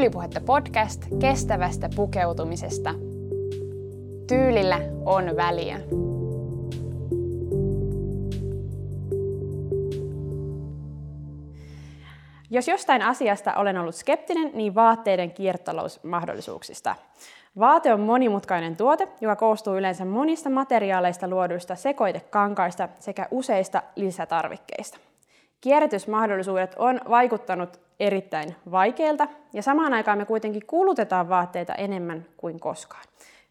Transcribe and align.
Tyylipuhetta 0.00 0.40
podcast 0.40 1.04
kestävästä 1.20 1.88
pukeutumisesta. 1.96 2.94
Tyylillä 4.28 4.80
on 5.04 5.36
väliä. 5.36 5.80
Jos 12.50 12.68
jostain 12.68 13.02
asiasta 13.02 13.54
olen 13.54 13.78
ollut 13.78 13.94
skeptinen, 13.94 14.50
niin 14.54 14.74
vaatteiden 14.74 15.30
kiertotalousmahdollisuuksista. 15.30 16.94
Vaate 17.58 17.94
on 17.94 18.00
monimutkainen 18.00 18.76
tuote, 18.76 19.08
joka 19.20 19.36
koostuu 19.36 19.76
yleensä 19.76 20.04
monista 20.04 20.50
materiaaleista 20.50 21.28
luoduista 21.28 21.74
sekoitekankaista 21.74 22.88
sekä 22.98 23.28
useista 23.30 23.82
lisätarvikkeista. 23.96 25.09
Kierrätysmahdollisuudet 25.60 26.74
on 26.78 27.00
vaikuttanut 27.08 27.80
erittäin 28.00 28.56
vaikeilta 28.70 29.28
ja 29.52 29.62
samaan 29.62 29.94
aikaan 29.94 30.18
me 30.18 30.24
kuitenkin 30.24 30.66
kulutetaan 30.66 31.28
vaatteita 31.28 31.74
enemmän 31.74 32.26
kuin 32.36 32.60
koskaan. 32.60 33.04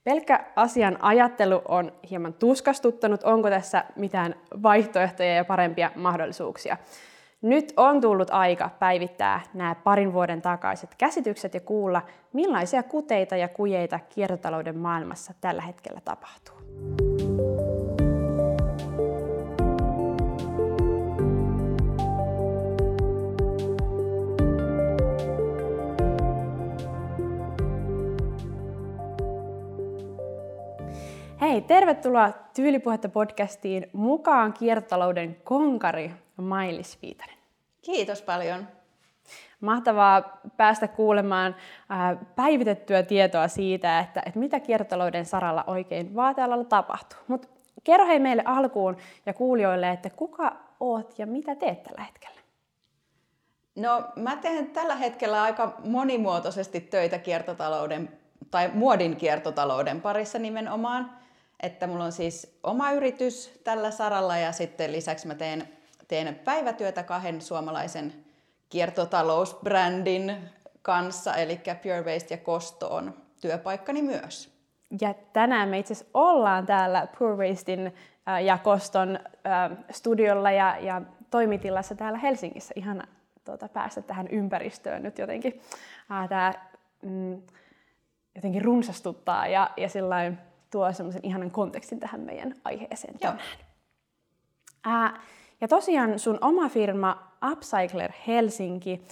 Pelkkä 0.04 0.46
asian 0.56 0.98
ajattelu 1.02 1.62
on 1.68 1.92
hieman 2.10 2.34
tuskastuttanut, 2.34 3.24
onko 3.24 3.50
tässä 3.50 3.84
mitään 3.96 4.36
vaihtoehtoja 4.64 5.36
ja 5.36 5.46
parempia 5.46 5.92
mahdollisuuksia. 5.96 6.78
Nyt 7.42 7.74
on 7.78 8.02
tullut 8.02 8.30
aika 8.32 8.70
päivittää 8.80 9.42
nämä 9.54 9.76
parin 9.76 10.14
vuoden 10.14 10.42
takaiset 10.42 10.96
käsitykset 10.98 11.54
ja 11.54 11.60
kuulla, 11.60 12.02
millaisia 12.34 12.84
kuteita 12.84 13.36
ja 13.38 13.48
kujeita 13.48 14.00
kiertotalouden 14.10 14.78
maailmassa 14.78 15.34
tällä 15.42 15.62
hetkellä 15.62 16.02
tapahtuu. 16.06 17.09
Hei, 31.42 31.62
tervetuloa 31.62 32.32
Tyylipuhetta 32.56 33.10
podcastiin 33.10 33.90
mukaan 33.94 34.54
kiertotalouden 34.54 35.38
konkari 35.44 36.12
Mailis 36.38 37.02
Viitanen. 37.02 37.36
Kiitos 37.82 38.22
paljon. 38.22 38.68
Mahtavaa 39.62 40.40
päästä 40.58 40.88
kuulemaan 40.88 41.56
päivitettyä 42.36 43.04
tietoa 43.04 43.48
siitä, 43.48 44.00
että, 44.00 44.24
että 44.26 44.40
mitä 44.40 44.60
kiertotalouden 44.60 45.26
saralla 45.26 45.64
oikein 45.68 46.16
vaatealalla 46.16 46.64
tapahtuu. 46.64 47.20
Mutta 47.28 47.48
kerro 47.84 48.06
hei 48.06 48.20
meille 48.20 48.44
alkuun 48.46 48.98
ja 49.26 49.34
kuulijoille, 49.34 49.90
että 49.90 50.10
kuka 50.10 50.56
oot 50.80 51.20
ja 51.20 51.28
mitä 51.28 51.56
teet 51.56 51.84
tällä 51.84 52.04
hetkellä? 52.04 52.40
No 53.76 54.04
mä 54.16 54.36
teen 54.36 54.70
tällä 54.70 54.96
hetkellä 54.96 55.44
aika 55.44 55.78
monimuotoisesti 55.86 56.82
töitä 56.82 57.18
kiertotalouden 57.20 58.10
tai 58.52 58.72
muodin 58.74 59.16
kiertotalouden 59.16 60.02
parissa 60.02 60.40
nimenomaan. 60.40 61.19
Että 61.64 61.88
mulla 61.88 62.04
on 62.04 62.12
siis 62.12 62.60
oma 62.64 62.92
yritys 62.92 63.62
tällä 63.64 63.92
saralla 63.92 64.38
ja 64.38 64.52
sitten 64.52 64.92
lisäksi 64.92 65.28
mä 65.28 65.36
teen 65.36 65.68
teen 66.10 66.36
päivätyötä 66.36 67.04
kahden 67.04 67.42
suomalaisen 67.42 68.14
kiertotalousbrändin 68.70 70.36
kanssa, 70.82 71.36
eli 71.36 71.62
Pure 71.84 72.02
Waste 72.02 72.34
ja 72.34 72.38
Kosto 72.38 72.96
on 72.96 73.14
työpaikkani 73.42 74.02
myös. 74.02 74.60
Ja 75.02 75.14
tänään 75.34 75.70
me 75.70 75.80
itse 75.80 75.94
asiassa 75.94 76.12
ollaan 76.14 76.66
täällä 76.66 77.08
Pure 77.20 77.48
Wastein 77.48 77.94
ja 78.46 78.58
Koston 78.58 79.20
studiolla 79.92 80.52
ja, 80.52 80.78
ja 80.80 81.02
toimitilassa 81.30 81.96
täällä 81.96 82.20
Helsingissä. 82.20 82.74
Ihan 82.78 83.04
tuota, 83.46 83.68
päästä 83.68 84.02
tähän 84.02 84.28
ympäristöön 84.28 85.04
nyt 85.04 85.18
jotenkin. 85.18 85.62
Tämä 86.30 86.54
mm, 87.02 87.42
jotenkin 88.36 88.62
runsastuttaa 88.62 89.48
ja, 89.48 89.70
ja 89.78 89.90
tuo 90.72 90.94
semmoisen 90.94 91.26
ihanan 91.26 91.52
kontekstin 91.52 92.00
tähän 92.00 92.22
meidän 92.22 92.56
aiheeseen 92.64 93.20
tänään. 93.20 93.40
Ää, 94.84 95.22
ja 95.62 95.68
tosiaan 95.68 96.20
sun 96.20 96.38
oma 96.42 96.70
firma 96.70 97.34
Upcycler 97.52 98.12
Helsinki, 98.28 99.06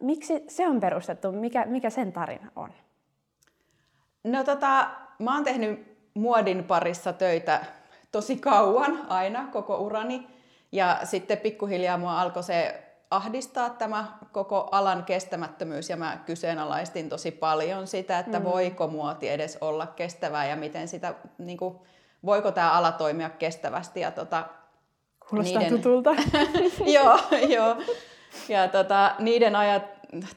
miksi 0.00 0.44
se 0.48 0.68
on 0.68 0.80
perustettu? 0.80 1.32
Mikä, 1.32 1.64
mikä 1.66 1.90
sen 1.90 2.12
tarina 2.12 2.50
on? 2.56 2.72
No 4.24 4.44
tota, 4.44 4.90
mä 5.18 5.34
oon 5.34 5.44
tehnyt 5.44 5.96
muodin 6.14 6.64
parissa 6.64 7.12
töitä 7.12 7.64
tosi 8.12 8.36
kauan 8.36 9.06
aina, 9.08 9.48
koko 9.52 9.76
urani. 9.76 10.26
Ja 10.72 11.00
sitten 11.04 11.38
pikkuhiljaa 11.38 11.98
mua 11.98 12.20
alkoi 12.20 12.42
se 12.42 12.83
ahdistaa 13.10 13.70
tämä 13.70 14.18
koko 14.32 14.68
alan 14.72 15.04
kestämättömyys 15.04 15.90
ja 15.90 15.96
mä 15.96 16.18
kyseenalaistin 16.26 17.08
tosi 17.08 17.30
paljon 17.30 17.86
sitä, 17.86 18.18
että 18.18 18.38
mm. 18.38 18.44
voiko 18.44 18.86
muoti 18.86 19.28
edes 19.28 19.58
olla 19.60 19.86
kestävää 19.86 20.46
ja 20.46 20.56
miten 20.56 20.88
sitä, 20.88 21.14
niin 21.38 21.58
kuin, 21.58 21.78
voiko 22.24 22.50
tämä 22.50 22.72
ala 22.72 22.92
toimia 22.92 23.30
kestävästi. 23.30 24.00
Ja 24.00 24.10
tota, 24.10 24.44
Kuulostaa 25.28 25.62
niiden... 25.62 25.78
tutulta. 25.78 26.10
joo, 26.96 27.18
joo. 27.48 27.76
Ja 28.48 28.68
tota, 28.68 29.14
niiden, 29.18 29.56
ajat, 29.56 29.82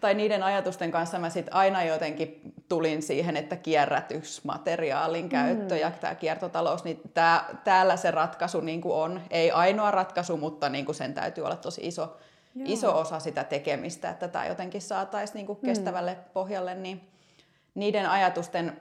tai 0.01 0.13
niiden 0.13 0.43
ajatusten 0.43 0.91
kanssa 0.91 1.19
mä 1.19 1.29
sit 1.29 1.47
aina 1.51 1.83
jotenkin 1.83 2.53
tulin 2.69 3.01
siihen, 3.01 3.37
että 3.37 3.55
kierrätysmateriaalin 3.55 5.29
käyttö 5.29 5.75
mm. 5.75 5.81
ja 5.81 5.91
tämä 5.91 6.15
kiertotalous, 6.15 6.83
niin 6.83 7.01
tää, 7.13 7.45
täällä 7.63 7.97
se 7.97 8.11
ratkaisu 8.11 8.61
niin 8.61 8.81
on. 8.85 9.21
Ei 9.31 9.51
ainoa 9.51 9.91
ratkaisu, 9.91 10.37
mutta 10.37 10.69
niin 10.69 10.95
sen 10.95 11.13
täytyy 11.13 11.45
olla 11.45 11.55
tosi 11.55 11.81
iso, 11.87 12.17
iso 12.65 12.99
osa 12.99 13.19
sitä 13.19 13.43
tekemistä, 13.43 14.09
että 14.09 14.27
tämä 14.27 14.45
jotenkin 14.45 14.81
saataisiin 14.81 15.45
niin 15.47 15.57
kestävälle 15.65 16.13
mm. 16.13 16.19
pohjalle. 16.33 16.75
Niin 16.75 17.09
niiden 17.75 18.09
ajatusten 18.09 18.79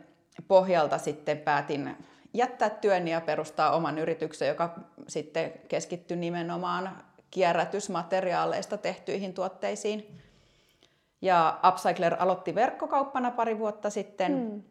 pohjalta 0.48 0.98
sitten 0.98 1.38
päätin 1.38 1.96
jättää 2.34 2.70
työn 2.70 3.08
ja 3.08 3.20
perustaa 3.20 3.76
oman 3.76 3.98
yrityksen, 3.98 4.48
joka 4.48 4.74
sitten 5.08 5.52
keskittyy 5.68 6.16
nimenomaan 6.16 7.02
kierrätysmateriaaleista 7.30 8.78
tehtyihin 8.78 9.34
tuotteisiin. 9.34 10.20
Ja 11.22 11.60
Upcycler 11.68 12.16
aloitti 12.18 12.54
verkkokauppana 12.54 13.30
pari 13.30 13.58
vuotta 13.58 13.90
sitten, 13.90 14.32
mm. 14.32 14.62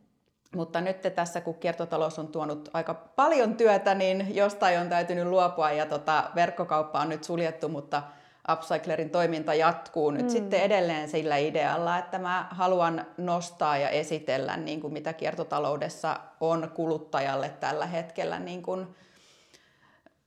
mutta 0.56 0.82
nyt 0.82 1.02
tässä 1.16 1.42
kun 1.42 1.56
kiertotalous 1.56 2.20
on 2.20 2.28
tuonut 2.28 2.70
aika 2.74 2.94
paljon 2.94 3.56
työtä, 3.56 3.96
niin 3.96 4.36
jostain 4.36 4.80
on 4.80 4.90
täytynyt 4.90 5.28
luopua 5.28 5.72
ja 5.72 5.86
tota, 5.86 6.32
verkkokauppa 6.36 7.00
on 7.00 7.10
nyt 7.10 7.24
suljettu, 7.24 7.70
mutta 7.70 8.04
Upcyclerin 8.54 9.10
toiminta 9.10 9.54
jatkuu 9.54 10.12
nyt 10.12 10.24
mm. 10.26 10.30
sitten 10.30 10.62
edelleen 10.62 11.10
sillä 11.10 11.38
idealla, 11.38 11.98
että 11.98 12.20
mä 12.20 12.48
haluan 12.52 13.06
nostaa 13.18 13.78
ja 13.78 13.90
esitellä 13.90 14.58
niin 14.58 14.82
kuin 14.82 14.94
mitä 14.94 15.14
kiertotaloudessa 15.14 16.20
on 16.40 16.72
kuluttajalle 16.74 17.50
tällä 17.50 17.86
hetkellä, 17.86 18.40
niin 18.40 18.62
kuin, 18.62 18.88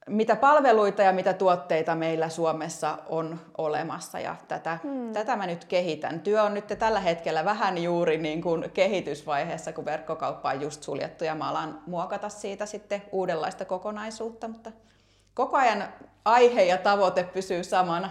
mitä 0.09 0.35
palveluita 0.35 1.01
ja 1.01 1.11
mitä 1.11 1.33
tuotteita 1.33 1.95
meillä 1.95 2.29
Suomessa 2.29 2.97
on 3.09 3.39
olemassa 3.57 4.19
ja 4.19 4.35
tätä, 4.47 4.77
mm. 4.83 5.13
tätä 5.13 5.35
mä 5.35 5.47
nyt 5.47 5.65
kehitän. 5.65 6.19
Työ 6.19 6.43
on 6.43 6.53
nyt 6.53 6.67
tällä 6.79 6.99
hetkellä 6.99 7.45
vähän 7.45 7.77
juuri 7.77 8.17
niin 8.17 8.41
kuin 8.41 8.71
kehitysvaiheessa, 8.71 9.73
kun 9.73 9.85
verkkokauppa 9.85 10.49
on 10.49 10.61
just 10.61 10.83
suljettu 10.83 11.23
ja 11.23 11.35
mä 11.35 11.49
alan 11.49 11.81
muokata 11.87 12.29
siitä 12.29 12.65
sitten 12.65 13.01
uudenlaista 13.11 13.65
kokonaisuutta, 13.65 14.47
mutta 14.47 14.71
koko 15.33 15.57
ajan 15.57 15.83
aihe 16.25 16.63
ja 16.63 16.77
tavoite 16.77 17.23
pysyy 17.23 17.63
samana. 17.63 18.09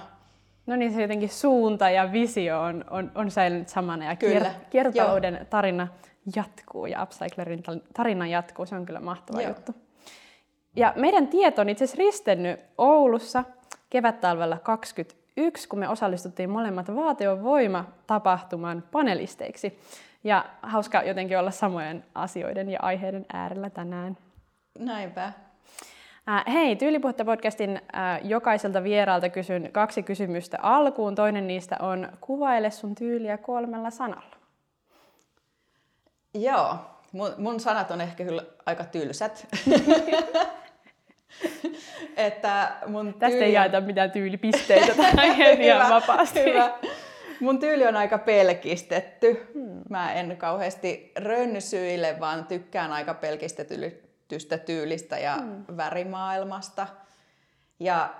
No 0.66 0.76
niin, 0.76 0.94
se 0.94 1.02
jotenkin 1.02 1.28
suunta 1.28 1.90
ja 1.90 2.12
visio 2.12 2.60
on, 2.60 2.84
on, 2.90 3.12
on 3.14 3.30
säilynyt 3.30 3.68
samana 3.68 4.04
ja 4.04 4.16
Kyllä. 4.16 4.54
kiertotalouden 4.70 5.34
Joo. 5.34 5.44
tarina 5.50 5.88
jatkuu 6.36 6.86
ja 6.86 7.02
Upcyclerin 7.02 7.62
tarina 7.94 8.26
jatkuu. 8.26 8.66
Se 8.66 8.74
on 8.74 8.86
kyllä 8.86 9.00
mahtava 9.00 9.42
Joo. 9.42 9.50
juttu. 9.50 9.74
Ja 10.76 10.92
meidän 10.96 11.28
tieto 11.28 11.60
on 11.60 11.68
itse 11.68 11.84
asiassa 11.84 11.98
ristennyt 11.98 12.60
Oulussa 12.78 13.44
kevättalvella 13.90 14.58
21, 14.58 15.68
kun 15.68 15.78
me 15.78 15.88
osallistuttiin 15.88 16.50
molemmat 16.50 16.94
Vaateon 16.94 17.42
voima 17.42 17.84
tapahtuman 18.06 18.84
panelisteiksi. 18.92 19.78
Ja 20.24 20.44
hauska 20.62 21.02
jotenkin 21.02 21.38
olla 21.38 21.50
samojen 21.50 22.04
asioiden 22.14 22.70
ja 22.70 22.78
aiheiden 22.82 23.26
äärellä 23.32 23.70
tänään. 23.70 24.16
Näinpä. 24.78 25.32
Äh, 26.28 26.44
hei, 26.52 26.76
Tyylipuhetta 26.76 27.24
podcastin 27.24 27.76
äh, 27.76 28.20
jokaiselta 28.22 28.84
vieraalta 28.84 29.28
kysyn 29.28 29.68
kaksi 29.72 30.02
kysymystä 30.02 30.58
alkuun. 30.62 31.14
Toinen 31.14 31.46
niistä 31.46 31.76
on, 31.80 32.08
kuvaile 32.20 32.70
sun 32.70 32.94
tyyliä 32.94 33.38
kolmella 33.38 33.90
sanalla. 33.90 34.36
Joo, 36.34 36.76
mun, 37.12 37.34
mun 37.38 37.60
sanat 37.60 37.90
on 37.90 38.00
ehkä 38.00 38.24
kyllä 38.24 38.42
aika 38.66 38.84
tylsät. 38.84 39.46
että 42.16 42.72
mun 42.86 43.06
tyyli... 43.06 43.18
Tästä 43.18 43.44
ei 43.44 43.52
jaeta 43.52 43.80
mitään 43.80 44.10
tyylipisteitä 44.10 44.94
tähän 44.94 45.36
hyvä, 45.58 45.86
vapaasti. 45.90 46.44
Hyvä. 46.44 46.78
Mun 47.40 47.58
tyyli 47.58 47.86
on 47.86 47.96
aika 47.96 48.18
pelkistetty. 48.18 49.50
Hmm. 49.54 49.82
Mä 49.90 50.12
en 50.12 50.36
kauheasti 50.36 51.12
rönsyile, 51.16 52.16
vaan 52.20 52.46
tykkään 52.46 52.92
aika 52.92 53.14
pelkistetystä 54.28 54.58
tyylistä 54.58 55.18
ja 55.18 55.36
hmm. 55.36 55.64
värimaailmasta. 55.76 56.86
Ja 57.80 58.14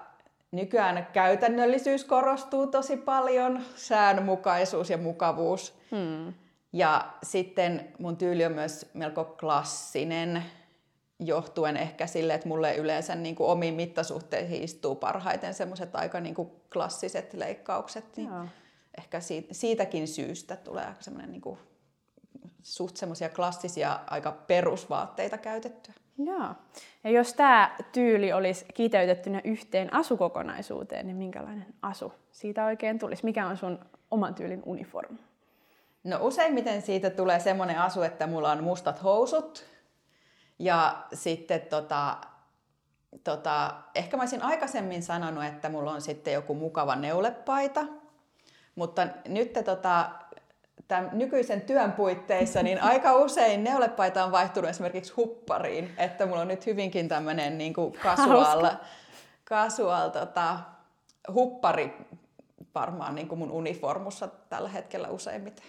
nykyään 0.52 1.06
käytännöllisyys 1.12 2.04
korostuu 2.04 2.66
tosi 2.66 2.96
paljon, 2.96 3.62
säännönmukaisuus 3.76 4.90
ja 4.90 4.98
mukavuus. 4.98 5.74
Hmm. 5.90 6.34
Ja 6.72 7.12
sitten 7.22 7.92
mun 7.98 8.16
tyyli 8.16 8.44
on 8.44 8.52
myös 8.52 8.90
melko 8.94 9.24
klassinen, 9.24 10.44
johtuen 11.20 11.76
ehkä 11.76 12.06
sille, 12.06 12.34
että 12.34 12.48
mulle 12.48 12.76
yleensä 12.76 13.14
niin 13.14 13.34
kuin 13.34 13.50
omiin 13.50 13.74
mittasuhteisiin 13.74 14.62
istuu 14.62 14.94
parhaiten 14.94 15.54
semmoiset 15.54 15.96
aika 15.96 16.20
niin 16.20 16.34
kuin 16.34 16.50
klassiset 16.72 17.34
leikkaukset. 17.34 18.16
Niin 18.16 18.30
ehkä 18.98 19.20
siitä, 19.20 19.54
siitäkin 19.54 20.08
syystä 20.08 20.56
tulee 20.56 20.94
semmoinen 21.00 21.32
niin 21.32 21.40
kuin 21.40 21.58
suht 22.68 22.96
semmoisia 22.96 23.28
klassisia, 23.28 24.00
aika 24.06 24.32
perusvaatteita 24.32 25.38
käytettyä. 25.38 25.94
Joo. 26.18 26.54
Ja 27.04 27.10
jos 27.10 27.34
tämä 27.34 27.76
tyyli 27.92 28.32
olisi 28.32 28.64
kiteytettynä 28.74 29.40
yhteen 29.44 29.94
asukokonaisuuteen, 29.94 31.06
niin 31.06 31.16
minkälainen 31.16 31.66
asu 31.82 32.12
siitä 32.30 32.64
oikein 32.64 32.98
tulisi? 32.98 33.24
Mikä 33.24 33.46
on 33.46 33.56
sun 33.56 33.78
oman 34.10 34.34
tyylin 34.34 34.62
uniformu? 34.66 35.18
No 36.04 36.18
useimmiten 36.20 36.82
siitä 36.82 37.10
tulee 37.10 37.40
semmoinen 37.40 37.78
asu, 37.78 38.02
että 38.02 38.26
mulla 38.26 38.52
on 38.52 38.64
mustat 38.64 39.02
housut 39.02 39.64
ja 40.58 41.06
sitten 41.12 41.60
tota, 41.60 42.16
tota, 43.24 43.74
ehkä 43.94 44.16
mä 44.16 44.22
olisin 44.22 44.42
aikaisemmin 44.42 45.02
sanonut, 45.02 45.44
että 45.44 45.68
mulla 45.68 45.92
on 45.92 46.00
sitten 46.00 46.34
joku 46.34 46.54
mukava 46.54 46.96
neulepaita, 46.96 47.84
mutta 48.74 49.06
nyt 49.28 49.52
tota, 49.64 50.10
tämän 50.88 51.10
nykyisen 51.12 51.60
työn 51.60 51.92
puitteissa, 51.92 52.62
niin 52.62 52.82
aika 52.82 53.14
usein 53.14 53.64
neulepaita 53.64 54.24
on 54.24 54.32
vaihtunut 54.32 54.70
esimerkiksi 54.70 55.12
huppariin, 55.16 55.90
että 55.98 56.26
mulla 56.26 56.40
on 56.40 56.48
nyt 56.48 56.66
hyvinkin 56.66 57.08
tämmöinen 57.08 57.58
niin 57.58 57.74
kuin 57.74 57.92
casual, 57.92 58.66
casual 59.46 60.08
tota, 60.08 60.58
huppari 61.34 61.96
varmaan 62.74 63.14
niin 63.14 63.28
kuin 63.28 63.38
mun 63.38 63.50
uniformussa 63.50 64.28
tällä 64.48 64.68
hetkellä 64.68 65.08
useimmiten. 65.08 65.64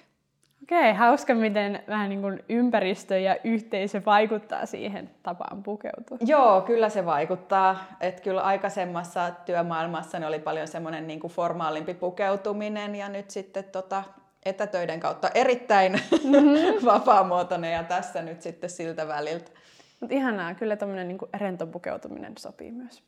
Okei, 0.64 0.94
hauska 0.94 1.36
miten 1.36 1.84
vähän 1.88 2.10
niin 2.10 2.22
kuin 2.22 2.44
ympäristö 2.50 3.20
ja 3.20 3.36
yhteisö 3.44 4.02
vaikuttaa 4.06 4.66
siihen 4.66 5.10
tapaan 5.24 5.64
pukeutua. 5.64 6.18
Joo, 6.22 6.62
kyllä 6.62 6.90
se 6.90 7.06
vaikuttaa. 7.06 7.84
Että 8.02 8.22
kyllä 8.22 8.42
aikaisemmassa 8.42 9.32
työmaailmassa 9.46 10.28
oli 10.28 10.40
paljon 10.40 10.68
semmoinen 10.68 11.08
niin 11.08 11.20
kuin 11.20 11.34
formaalimpi 11.34 11.94
pukeutuminen 11.94 12.96
ja 12.96 13.10
nyt 13.10 13.30
sitten 13.30 13.64
tota, 13.64 14.04
etätöiden 14.46 15.00
kautta 15.00 15.30
erittäin 15.34 15.92
mm-hmm. 15.92 16.86
vapaamuotoinen 16.94 17.74
ja 17.74 17.84
tässä 17.84 18.22
nyt 18.22 18.42
sitten 18.42 18.70
siltä 18.70 19.08
väliltä. 19.08 19.52
Mutta 20.00 20.16
ihanaa, 20.16 20.54
kyllä 20.54 20.76
tämmöinen 20.76 21.08
niin 21.08 21.18
rento 21.34 21.68
pukeutuminen 21.68 22.34
sopii 22.38 22.72
myös 22.72 23.04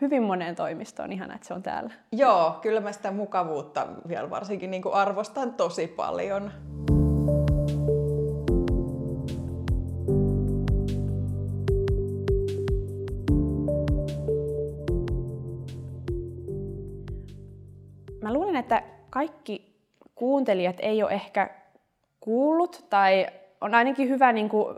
hyvin 0.00 0.22
moneen 0.22 0.56
toimistoon. 0.56 1.12
Ihana, 1.12 1.34
että 1.34 1.46
se 1.46 1.54
on 1.54 1.62
täällä. 1.62 1.90
Joo, 2.12 2.58
kyllä 2.62 2.80
mä 2.80 2.92
sitä 2.92 3.10
mukavuutta 3.10 3.86
vielä 4.08 4.30
varsinkin 4.30 4.70
niin 4.70 4.82
kuin 4.82 4.94
arvostan 4.94 5.54
tosi 5.54 5.86
paljon. 5.86 6.52
Mä 18.22 18.32
luulen, 18.32 18.56
että 18.56 18.82
kaikki 19.10 19.73
kuuntelijat 20.14 20.76
ei 20.80 21.02
ole 21.02 21.12
ehkä 21.12 21.50
kuullut 22.20 22.86
tai 22.90 23.26
on 23.60 23.74
ainakin 23.74 24.08
hyvä 24.08 24.32
niin 24.32 24.48
kuin, 24.48 24.76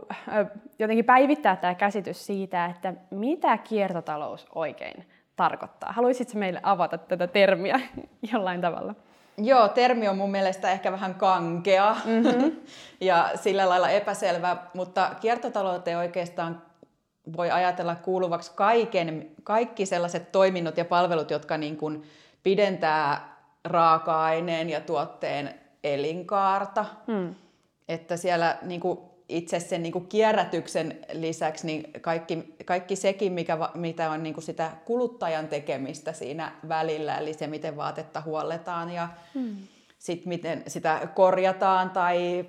jotenkin 0.79 1.05
päivittää 1.05 1.55
tämä 1.55 1.75
käsitys 1.75 2.25
siitä, 2.25 2.65
että 2.65 2.93
mitä 3.11 3.57
kiertotalous 3.57 4.47
oikein 4.55 5.07
tarkoittaa. 5.35 5.91
Haluaisitko 5.91 6.39
meille 6.39 6.59
avata 6.63 6.97
tätä 6.97 7.27
termiä 7.27 7.79
jollain 8.33 8.61
tavalla? 8.61 8.95
Joo, 9.37 9.67
termi 9.67 10.07
on 10.07 10.17
mun 10.17 10.31
mielestä 10.31 10.71
ehkä 10.71 10.91
vähän 10.91 11.15
kankea 11.15 11.95
mm-hmm. 12.05 12.51
ja 13.01 13.29
sillä 13.35 13.69
lailla 13.69 13.89
epäselvä, 13.89 14.57
mutta 14.73 15.11
kiertotalouteen 15.21 15.97
oikeastaan 15.97 16.61
voi 17.37 17.51
ajatella 17.51 17.95
kuuluvaksi 17.95 18.51
kaiken, 18.55 19.31
kaikki 19.43 19.85
sellaiset 19.85 20.31
toiminnot 20.31 20.77
ja 20.77 20.85
palvelut, 20.85 21.31
jotka 21.31 21.57
niin 21.57 21.77
kuin 21.77 22.03
pidentää 22.43 23.36
raaka-aineen 23.67 24.69
ja 24.69 24.81
tuotteen 24.81 25.53
elinkaarta. 25.83 26.85
Mm. 27.07 27.35
Että 27.87 28.17
siellä 28.17 28.57
niin 28.61 28.81
kuin 28.81 28.99
itse 29.29 29.59
sen 29.59 29.83
niin 29.83 29.93
kuin 29.93 30.07
kierrätyksen 30.07 30.99
lisäksi 31.13 31.67
niin 31.67 31.93
kaikki, 32.01 32.55
kaikki 32.65 32.95
sekin, 32.95 33.33
mikä, 33.33 33.57
mitä 33.73 34.11
on 34.11 34.23
niin 34.23 34.33
kuin 34.33 34.43
sitä 34.43 34.71
kuluttajan 34.85 35.47
tekemistä 35.47 36.13
siinä 36.13 36.51
välillä, 36.67 37.17
eli 37.17 37.33
se, 37.33 37.47
miten 37.47 37.77
vaatetta 37.77 38.21
huolletaan 38.21 38.91
ja 38.91 39.09
hmm. 39.33 39.55
sit 39.99 40.25
miten 40.25 40.63
sitä 40.67 41.07
korjataan 41.15 41.89
tai 41.89 42.45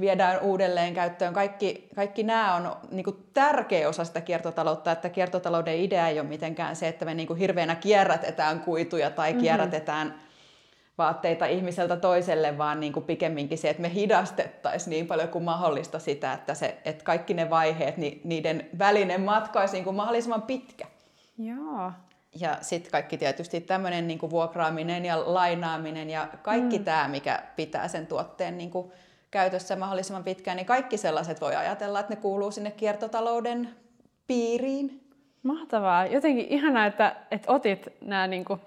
viedään 0.00 0.40
uudelleen 0.40 0.94
käyttöön. 0.94 1.34
Kaikki, 1.34 1.88
kaikki 1.96 2.22
nämä 2.22 2.54
on 2.54 2.76
niin 2.90 3.04
kuin 3.04 3.26
tärkeä 3.34 3.88
osa 3.88 4.04
sitä 4.04 4.20
kiertotaloutta, 4.20 4.92
että 4.92 5.08
kiertotalouden 5.08 5.78
idea 5.78 6.08
ei 6.08 6.20
ole 6.20 6.28
mitenkään 6.28 6.76
se, 6.76 6.88
että 6.88 7.04
me 7.04 7.14
niin 7.14 7.26
kuin 7.26 7.38
hirveänä 7.38 7.74
kierrätetään 7.74 8.60
kuituja 8.60 9.10
tai 9.10 9.30
mm-hmm. 9.30 9.42
kierrätetään 9.42 10.25
vaatteita 10.98 11.46
ihmiseltä 11.46 11.96
toiselle, 11.96 12.58
vaan 12.58 12.80
niin 12.80 12.92
kuin 12.92 13.04
pikemminkin 13.04 13.58
se, 13.58 13.70
että 13.70 13.82
me 13.82 13.94
hidastettaisiin 13.94 14.90
niin 14.90 15.06
paljon 15.06 15.28
kuin 15.28 15.44
mahdollista 15.44 15.98
sitä, 15.98 16.32
että, 16.32 16.54
se, 16.54 16.78
että 16.84 17.04
kaikki 17.04 17.34
ne 17.34 17.50
vaiheet, 17.50 17.96
niin 17.96 18.20
niiden 18.24 18.68
välinen 18.78 19.20
matka 19.20 19.60
olisi 19.60 19.74
niin 19.74 19.84
kuin 19.84 19.96
mahdollisimman 19.96 20.42
pitkä. 20.42 20.86
Joo. 21.38 21.92
Ja 22.40 22.58
sitten 22.60 22.92
kaikki 22.92 23.18
tietysti 23.18 23.60
tämmöinen 23.60 24.08
niin 24.08 24.18
kuin 24.18 24.30
vuokraaminen 24.30 25.04
ja 25.04 25.34
lainaaminen 25.34 26.10
ja 26.10 26.28
kaikki 26.42 26.78
mm. 26.78 26.84
tämä, 26.84 27.08
mikä 27.08 27.42
pitää 27.56 27.88
sen 27.88 28.06
tuotteen 28.06 28.58
niin 28.58 28.70
kuin 28.70 28.92
käytössä 29.30 29.76
mahdollisimman 29.76 30.24
pitkään, 30.24 30.56
niin 30.56 30.66
kaikki 30.66 30.96
sellaiset 30.96 31.40
voi 31.40 31.56
ajatella, 31.56 32.00
että 32.00 32.14
ne 32.14 32.20
kuuluu 32.20 32.50
sinne 32.50 32.70
kiertotalouden 32.70 33.68
piiriin. 34.26 35.10
Mahtavaa. 35.42 36.06
Jotenkin 36.06 36.46
ihanaa, 36.48 36.86
että, 36.86 37.16
että 37.30 37.52
otit 37.52 37.88
nämä 38.00 38.26
niin 38.26 38.44
kuin 38.44 38.60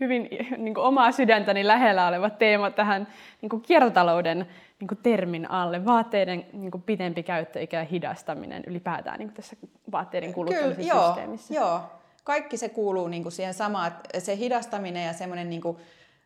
hyvin 0.00 0.28
niin 0.56 0.74
kuin 0.74 0.84
omaa 0.84 1.12
sydäntäni 1.12 1.66
lähellä 1.66 2.08
olevat 2.08 2.38
teemat 2.38 2.74
tähän 2.74 3.08
niin 3.42 3.50
kuin 3.50 3.62
kiertotalouden 3.62 4.46
niin 4.80 4.88
kuin 4.88 4.98
termin 5.02 5.50
alle. 5.50 5.84
Vaatteiden 5.84 6.46
niin 6.52 6.70
kuin 6.70 6.82
pitempi 6.82 7.22
käyttöikä 7.22 7.78
ja 7.78 7.84
hidastaminen 7.84 8.62
ylipäätään 8.66 9.18
niin 9.18 9.28
kuin 9.28 9.36
tässä 9.36 9.56
vaatteiden 9.92 10.34
kuluttamisen 10.34 10.86
Kyllä, 10.86 11.06
systeemissä. 11.06 11.54
Joo, 11.54 11.68
joo. 11.68 11.80
Kaikki 12.24 12.56
se 12.56 12.68
kuuluu 12.68 13.08
niin 13.08 13.22
kuin 13.22 13.32
siihen 13.32 13.54
samaan, 13.54 13.86
että 13.86 14.20
se 14.20 14.36
hidastaminen 14.36 15.06
ja 15.06 15.12
semmoinen 15.12 15.50
niin 15.50 15.62
kuin 15.62 15.76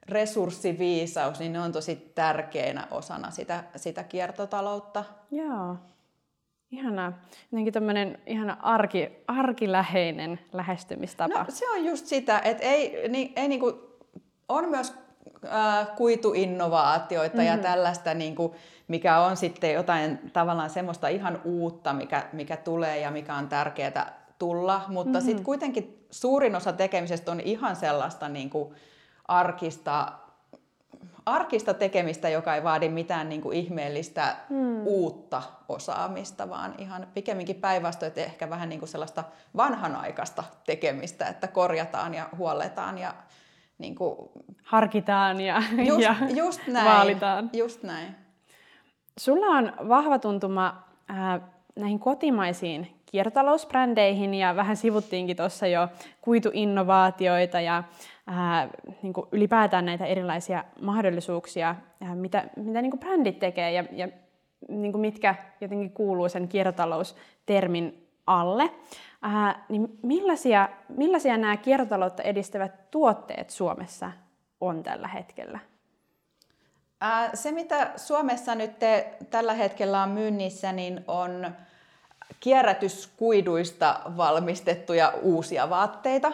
resurssiviisaus, 0.08 1.38
niin 1.38 1.52
ne 1.52 1.60
on 1.60 1.72
tosi 1.72 2.12
tärkeänä 2.14 2.86
osana 2.90 3.30
sitä, 3.30 3.64
sitä 3.76 4.04
kiertotaloutta. 4.04 5.04
Joo. 5.30 5.76
Ihanaa. 6.70 7.12
Jotenkin 7.52 7.72
tämmöinen 7.72 8.18
ihana 8.26 8.56
arki, 8.62 9.10
arkiläheinen 9.28 10.40
lähestymistapa. 10.52 11.38
No, 11.38 11.44
se 11.48 11.70
on 11.70 11.84
just 11.84 12.06
sitä, 12.06 12.38
että 12.38 12.64
ei, 12.64 13.08
niin, 13.08 13.32
ei 13.36 13.48
niinku, 13.48 13.98
on 14.48 14.68
myös 14.68 14.94
äh, 15.44 15.88
kuituinnovaatioita 15.96 17.36
mm-hmm. 17.36 17.48
ja 17.48 17.58
tällaista, 17.58 18.14
niinku, 18.14 18.54
mikä 18.88 19.18
on 19.18 19.36
sitten 19.36 19.72
jotain 19.72 20.18
tavallaan 20.32 20.70
semmoista 20.70 21.08
ihan 21.08 21.40
uutta, 21.44 21.92
mikä, 21.92 22.26
mikä 22.32 22.56
tulee 22.56 22.98
ja 22.98 23.10
mikä 23.10 23.34
on 23.34 23.48
tärkeää 23.48 24.20
tulla, 24.38 24.82
mutta 24.88 25.10
mm-hmm. 25.10 25.26
sitten 25.26 25.44
kuitenkin 25.44 26.06
suurin 26.10 26.56
osa 26.56 26.72
tekemisestä 26.72 27.32
on 27.32 27.40
ihan 27.40 27.76
sellaista 27.76 28.28
niinku, 28.28 28.74
arkista 29.28 30.12
arkista 31.26 31.74
tekemistä, 31.74 32.28
joka 32.28 32.54
ei 32.54 32.64
vaadi 32.64 32.88
mitään 32.88 33.28
niin 33.28 33.40
kuin 33.40 33.56
ihmeellistä 33.56 34.36
hmm. 34.48 34.86
uutta 34.86 35.42
osaamista, 35.68 36.50
vaan 36.50 36.74
ihan 36.78 37.06
pikemminkin 37.14 37.56
päinvastoin, 37.56 38.08
että 38.08 38.20
ehkä 38.20 38.50
vähän 38.50 38.68
niin 38.68 38.78
kuin 38.78 38.88
sellaista 38.88 39.24
vanhanaikaista 39.56 40.44
tekemistä, 40.66 41.26
että 41.26 41.48
korjataan 41.48 42.14
ja 42.14 42.28
huolletaan 42.36 42.98
ja 42.98 43.14
niin 43.78 43.94
kuin... 43.94 44.16
harkitaan 44.62 45.40
ja, 45.40 45.62
just, 45.86 46.00
ja 46.00 46.14
just 46.34 46.60
näin, 46.66 46.86
vaalitaan. 46.86 47.50
Just 47.52 47.82
näin. 47.82 48.16
Sulla 49.18 49.46
on 49.46 49.72
vahva 49.88 50.18
tuntuma 50.18 50.84
äh, 51.10 51.40
näihin 51.76 51.98
kotimaisiin 51.98 53.00
kiertotalousbrändeihin 53.06 54.34
ja 54.34 54.56
vähän 54.56 54.76
sivuttiinkin 54.76 55.36
tuossa 55.36 55.66
jo 55.66 55.88
kuituinnovaatioita 56.20 57.60
ja 57.60 57.84
ää, 58.26 58.68
niin 59.02 59.12
kuin 59.12 59.26
ylipäätään 59.32 59.84
näitä 59.84 60.06
erilaisia 60.06 60.64
mahdollisuuksia, 60.80 61.76
ää, 62.00 62.14
mitä, 62.14 62.44
mitä 62.56 62.82
niin 62.82 62.90
kuin 62.90 63.00
brändit 63.00 63.38
tekee 63.38 63.72
ja, 63.72 63.84
ja 63.92 64.08
niin 64.68 64.92
kuin 64.92 65.00
mitkä 65.00 65.34
jotenkin 65.60 65.90
kuuluu 65.90 66.28
sen 66.28 66.48
kiertotaloustermin 66.48 68.08
alle. 68.26 68.70
Ää, 69.22 69.64
niin 69.68 69.98
millaisia, 70.02 70.68
millaisia 70.88 71.36
nämä 71.36 71.56
kiertotaloutta 71.56 72.22
edistävät 72.22 72.90
tuotteet 72.90 73.50
Suomessa 73.50 74.12
on 74.60 74.82
tällä 74.82 75.08
hetkellä? 75.08 75.58
Se, 77.34 77.52
mitä 77.52 77.90
Suomessa 77.96 78.54
nyt 78.54 78.78
te, 78.78 79.16
tällä 79.30 79.54
hetkellä 79.54 80.02
on 80.02 80.08
myynnissä, 80.08 80.72
niin 80.72 81.04
on 81.06 81.50
kierrätyskuiduista 82.40 84.00
valmistettuja 84.16 85.12
uusia 85.22 85.70
vaatteita. 85.70 86.32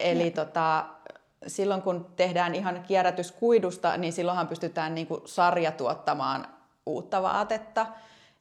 Eli 0.00 0.30
tota, 0.30 0.84
silloin 1.46 1.82
kun 1.82 2.12
tehdään 2.16 2.54
ihan 2.54 2.82
kierrätyskuidusta, 2.82 3.96
niin 3.96 4.12
silloinhan 4.12 4.48
pystytään 4.48 4.94
niin 4.94 5.06
kuin 5.06 5.20
sarjatuottamaan 5.24 6.46
uutta 6.86 7.22
vaatetta. 7.22 7.86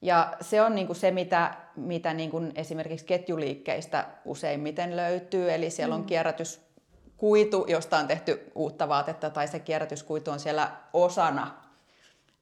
Ja 0.02 0.34
se 0.42 0.62
on 0.62 0.76
niin 0.76 0.88
kuin 0.88 0.98
se, 0.98 1.12
mitä, 1.12 1.54
mitä 1.76 2.14
niin 2.14 2.32
kuin 2.32 2.52
esimerkiksi 2.56 3.06
ketjuliikkeistä 3.06 4.06
useimmiten 4.26 4.96
löytyy. 4.96 5.54
Eli 5.54 5.70
siellä 5.70 5.96
on 5.96 6.02
mm. 6.02 6.08
kierrätyskuitu, 6.08 7.66
josta 7.68 7.98
on 7.98 8.08
tehty 8.08 8.52
uutta 8.56 8.90
vaatetta, 8.90 9.30
tai 9.30 9.48
se 9.48 9.60
kierrätyskuitu 9.60 10.32
on 10.32 10.40
siellä 10.40 10.72
osana, 10.94 11.52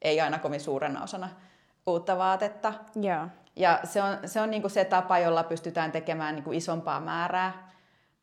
ei 0.02 0.22
aina 0.22 0.40
kovin 0.40 0.60
suurena 0.60 1.04
osana 1.04 1.30
uutta 1.88 2.18
vaatetta. 2.18 2.74
Yeah. 3.04 3.30
Ja 3.56 3.80
se 3.84 4.04
on 4.04 4.18
se, 4.26 4.42
on 4.42 4.52
niin 4.52 4.62
kuin 4.62 4.72
se 4.72 4.86
tapa, 4.86 5.20
jolla 5.20 5.44
pystytään 5.44 5.92
tekemään 5.92 6.36
niin 6.36 6.44
kuin 6.44 6.58
isompaa 6.58 7.00
määrää. 7.00 7.73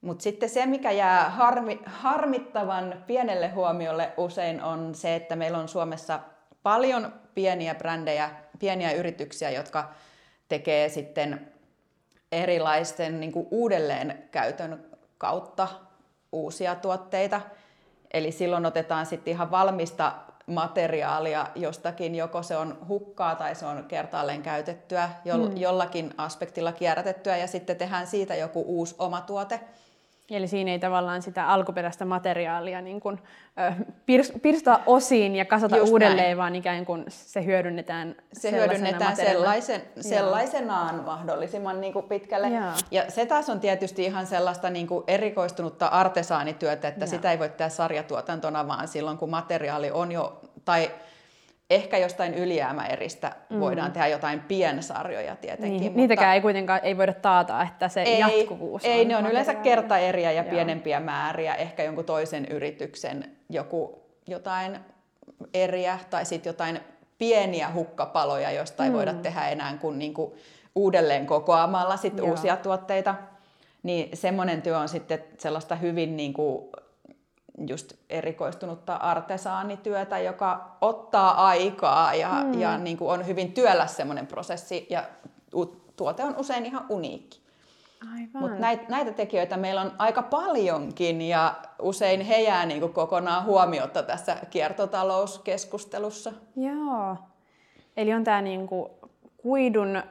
Mutta 0.01 0.23
sitten 0.23 0.49
se, 0.49 0.67
mikä 0.67 0.91
jää 0.91 1.31
harmi, 1.31 1.81
harmittavan 1.87 3.05
pienelle 3.07 3.49
huomiolle 3.49 4.13
usein 4.17 4.63
on 4.63 4.95
se, 4.95 5.15
että 5.15 5.37
meillä 5.37 5.59
on 5.59 5.69
Suomessa 5.69 6.21
paljon 6.63 7.13
pieniä 7.35 7.75
brändejä, 7.75 8.31
pieniä 8.59 8.93
yrityksiä, 8.93 9.51
jotka 9.51 9.91
tekee 10.49 10.89
sitten 10.89 11.53
erilaisten 12.33 13.21
niin 13.21 13.33
kuin 13.33 13.49
uudelleenkäytön 13.51 14.85
kautta 15.19 15.69
uusia 16.33 16.75
tuotteita. 16.75 17.41
Eli 18.13 18.33
silloin 18.33 18.67
otetaan 18.67 19.07
sitten 19.07 19.33
ihan 19.33 19.51
valmista 19.51 20.13
materiaalia 20.47 21.47
jostakin, 21.55 22.15
joko 22.15 22.43
se 22.43 22.57
on 22.57 22.79
hukkaa 22.89 23.35
tai 23.35 23.55
se 23.55 23.67
on 23.67 23.85
kertaalleen 23.89 24.43
käytettyä, 24.43 25.11
mm. 25.25 25.57
jollakin 25.57 26.15
aspektilla 26.17 26.73
kierrätettyä 26.73 27.37
ja 27.37 27.47
sitten 27.47 27.77
tehdään 27.77 28.07
siitä 28.07 28.35
joku 28.35 28.65
uusi 28.67 28.95
oma 28.99 29.21
tuote. 29.21 29.61
Eli 30.31 30.47
siinä 30.47 30.71
ei 30.71 30.79
tavallaan 30.79 31.23
sitä 31.23 31.49
alkuperäistä 31.49 32.05
materiaalia 32.05 32.81
niin 32.81 33.01
kuin, 33.01 33.19
ö, 33.61 33.73
pirstaa 34.43 34.83
osiin 34.87 35.37
ja 35.37 35.45
kasata 35.45 35.77
Just 35.77 35.93
uudelleen, 35.93 36.17
näin. 36.25 36.37
vaan 36.37 36.57
ikään 36.57 36.87
kuin 36.87 37.05
se 37.09 37.45
hyödynnetään 37.45 38.15
Se 38.33 38.51
hyödynnetään 38.53 39.17
sellaisen, 39.17 39.83
sellaisenaan 40.01 40.95
Joo. 40.95 41.05
mahdollisimman 41.05 41.81
niin 41.81 41.93
kuin 41.93 42.05
pitkälle. 42.05 42.49
Joo. 42.49 42.73
Ja 42.91 43.11
se 43.11 43.27
taas 43.27 43.49
on 43.49 43.61
tietysti 43.61 44.05
ihan 44.05 44.27
sellaista 44.27 44.71
niin 44.71 44.87
kuin 44.87 45.05
erikoistunutta 45.07 45.87
artesaanityötä, 45.87 46.89
että 46.89 47.05
Joo. 47.05 47.11
sitä 47.11 47.33
ei 47.33 47.39
voi 47.39 47.49
tehdä 47.49 47.69
sarjatuotantona, 47.69 48.69
vaan 48.69 48.89
silloin 48.89 49.19
kun 49.19 49.31
materiaali 49.31 49.91
on 49.91 50.13
jo, 50.13 50.41
tai 50.65 50.91
ehkä 51.71 51.99
jostain 51.99 52.35
ylijäämäeristä 52.35 53.33
mm. 53.51 53.61
voidaan 53.61 53.93
tehdä 53.93 54.07
jotain 54.07 54.41
piensarjoja 54.41 55.37
tietenkin. 55.37 55.71
Niin, 55.71 55.83
mutta 55.83 55.97
niitäkään 55.97 56.35
ei 56.35 56.41
kuitenkaan 56.41 56.81
ei 56.83 56.97
voida 56.97 57.13
taata, 57.13 57.63
että 57.63 57.89
se 57.89 58.03
ei, 58.03 58.19
jatkuvuus 58.19 58.85
Ei, 58.85 59.01
on 59.01 59.09
ne 59.09 59.17
on 59.17 59.27
yleensä 59.27 59.55
kertaeriä 59.55 60.33
ja 60.33 60.43
Joo. 60.43 60.51
pienempiä 60.51 61.01
määriä, 61.01 61.55
ehkä 61.55 61.83
jonkun 61.83 62.05
toisen 62.05 62.47
yrityksen 62.47 63.25
joku 63.49 64.03
jotain 64.27 64.79
eriä 65.55 65.99
tai 66.11 66.25
sitten 66.25 66.51
jotain 66.51 66.81
pieniä 67.19 67.73
hukkapaloja, 67.75 68.51
josta 68.51 68.85
ei 68.85 68.91
mm. 68.91 68.97
voida 68.97 69.15
tehdä 69.15 69.49
enää 69.49 69.77
kuin 69.81 69.99
niinku 69.99 70.37
uudelleen 70.75 71.27
kokoamalla 71.27 71.97
sit 71.97 72.21
uusia 72.21 72.57
tuotteita. 72.57 73.15
Niin 73.83 74.17
semmoinen 74.17 74.63
työ 74.63 74.79
on 74.79 74.89
sitten 74.89 75.25
sellaista 75.39 75.75
hyvin 75.75 76.17
niinku 76.17 76.71
just 77.67 77.93
erikoistunutta 78.11 78.95
artesaanityötä, 78.95 80.19
joka 80.19 80.77
ottaa 80.81 81.47
aikaa 81.47 82.15
ja, 82.15 82.29
mm. 82.45 82.61
ja 82.61 82.79
niin 82.79 82.97
kuin 82.97 83.11
on 83.11 83.27
hyvin 83.27 83.53
työläs 83.53 83.97
semmoinen 83.97 84.27
prosessi 84.27 84.87
ja 84.91 85.05
tuote 85.97 86.25
on 86.25 86.37
usein 86.37 86.67
ihan 86.67 86.87
uniikki. 86.89 87.41
Mutta 88.33 88.59
näitä, 88.59 88.85
näitä 88.89 89.13
tekijöitä 89.13 89.57
meillä 89.57 89.81
on 89.81 89.93
aika 89.99 90.23
paljonkin 90.23 91.23
ja 91.23 91.55
usein 91.83 92.21
he 92.21 92.41
jää 92.41 92.67
niin 92.67 92.81
kuin 92.81 92.93
kokonaan 92.93 93.45
huomiota 93.45 94.03
tässä 94.03 94.37
kiertotalouskeskustelussa. 94.51 96.33
Joo. 96.57 97.17
Eli 97.97 98.15
on 98.15 98.25
tämä 98.25 98.43
niin 98.43 98.67
kuin 98.67 98.91
kuidun 99.37 100.03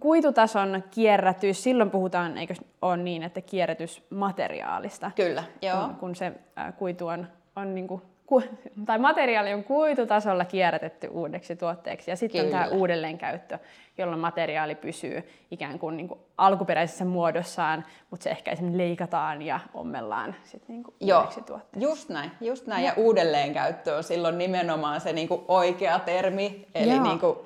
kuitutason 0.00 0.82
kierrätys, 0.90 1.62
silloin 1.62 1.90
puhutaan, 1.90 2.38
eikö 2.38 2.54
ole 2.82 2.96
niin, 2.96 3.22
että 3.22 3.40
kierrätysmateriaalista? 3.40 5.10
Kyllä, 5.16 5.44
joo. 5.62 5.86
Kun, 5.86 5.96
kun 5.96 6.14
se 6.14 6.32
kuitu 6.78 7.06
on, 7.06 7.26
on 7.56 7.74
niin 7.74 7.88
kuin, 7.88 8.02
ku, 8.26 8.42
tai 8.86 8.98
materiaali 8.98 9.54
on 9.54 9.64
kuitutasolla 9.64 10.44
kierrätetty 10.44 11.06
uudeksi 11.06 11.56
tuotteeksi. 11.56 12.10
Ja 12.10 12.16
sitten 12.16 12.44
on 12.44 12.50
tämä 12.50 12.66
uudelleenkäyttö, 12.66 13.58
jolloin 13.98 14.20
materiaali 14.20 14.74
pysyy 14.74 15.28
ikään 15.50 15.78
kuin, 15.78 15.96
niin 15.96 16.08
kuin 16.08 16.20
alkuperäisessä 16.38 17.04
muodossaan, 17.04 17.84
mutta 18.10 18.24
se 18.24 18.30
ehkä 18.30 18.50
esimerkiksi 18.50 18.78
leikataan 18.78 19.42
ja 19.42 19.60
ommellaan 19.74 20.34
sit 20.44 20.68
niin 20.68 20.82
kuin 20.82 20.94
Joo, 21.00 21.18
uudeksi 21.18 21.42
tuotteeksi. 21.42 21.88
just 21.88 22.08
näin. 22.08 22.30
Just 22.40 22.66
näin. 22.66 22.84
Ja, 22.84 22.92
uudelleenkäyttö 22.96 23.96
on 23.96 24.04
silloin 24.04 24.38
nimenomaan 24.38 25.00
se 25.00 25.12
niin 25.12 25.28
kuin 25.28 25.40
oikea 25.48 25.98
termi. 25.98 26.66
Eli 26.74 26.98
niin 26.98 27.18
kuin, 27.20 27.36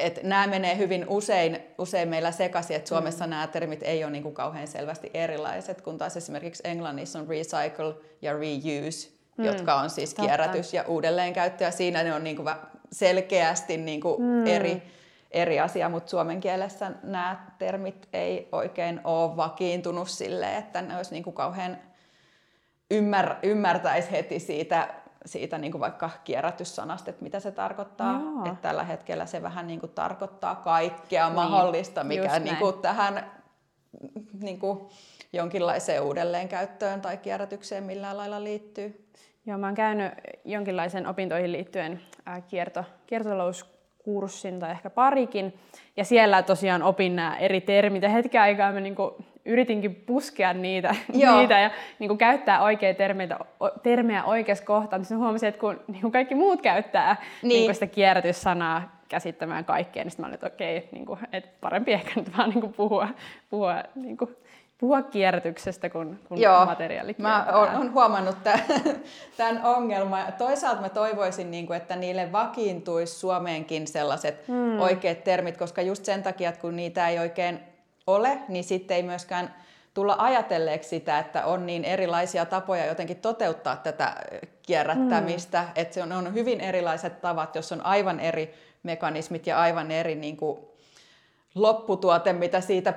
et 0.00 0.22
nämä 0.22 0.46
menee 0.46 0.76
hyvin 0.76 1.04
usein, 1.08 1.58
usein 1.78 2.08
meillä 2.08 2.30
sekaisin, 2.30 2.76
että 2.76 2.88
Suomessa 2.88 3.24
mm. 3.26 3.30
nämä 3.30 3.46
termit 3.46 3.82
ei 3.82 4.04
ole 4.04 4.12
niin 4.12 4.22
kuin 4.22 4.34
kauhean 4.34 4.68
selvästi 4.68 5.10
erilaiset, 5.14 5.80
kun 5.80 5.98
taas 5.98 6.16
esimerkiksi 6.16 6.62
Englannissa 6.66 7.18
on 7.18 7.28
recycle 7.28 7.94
ja 8.22 8.32
reuse, 8.32 9.08
mm. 9.36 9.44
jotka 9.44 9.74
on 9.74 9.90
siis 9.90 10.14
Totta. 10.14 10.22
kierrätys 10.22 10.74
ja 10.74 10.84
uudelleenkäyttö, 10.88 11.64
ja 11.64 11.70
siinä 11.70 12.02
ne 12.02 12.14
on 12.14 12.24
niin 12.24 12.36
kuin 12.36 12.48
selkeästi 12.92 13.76
niin 13.76 14.00
kuin 14.00 14.22
mm. 14.22 14.46
eri, 14.46 14.82
eri 15.30 15.60
asia, 15.60 15.88
mutta 15.88 16.10
suomen 16.10 16.40
kielessä 16.40 16.90
nämä 17.02 17.46
termit 17.58 18.08
ei 18.12 18.48
oikein 18.52 19.00
ole 19.04 19.36
vakiintunut 19.36 20.08
sille, 20.08 20.56
että 20.56 20.82
ne 20.82 20.96
olisi 20.96 21.12
niin 21.12 21.24
kuin 21.24 21.34
kauhean 21.34 21.78
ymmär, 22.90 23.36
ymmärtäisi 23.42 24.10
heti 24.10 24.38
siitä 24.38 24.88
siitä 25.26 25.58
niin 25.58 25.72
kuin 25.72 25.80
vaikka 25.80 26.10
kierrätyssanasta, 26.24 27.10
että 27.10 27.22
mitä 27.22 27.40
se 27.40 27.52
tarkoittaa. 27.52 28.20
Että 28.44 28.62
tällä 28.62 28.84
hetkellä 28.84 29.26
se 29.26 29.42
vähän 29.42 29.66
niin 29.66 29.80
kuin 29.80 29.92
tarkoittaa 29.92 30.54
kaikkea 30.54 31.26
niin, 31.26 31.34
mahdollista, 31.34 32.04
mikä 32.04 32.38
niin 32.38 32.56
kuin 32.56 32.78
tähän 32.78 33.30
niin 34.42 34.58
kuin 34.58 34.88
jonkinlaiseen 35.32 36.02
uudelleenkäyttöön 36.02 37.00
tai 37.00 37.16
kierrätykseen 37.16 37.84
millään 37.84 38.16
lailla 38.16 38.44
liittyy. 38.44 39.06
Joo, 39.46 39.58
mä 39.58 39.66
oon 39.66 39.74
käynyt 39.74 40.12
jonkinlaisen 40.44 41.06
opintoihin 41.06 41.52
liittyen 41.52 42.00
kierto, 42.48 42.84
kiertotalouskurssin 43.06 44.60
tai 44.60 44.70
ehkä 44.70 44.90
parikin. 44.90 45.58
Ja 45.96 46.04
siellä 46.04 46.42
tosiaan 46.42 46.82
opin 46.82 47.16
nämä 47.16 47.36
eri 47.36 47.60
termit. 47.60 48.02
Ja 48.02 48.08
hetken 48.08 48.40
aikaa 48.40 48.72
mä 48.72 48.80
niin 48.80 48.94
kuin 48.94 49.14
yritinkin 49.44 49.94
puskea 49.94 50.52
niitä, 50.52 50.94
niitä 51.12 51.58
ja 51.58 51.70
niin 51.98 52.08
kuin 52.08 52.18
käyttää 52.18 52.62
oikeita 52.62 52.98
termeitä, 52.98 53.38
termejä 53.82 54.24
oikeassa 54.24 54.64
kohtaa, 54.64 54.98
mutta 54.98 55.16
huomasin, 55.16 55.48
että 55.48 55.60
kun 55.60 55.80
niin 55.88 56.00
kuin 56.00 56.12
kaikki 56.12 56.34
muut 56.34 56.62
käyttää 56.62 57.16
niin. 57.42 57.48
Niin 57.48 57.64
kuin 57.64 57.74
sitä 57.74 57.86
kierrätyssanaa 57.86 59.00
käsittämään 59.08 59.64
kaikkea, 59.64 60.04
niin 60.04 60.10
sitten 60.10 60.22
mä 60.22 60.26
olin, 60.26 60.34
että 60.34 60.46
okei, 60.46 60.88
niin 60.92 61.06
kuin, 61.06 61.18
että 61.32 61.50
parempi 61.60 61.92
ehkä 61.92 62.20
nyt 62.20 62.36
vaan 62.36 62.50
niin 62.50 62.60
kuin 62.60 62.72
puhua, 62.72 63.08
puhua, 63.50 63.74
niin 63.94 64.16
kuin, 64.16 64.36
puhua 64.78 65.02
kierrätyksestä 65.02 65.90
kuin, 65.90 66.20
kuin 66.28 66.40
Joo, 66.40 66.66
materiaali. 66.66 67.14
Mä 67.18 67.46
oon 67.52 67.92
huomannut 67.92 68.36
tämän 69.36 69.64
ongelman. 69.76 70.32
Toisaalta 70.38 70.80
mä 70.80 70.88
toivoisin, 70.88 71.50
niin 71.50 71.66
kuin, 71.66 71.76
että 71.76 71.96
niille 71.96 72.32
vakiintuisi 72.32 73.18
Suomeenkin 73.18 73.86
sellaiset 73.86 74.48
hmm. 74.48 74.80
oikeat 74.80 75.24
termit, 75.24 75.56
koska 75.56 75.82
just 75.82 76.04
sen 76.04 76.22
takia, 76.22 76.48
että 76.48 76.60
kun 76.60 76.76
niitä 76.76 77.08
ei 77.08 77.18
oikein 77.18 77.60
ole, 78.06 78.38
niin 78.48 78.64
sitten 78.64 78.96
ei 78.96 79.02
myöskään 79.02 79.54
tulla 79.94 80.16
ajatelleeksi 80.18 80.88
sitä, 80.88 81.18
että 81.18 81.46
on 81.46 81.66
niin 81.66 81.84
erilaisia 81.84 82.46
tapoja 82.46 82.86
jotenkin 82.86 83.16
toteuttaa 83.16 83.76
tätä 83.76 84.16
kierrättämistä, 84.62 85.62
mm. 85.62 85.68
että 85.74 85.94
se 85.94 86.02
on, 86.02 86.12
on 86.12 86.34
hyvin 86.34 86.60
erilaiset 86.60 87.20
tavat, 87.20 87.54
jos 87.54 87.72
on 87.72 87.86
aivan 87.86 88.20
eri 88.20 88.54
mekanismit 88.82 89.46
ja 89.46 89.60
aivan 89.60 89.90
eri 89.90 90.14
niin 90.14 90.36
kuin, 90.36 90.60
lopputuote, 91.54 92.32
mitä 92.32 92.60
siitä 92.60 92.94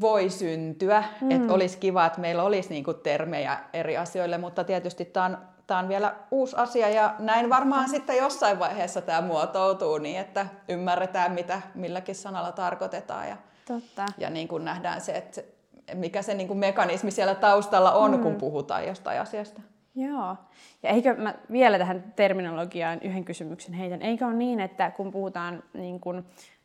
voi 0.00 0.30
syntyä. 0.30 1.04
Mm. 1.20 1.30
Että 1.30 1.52
olisi 1.52 1.78
kiva, 1.78 2.06
että 2.06 2.20
meillä 2.20 2.42
olisi 2.42 2.68
niin 2.68 2.84
kuin, 2.84 3.00
termejä 3.00 3.58
eri 3.72 3.96
asioille, 3.96 4.38
mutta 4.38 4.64
tietysti 4.64 5.04
tämä 5.04 5.26
on, 5.26 5.38
tämä 5.66 5.80
on 5.80 5.88
vielä 5.88 6.14
uusi 6.30 6.56
asia 6.56 6.88
ja 6.88 7.14
näin 7.18 7.50
varmaan 7.50 7.88
sitten 7.88 8.16
jossain 8.16 8.58
vaiheessa 8.58 9.00
tämä 9.00 9.20
muotoutuu 9.20 9.98
niin, 9.98 10.20
että 10.20 10.46
ymmärretään, 10.68 11.32
mitä 11.32 11.62
milläkin 11.74 12.14
sanalla 12.14 12.52
tarkoitetaan. 12.52 13.28
Ja 13.28 13.36
Totta. 13.66 14.06
Ja 14.18 14.30
niin 14.30 14.48
kuin 14.48 14.64
nähdään 14.64 15.00
se, 15.00 15.12
että 15.12 15.42
mikä 15.94 16.22
se 16.22 16.34
niin 16.34 16.48
kuin 16.48 16.58
mekanismi 16.58 17.10
siellä 17.10 17.34
taustalla 17.34 17.92
on, 17.92 18.10
mm. 18.10 18.22
kun 18.22 18.34
puhutaan 18.34 18.86
jostain 18.86 19.20
asiasta. 19.20 19.60
Joo. 19.94 20.36
Ja 20.82 20.90
eikö 20.90 21.14
mä 21.14 21.34
vielä 21.52 21.78
tähän 21.78 22.12
terminologiaan 22.16 22.98
yhden 23.02 23.24
kysymyksen 23.24 23.74
heitän. 23.74 24.02
Eikö 24.02 24.26
ole 24.26 24.34
niin, 24.34 24.60
että 24.60 24.90
kun 24.90 25.10
puhutaan 25.10 25.62
niin 25.74 26.00
kuin 26.00 26.24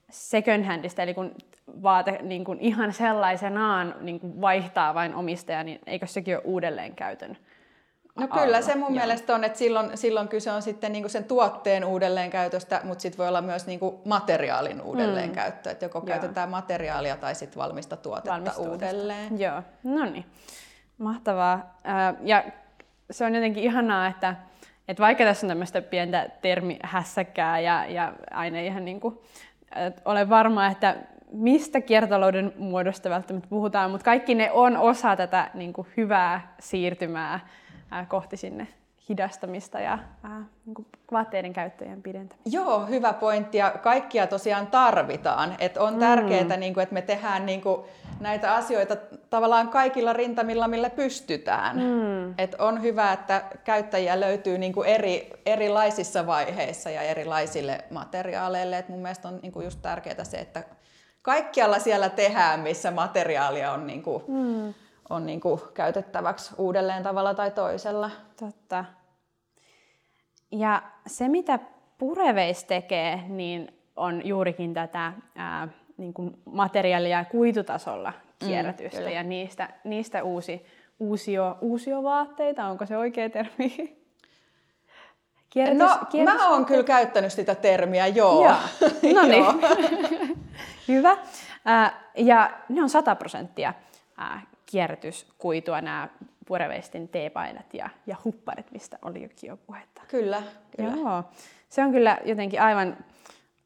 second 0.09 0.65
handista, 0.65 1.03
eli 1.03 1.13
kun 1.13 1.35
vaate 1.83 2.19
niin 2.21 2.43
kuin 2.43 2.59
ihan 2.59 2.93
sellaisenaan 2.93 3.95
niin 4.01 4.19
kuin 4.19 4.41
vaihtaa 4.41 4.93
vain 4.93 5.15
omistaja, 5.15 5.63
niin 5.63 5.79
eikö 5.85 6.07
sekin 6.07 6.35
ole 6.35 6.43
uudelleenkäytön 6.45 7.37
No 8.15 8.27
kyllä 8.27 8.61
se 8.61 8.75
mun 8.75 8.95
Joo. 8.95 8.99
mielestä 8.99 9.35
on, 9.35 9.43
että 9.43 9.59
silloin, 9.59 9.97
silloin 9.97 10.27
kyse 10.27 10.51
on 10.51 10.61
sitten 10.61 10.91
niinku 10.91 11.09
sen 11.09 11.23
tuotteen 11.23 11.85
uudelleenkäytöstä, 11.85 12.81
mutta 12.83 13.01
sitten 13.01 13.17
voi 13.17 13.27
olla 13.27 13.41
myös 13.41 13.67
niinku 13.67 14.01
materiaalin 14.05 14.81
uudelleenkäyttö, 14.81 15.69
mm. 15.69 15.71
että 15.71 15.85
joko 15.85 15.97
Joo. 15.97 16.05
käytetään 16.05 16.49
materiaalia 16.49 17.17
tai 17.17 17.35
sitten 17.35 17.61
valmista 17.61 17.97
tuotetta 17.97 18.53
uudelleen. 18.57 19.39
Joo, 19.39 19.63
no 19.83 20.05
niin. 20.05 20.25
Mahtavaa. 20.97 21.77
Ja 22.23 22.43
se 23.11 23.25
on 23.25 23.35
jotenkin 23.35 23.63
ihanaa, 23.63 24.07
että, 24.07 24.35
että 24.87 25.03
vaikka 25.03 25.23
tässä 25.23 25.47
on 25.47 25.49
tämmöistä 25.49 25.81
pientä 25.81 26.29
termihässäkää 26.41 27.59
ja, 27.59 27.85
ja 27.85 28.13
aina 28.31 28.59
ihan 28.59 28.85
niin 28.85 28.99
kuin, 28.99 29.19
olen 30.05 30.29
varma, 30.29 30.67
että 30.67 30.95
mistä 31.31 31.81
kiertotalouden 31.81 32.53
muodosta 32.57 33.09
välttämättä 33.09 33.49
puhutaan, 33.49 33.91
mutta 33.91 34.05
kaikki 34.05 34.35
ne 34.35 34.51
on 34.51 34.77
osa 34.77 35.15
tätä 35.15 35.49
niin 35.53 35.73
kuin 35.73 35.87
hyvää 35.97 36.55
siirtymää 36.59 37.39
kohti 38.07 38.37
sinne 38.37 38.67
hidastamista 39.09 39.79
ja 39.79 39.93
äh, 40.25 40.31
niin 40.65 40.85
vaatteiden 41.11 41.53
käyttöjen 41.53 42.01
pidentämistä. 42.01 42.49
Joo, 42.49 42.85
hyvä 42.85 43.13
pointti 43.13 43.57
ja 43.57 43.71
kaikkia 43.71 44.27
tosiaan 44.27 44.67
tarvitaan. 44.67 45.55
Et 45.59 45.77
on 45.77 45.93
mm. 45.93 45.99
tärkeää, 45.99 46.57
niin 46.57 46.73
kuin, 46.73 46.81
että 46.81 46.93
me 46.93 47.01
tehdään 47.01 47.45
niin 47.45 47.61
kuin, 47.61 47.81
näitä 48.19 48.55
asioita 48.55 48.95
tavallaan 49.29 49.69
kaikilla 49.69 50.13
rintamilla, 50.13 50.67
millä 50.67 50.89
pystytään. 50.89 51.77
Mm. 51.77 52.33
Et 52.37 52.55
on 52.59 52.81
hyvä, 52.81 53.13
että 53.13 53.43
käyttäjiä 53.63 54.19
löytyy 54.19 54.57
niin 54.57 54.73
kuin 54.73 54.87
eri, 54.87 55.29
erilaisissa 55.45 56.27
vaiheissa 56.27 56.89
ja 56.89 57.01
erilaisille 57.01 57.79
materiaaleille. 57.89 58.77
Et 58.77 58.89
mun 58.89 59.01
mielestä 59.01 59.27
on 59.27 59.39
niin 59.41 59.51
kuin 59.51 59.63
just 59.63 59.81
tärkeää 59.81 60.23
se, 60.23 60.37
että 60.37 60.63
kaikkialla 61.21 61.79
siellä 61.79 62.09
tehdään, 62.09 62.59
missä 62.59 62.91
materiaalia 62.91 63.71
on, 63.71 63.87
niin 63.87 64.03
kuin, 64.03 64.23
mm. 64.27 64.73
On 65.11 65.25
niin 65.25 65.39
kuin 65.39 65.61
käytettäväksi 65.73 66.53
uudelleen 66.57 67.03
tavalla 67.03 67.33
tai 67.33 67.51
toisella. 67.51 68.11
Totta. 68.39 68.85
Ja 70.51 70.81
se, 71.07 71.27
mitä 71.27 71.59
Pureveis 71.97 72.63
tekee, 72.63 73.23
niin 73.27 73.73
on 73.95 74.25
juurikin 74.25 74.73
tätä 74.73 75.13
ää, 75.35 75.67
niin 75.97 76.13
kuin 76.13 76.37
materiaalia 76.45 77.17
ja 77.17 77.25
kuitutasolla 77.25 78.09
mm, 78.11 78.47
kierrätystä 78.47 79.01
mm, 79.01 79.09
ja 79.09 79.23
niistä, 79.23 79.69
niistä 79.83 80.23
uusi, 80.23 80.65
uusio, 80.99 81.57
uusiovaatteita, 81.61 82.65
onko 82.65 82.85
se 82.85 82.97
oikea 82.97 83.29
termi? 83.29 83.97
Kierrätys, 85.49 85.79
no, 85.99 86.05
kierrätys... 86.09 86.41
mä 86.41 86.49
oon 86.49 86.65
kyllä 86.65 86.83
käyttänyt 86.83 87.33
sitä 87.33 87.55
termiä, 87.55 88.07
joo. 88.07 88.45
joo. 88.45 88.55
No 89.15 89.23
niin, 89.23 89.45
hyvä. 90.87 91.17
Äh, 91.69 91.93
ja 92.15 92.51
ne 92.69 92.81
on 92.81 92.89
100 92.89 93.15
prosenttia 93.15 93.73
äh, 94.21 94.47
kierrätyskuitua 94.71 95.81
nämä 95.81 96.09
Pureveistin 96.47 97.07
teepainat 97.07 97.73
ja, 97.73 97.89
ja 98.07 98.15
hupparit, 98.25 98.71
mistä 98.71 98.99
oli 99.01 99.29
jo 99.43 99.57
puhetta. 99.57 100.01
Kyllä, 100.07 100.43
kyllä. 100.77 100.91
Joo. 100.91 101.23
Se 101.69 101.83
on 101.83 101.91
kyllä 101.91 102.17
jotenkin 102.25 102.61
aivan 102.61 102.97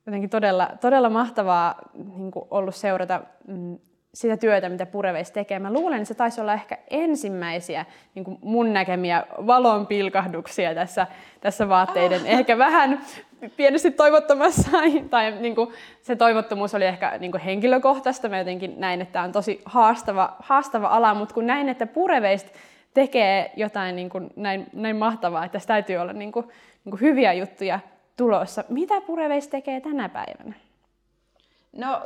jotenkin 0.05 0.29
todella, 0.29 0.69
todella 0.81 1.09
mahtavaa 1.09 1.75
niin 1.93 2.31
ollut 2.51 2.75
seurata 2.75 3.21
mm, 3.47 3.77
sitä 4.13 4.37
työtä, 4.37 4.69
mitä 4.69 4.85
Pureveis 4.85 5.31
tekee. 5.31 5.59
Mä 5.59 5.73
luulen, 5.73 5.97
että 5.97 6.07
se 6.07 6.13
taisi 6.13 6.41
olla 6.41 6.53
ehkä 6.53 6.77
ensimmäisiä 6.89 7.85
niin 8.15 8.25
kuin 8.25 8.37
mun 8.41 8.73
näkemiä 8.73 9.23
valonpilkahduksia 9.47 10.75
tässä, 10.75 11.07
tässä 11.41 11.69
vaatteiden. 11.69 12.21
Ah. 12.21 12.27
Ehkä 12.27 12.57
vähän 12.57 13.01
pienesti 13.57 13.91
toivottomassa, 13.91 14.71
tai 15.09 15.31
niin 15.31 15.55
kuin, 15.55 15.73
se 16.01 16.15
toivottomuus 16.15 16.75
oli 16.75 16.85
ehkä 16.85 17.17
niin 17.17 17.31
kuin 17.31 17.41
henkilökohtaista. 17.41 18.29
Mä 18.29 18.37
jotenkin 18.37 18.73
näin, 18.77 19.01
että 19.01 19.13
tämä 19.13 19.25
on 19.25 19.31
tosi 19.31 19.61
haastava, 19.65 20.35
haastava 20.39 20.87
ala, 20.87 21.13
mutta 21.13 21.33
kun 21.33 21.47
näin, 21.47 21.69
että 21.69 21.87
Pureveist 21.87 22.47
tekee 22.93 23.51
jotain 23.55 23.95
niin 23.95 24.09
kuin 24.09 24.29
näin, 24.35 24.65
näin 24.73 24.95
mahtavaa, 24.95 25.45
että 25.45 25.53
tässä 25.53 25.67
täytyy 25.67 25.97
olla 25.97 26.13
niin 26.13 26.31
kuin, 26.31 26.45
niin 26.85 26.91
kuin 26.91 27.01
hyviä 27.01 27.33
juttuja 27.33 27.79
tulossa. 28.17 28.63
Mitä 28.69 29.01
Pureveist 29.01 29.49
tekee 29.49 29.81
tänä 29.81 30.09
päivänä? 30.09 30.53
No 31.71 32.01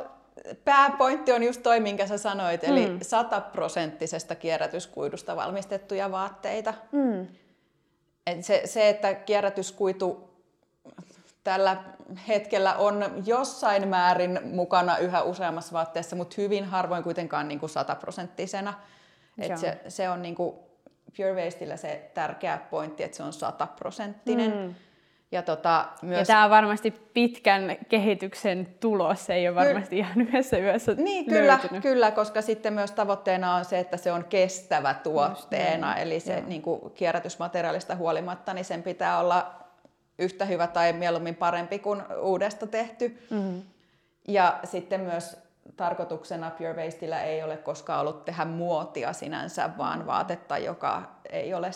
pääpointti 0.64 1.32
on 1.32 1.42
just 1.42 1.62
toi, 1.62 1.80
minkä 1.80 2.06
sä 2.06 2.18
sanoit, 2.18 2.64
eli 2.64 2.88
mm. 2.88 2.98
sataprosenttisesta 3.02 4.34
kierrätyskuidusta 4.34 5.36
valmistettuja 5.36 6.10
vaatteita. 6.10 6.74
Mm. 6.92 7.26
Et 8.26 8.44
se, 8.44 8.62
se, 8.64 8.88
että 8.88 9.14
kierrätyskuitu 9.14 10.29
tällä 11.44 11.76
hetkellä 12.28 12.74
on 12.74 13.22
jossain 13.26 13.88
määrin 13.88 14.40
mukana 14.44 14.98
yhä 14.98 15.22
useammassa 15.22 15.72
vaatteessa, 15.72 16.16
mutta 16.16 16.34
hyvin 16.38 16.64
harvoin 16.64 17.02
kuitenkaan 17.02 17.48
niin 17.48 17.60
kuin 17.60 17.70
sataprosenttisena. 17.70 18.74
Et 19.38 19.58
se, 19.58 19.80
se 19.88 20.08
on 20.08 20.22
niin 20.22 20.34
kuin 20.34 20.56
Pure 21.16 21.44
Wastella 21.44 21.76
se 21.76 22.10
tärkeä 22.14 22.58
pointti, 22.70 23.02
että 23.02 23.16
se 23.16 23.22
on 23.22 23.32
sataprosenttinen. 23.32 24.56
Mm. 24.56 24.74
Ja, 25.32 25.42
tota, 25.42 25.88
myös... 26.02 26.18
ja 26.18 26.24
tämä 26.24 26.44
on 26.44 26.50
varmasti 26.50 26.90
pitkän 26.90 27.76
kehityksen 27.88 28.68
tulos, 28.80 29.26
se 29.26 29.34
ei 29.34 29.48
ole 29.48 29.56
varmasti 29.56 29.96
Ky- 29.96 29.96
ihan 29.96 30.20
yhdessä 30.20 30.58
yössä 30.58 30.94
Niin, 30.94 31.24
kyllä, 31.24 31.52
löytynyt. 31.52 31.82
kyllä, 31.82 32.10
koska 32.10 32.42
sitten 32.42 32.72
myös 32.72 32.90
tavoitteena 32.90 33.54
on 33.54 33.64
se, 33.64 33.78
että 33.78 33.96
se 33.96 34.12
on 34.12 34.24
kestävä 34.24 34.94
tuotteena, 34.94 35.96
eli 35.96 36.20
se 36.20 36.40
niin 36.46 36.62
kuin 36.62 36.90
kierrätysmateriaalista 36.90 37.96
huolimatta, 37.96 38.54
niin 38.54 38.64
sen 38.64 38.82
pitää 38.82 39.18
olla 39.18 39.60
yhtä 40.20 40.44
hyvä 40.44 40.66
tai 40.66 40.92
mieluummin 40.92 41.34
parempi 41.34 41.78
kuin 41.78 42.02
uudesta 42.20 42.66
tehty. 42.66 43.18
Mm-hmm. 43.30 43.62
Ja 44.28 44.60
sitten 44.64 45.00
myös 45.00 45.36
tarkoituksena 45.76 46.50
Pure 46.50 46.72
Wastella 46.72 47.20
ei 47.20 47.42
ole 47.42 47.56
koskaan 47.56 48.00
ollut 48.00 48.24
tehdä 48.24 48.44
muotia 48.44 49.12
sinänsä, 49.12 49.70
vaan 49.78 50.06
vaatetta, 50.06 50.58
joka 50.58 51.02
ei 51.30 51.54
ole 51.54 51.70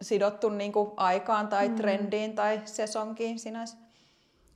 sidottu 0.00 0.48
niin 0.48 0.72
kuin 0.72 0.90
aikaan 0.96 1.48
tai 1.48 1.68
mm. 1.68 1.74
trendiin 1.74 2.34
tai 2.34 2.60
sesonkiin 2.64 3.38
sinänsä. 3.38 3.76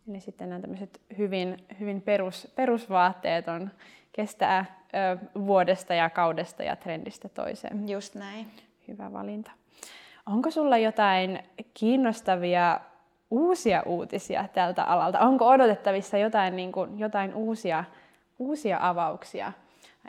Eli 0.09 0.20
sitten 0.20 0.49
nämä 0.49 0.61
tämmöiset 0.61 1.01
hyvin, 1.18 1.66
hyvin 1.81 2.03
perus, 2.03 2.49
perusvaatteet 2.55 3.49
on, 3.49 3.70
kestää 4.12 4.81
ö, 4.94 5.40
vuodesta 5.47 5.94
ja 5.94 6.11
kaudesta 6.11 6.62
ja 6.62 6.77
trendistä 6.77 7.29
toiseen. 7.29 7.88
Just 7.88 8.14
näin. 8.14 8.51
Hyvä 8.88 9.12
valinta. 9.12 9.51
Onko 10.27 10.51
sulla 10.51 10.79
jotain 10.79 11.42
kiinnostavia 11.75 12.81
uusia 13.35 13.83
uutisia 13.87 14.49
tältä 14.53 14.85
alalta? 14.85 15.20
Onko 15.20 15.49
odotettavissa 15.49 16.18
jotain, 16.18 16.57
niin 16.57 16.73
kuin, 16.73 16.99
jotain 16.99 17.35
uusia 17.35 17.85
uusia 18.38 18.79
avauksia 18.81 19.53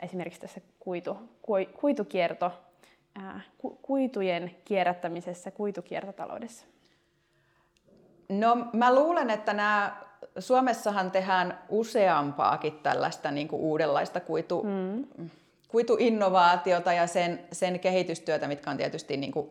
esimerkiksi 0.02 0.40
tässä 0.40 0.60
kuitu, 0.78 1.18
kuitukierto, 1.80 2.52
ää, 3.14 3.40
kuitujen 3.82 4.56
kierrättämisessä, 4.64 5.50
kuitukiertotaloudessa? 5.50 6.66
No 8.28 8.56
mä 8.72 8.94
luulen, 8.94 9.30
että 9.30 9.52
nämä 9.52 9.96
Suomessahan 10.38 11.10
tehdään 11.10 11.58
useampaakin 11.68 12.78
tällaista 12.82 13.30
niin 13.30 13.48
kuin 13.48 13.62
uudenlaista 13.62 14.20
kuitu, 14.20 14.62
mm. 14.62 15.30
kuituinnovaatiota 15.68 16.92
ja 16.92 17.06
sen, 17.06 17.40
sen 17.52 17.80
kehitystyötä, 17.80 18.48
mitkä 18.48 18.70
on 18.70 18.76
tietysti 18.76 19.16
niin 19.16 19.32
kuin 19.32 19.50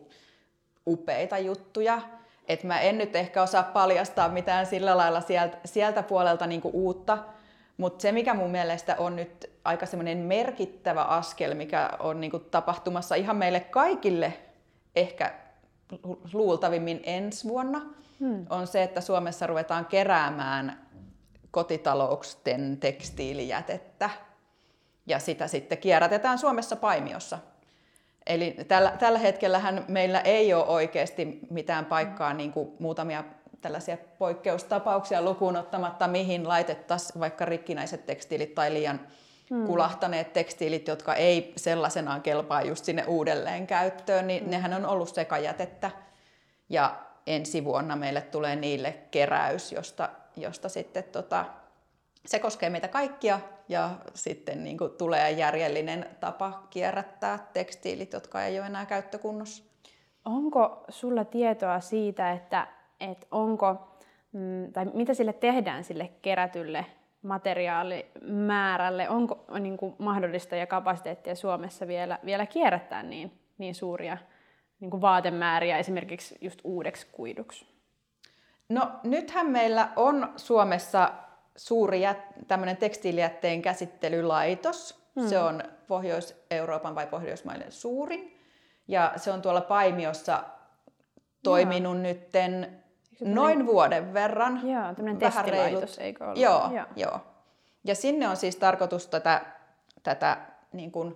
upeita 0.86 1.38
juttuja. 1.38 2.02
Et 2.48 2.64
mä 2.64 2.80
en 2.80 2.98
nyt 2.98 3.16
ehkä 3.16 3.42
osaa 3.42 3.62
paljastaa 3.62 4.28
mitään 4.28 4.66
sillä 4.66 4.96
lailla 4.96 5.20
sieltä, 5.20 5.58
sieltä 5.64 6.02
puolelta 6.02 6.46
niin 6.46 6.60
kuin 6.60 6.74
uutta, 6.74 7.18
mutta 7.76 8.02
se, 8.02 8.12
mikä 8.12 8.34
mun 8.34 8.50
mielestä 8.50 8.96
on 8.98 9.16
nyt 9.16 9.50
aika 9.64 9.86
semmoinen 9.86 10.18
merkittävä 10.18 11.02
askel, 11.02 11.54
mikä 11.54 11.90
on 11.98 12.20
niinku 12.20 12.38
tapahtumassa 12.38 13.14
ihan 13.14 13.36
meille 13.36 13.60
kaikille 13.60 14.32
ehkä 14.96 15.34
luultavimmin 16.32 17.00
ensi 17.02 17.48
vuonna, 17.48 17.80
hmm. 18.20 18.46
on 18.50 18.66
se, 18.66 18.82
että 18.82 19.00
Suomessa 19.00 19.46
ruvetaan 19.46 19.86
keräämään 19.86 20.86
kotitalouksien 21.50 22.76
tekstiilijätettä 22.80 24.10
ja 25.06 25.18
sitä 25.18 25.46
sitten 25.46 25.78
kierrätetään 25.78 26.38
Suomessa 26.38 26.76
Paimiossa. 26.76 27.38
Eli 28.26 28.56
tällä, 28.68 28.90
tällä 28.98 29.18
hetkellähän 29.18 29.84
meillä 29.88 30.20
ei 30.20 30.54
ole 30.54 30.64
oikeasti 30.66 31.38
mitään 31.50 31.84
paikkaa, 31.84 32.34
niin 32.34 32.52
kuin 32.52 32.72
muutamia 32.78 33.24
tällaisia 33.60 33.96
poikkeustapauksia 34.18 35.22
lukuun 35.22 35.56
ottamatta, 35.56 36.08
mihin 36.08 36.48
laitettaisiin 36.48 37.20
vaikka 37.20 37.44
rikkinäiset 37.44 38.06
tekstiilit 38.06 38.54
tai 38.54 38.72
liian 38.72 39.00
hmm. 39.50 39.66
kulahtaneet 39.66 40.32
tekstiilit, 40.32 40.88
jotka 40.88 41.14
ei 41.14 41.52
sellaisenaan 41.56 42.22
kelpaa 42.22 42.62
just 42.62 42.84
sinne 42.84 43.04
uudelleen 43.06 43.66
käyttöön, 43.66 44.26
niin 44.26 44.42
hmm. 44.42 44.50
nehän 44.50 44.74
on 44.74 44.86
ollut 44.86 45.08
sekajätettä. 45.08 45.90
Ja 46.68 46.96
ensi 47.26 47.64
vuonna 47.64 47.96
meille 47.96 48.20
tulee 48.20 48.56
niille 48.56 48.94
keräys, 49.10 49.72
josta, 49.72 50.08
josta 50.36 50.68
sitten 50.68 51.04
tota, 51.04 51.44
se 52.26 52.38
koskee 52.38 52.70
meitä 52.70 52.88
kaikkia 52.88 53.40
ja 53.68 53.90
sitten 54.14 54.64
niin 54.64 54.78
kuin 54.78 54.90
tulee 54.90 55.30
järjellinen 55.30 56.06
tapa 56.20 56.66
kierrättää 56.70 57.46
tekstiilit, 57.52 58.12
jotka 58.12 58.42
ei 58.42 58.58
ole 58.58 58.66
enää 58.66 58.86
käyttökunnossa. 58.86 59.64
Onko 60.24 60.84
sulla 60.88 61.24
tietoa 61.24 61.80
siitä, 61.80 62.32
että 62.32 62.66
että 63.00 63.26
onko, 63.30 63.96
mm, 64.32 64.72
tai 64.72 64.84
mitä 64.94 65.14
sille 65.14 65.32
tehdään 65.32 65.84
sille 65.84 66.10
kerätylle 66.22 66.86
materiaalimäärälle, 67.22 69.08
onko 69.08 69.44
niin 69.60 69.76
kuin 69.76 69.94
mahdollista 69.98 70.56
ja 70.56 70.66
kapasiteettia 70.66 71.34
Suomessa 71.34 71.86
vielä, 71.86 72.18
vielä 72.24 72.46
kierrättää 72.46 73.02
niin, 73.02 73.32
niin 73.58 73.74
suuria 73.74 74.18
niin 74.80 74.90
kuin 74.90 75.00
vaatemääriä 75.00 75.78
esimerkiksi 75.78 76.38
just 76.40 76.60
uudeksi 76.64 77.06
kuiduksi? 77.12 77.66
No 78.68 78.90
nythän 79.02 79.50
meillä 79.50 79.88
on 79.96 80.32
Suomessa 80.36 81.12
suuri 81.56 82.00
jät, 82.00 82.18
tämmöinen 82.48 82.76
tekstiilijätteen 82.76 83.62
käsittelylaitos. 83.62 85.02
Hmm. 85.20 85.28
Se 85.28 85.38
on 85.38 85.62
Pohjois-Euroopan 85.86 86.94
vai 86.94 87.06
Pohjoismaiden 87.06 87.72
suurin. 87.72 88.38
Ja 88.88 89.12
se 89.16 89.32
on 89.32 89.42
tuolla 89.42 89.60
Paimiossa 89.60 90.42
toiminut 91.42 91.94
Joo. 91.94 92.02
nytten 92.02 92.82
noin 93.20 93.66
vuoden 93.66 94.14
verran. 94.14 94.60
Joo, 94.68 94.94
tämmöinen 94.94 95.16
testilaitos, 95.16 95.98
eikö 95.98 96.24
ollut? 96.24 96.38
Joo, 96.38 96.70
joo. 96.74 96.86
joo. 96.96 97.20
Ja 97.84 97.94
sinne 97.94 98.28
on 98.28 98.36
siis 98.36 98.56
tarkoitus 98.56 99.06
tätä, 99.06 99.40
tätä 100.02 100.36
niin 100.72 100.92
kuin 100.92 101.14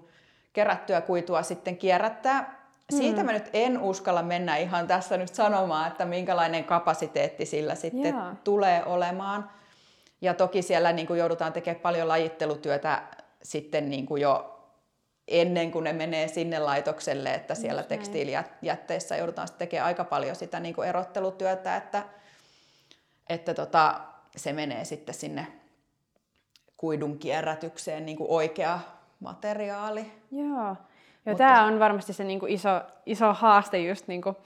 kerättyä 0.53 1.01
kuitua 1.01 1.43
sitten 1.43 1.77
kierrättää. 1.77 2.61
Siitä 2.91 3.21
mm. 3.21 3.27
mä 3.27 3.33
nyt 3.33 3.51
en 3.53 3.79
uskalla 3.79 4.23
mennä 4.23 4.57
ihan 4.57 4.87
tässä 4.87 5.17
nyt 5.17 5.35
sanomaan, 5.35 5.89
että 5.89 6.05
minkälainen 6.05 6.65
kapasiteetti 6.65 7.47
sillä 7.47 7.75
sitten 7.75 8.15
Joo. 8.15 8.33
tulee 8.45 8.85
olemaan. 8.85 9.51
Ja 10.21 10.35
toki 10.35 10.63
siellä 10.63 10.93
niin 10.93 11.07
kuin 11.07 11.19
joudutaan 11.19 11.53
tekemään 11.53 11.81
paljon 11.81 12.09
lajittelutyötä 12.09 13.03
sitten 13.43 13.91
niin 13.91 14.07
kuin 14.07 14.23
jo 14.23 14.57
ennen 15.29 15.71
kuin 15.71 15.85
ne 15.85 15.93
menee 15.93 16.29
sinne 16.29 16.59
laitokselle, 16.59 17.35
että 17.35 17.55
siellä 17.55 17.83
tekstiilijätteissä 17.83 19.17
joudutaan 19.17 19.49
sitten 19.49 19.69
tekemään 19.69 19.87
aika 19.87 20.05
paljon 20.05 20.37
sitä 20.37 20.61
niin 20.61 20.75
kuin 20.75 20.89
erottelutyötä, 20.89 21.77
että, 21.77 22.03
että 23.29 23.55
tota, 23.55 24.01
se 24.37 24.53
menee 24.53 24.85
sitten 24.85 25.15
sinne 25.15 25.47
kuidun 26.77 27.19
kierrätykseen 27.19 28.07
niin 28.07 28.17
kuin 28.17 28.31
oikea 28.31 28.81
materiaali. 29.21 30.13
Joo. 30.33 30.77
Ja 31.27 31.35
tämä 31.35 31.65
on 31.65 31.79
varmasti 31.79 32.13
se 32.13 32.25
niinku 32.25 32.47
iso, 32.49 32.69
iso 33.07 33.33
haaste 33.33 33.79
just 33.79 34.09
niinku, 34.09 34.37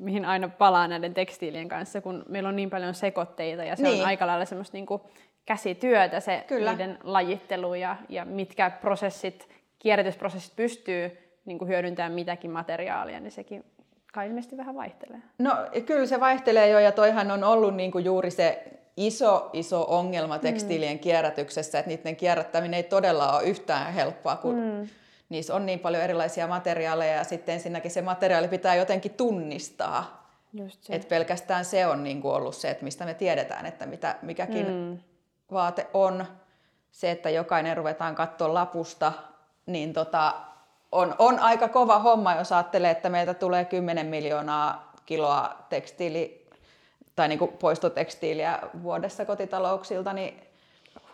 mihin 0.00 0.24
aina 0.24 0.48
palaa 0.48 0.88
näiden 0.88 1.14
tekstiilien 1.14 1.68
kanssa, 1.68 2.00
kun 2.00 2.24
meillä 2.28 2.48
on 2.48 2.56
niin 2.56 2.70
paljon 2.70 2.94
sekoitteita 2.94 3.64
ja 3.64 3.76
se 3.76 3.82
niin. 3.82 4.00
on 4.00 4.06
aika 4.06 4.26
lailla 4.26 4.44
semmoista 4.44 4.76
niinku 4.76 5.00
käsityötä 5.46 6.20
se 6.20 6.44
Kyllä. 6.46 6.70
niiden 6.70 6.98
lajittelu 7.02 7.74
ja, 7.74 7.96
ja 8.08 8.24
mitkä 8.24 8.70
prosessit, 8.70 9.48
kierrätysprosessit 9.78 10.56
pystyy 10.56 11.18
niinku 11.44 11.66
hyödyntämään 11.66 12.12
mitäkin 12.12 12.50
materiaalia, 12.50 13.20
niin 13.20 13.32
sekin 13.32 13.64
kai 14.12 14.26
ilmeisesti 14.26 14.56
vähän 14.56 14.74
vaihtelee. 14.74 15.18
No 15.38 15.56
kyllä 15.86 16.06
se 16.06 16.20
vaihtelee 16.20 16.68
jo 16.68 16.78
ja 16.78 16.92
toihan 16.92 17.30
on 17.30 17.44
ollut 17.44 17.74
niinku 17.74 17.98
juuri 17.98 18.30
se 18.30 18.62
iso, 18.96 19.50
iso 19.52 19.86
ongelma 19.88 20.38
tekstiilien 20.38 20.96
mm. 20.96 21.00
kierrätyksessä, 21.00 21.78
että 21.78 21.88
niiden 21.88 22.16
kierrättäminen 22.16 22.74
ei 22.74 22.82
todella 22.82 23.32
ole 23.32 23.44
yhtään 23.44 23.92
helppoa, 23.92 24.36
kun 24.36 24.54
mm 24.54 24.88
niissä 25.32 25.54
on 25.54 25.66
niin 25.66 25.78
paljon 25.78 26.02
erilaisia 26.02 26.46
materiaaleja 26.46 27.14
ja 27.14 27.24
sitten 27.24 27.52
ensinnäkin 27.52 27.90
se 27.90 28.02
materiaali 28.02 28.48
pitää 28.48 28.74
jotenkin 28.74 29.14
tunnistaa. 29.14 30.28
Just 30.52 30.84
se. 30.84 30.94
Et 30.94 31.08
pelkästään 31.08 31.64
se 31.64 31.86
on 31.86 32.04
niin 32.04 32.22
kuin 32.22 32.34
ollut 32.34 32.54
se, 32.56 32.70
että 32.70 32.84
mistä 32.84 33.04
me 33.04 33.14
tiedetään, 33.14 33.66
että 33.66 33.86
mitä 33.86 34.16
mikäkin 34.22 34.66
mm. 34.66 34.98
vaate 35.52 35.86
on. 35.94 36.26
Se, 36.90 37.10
että 37.10 37.30
jokainen 37.30 37.76
ruvetaan 37.76 38.14
katsoa 38.14 38.54
lapusta, 38.54 39.12
niin 39.66 39.92
tota, 39.92 40.34
on, 40.92 41.14
on 41.18 41.38
aika 41.38 41.68
kova 41.68 41.98
homma, 41.98 42.34
jos 42.34 42.52
ajattelee, 42.52 42.90
että 42.90 43.08
meiltä 43.08 43.34
tulee 43.34 43.64
10 43.64 44.06
miljoonaa 44.06 44.92
kiloa 45.06 45.56
tekstiili 45.68 46.48
tai 47.16 47.28
niin 47.28 47.38
kuin 47.38 47.52
poistotekstiiliä 47.52 48.58
vuodessa 48.82 49.24
kotitalouksilta, 49.24 50.12
niin 50.12 50.51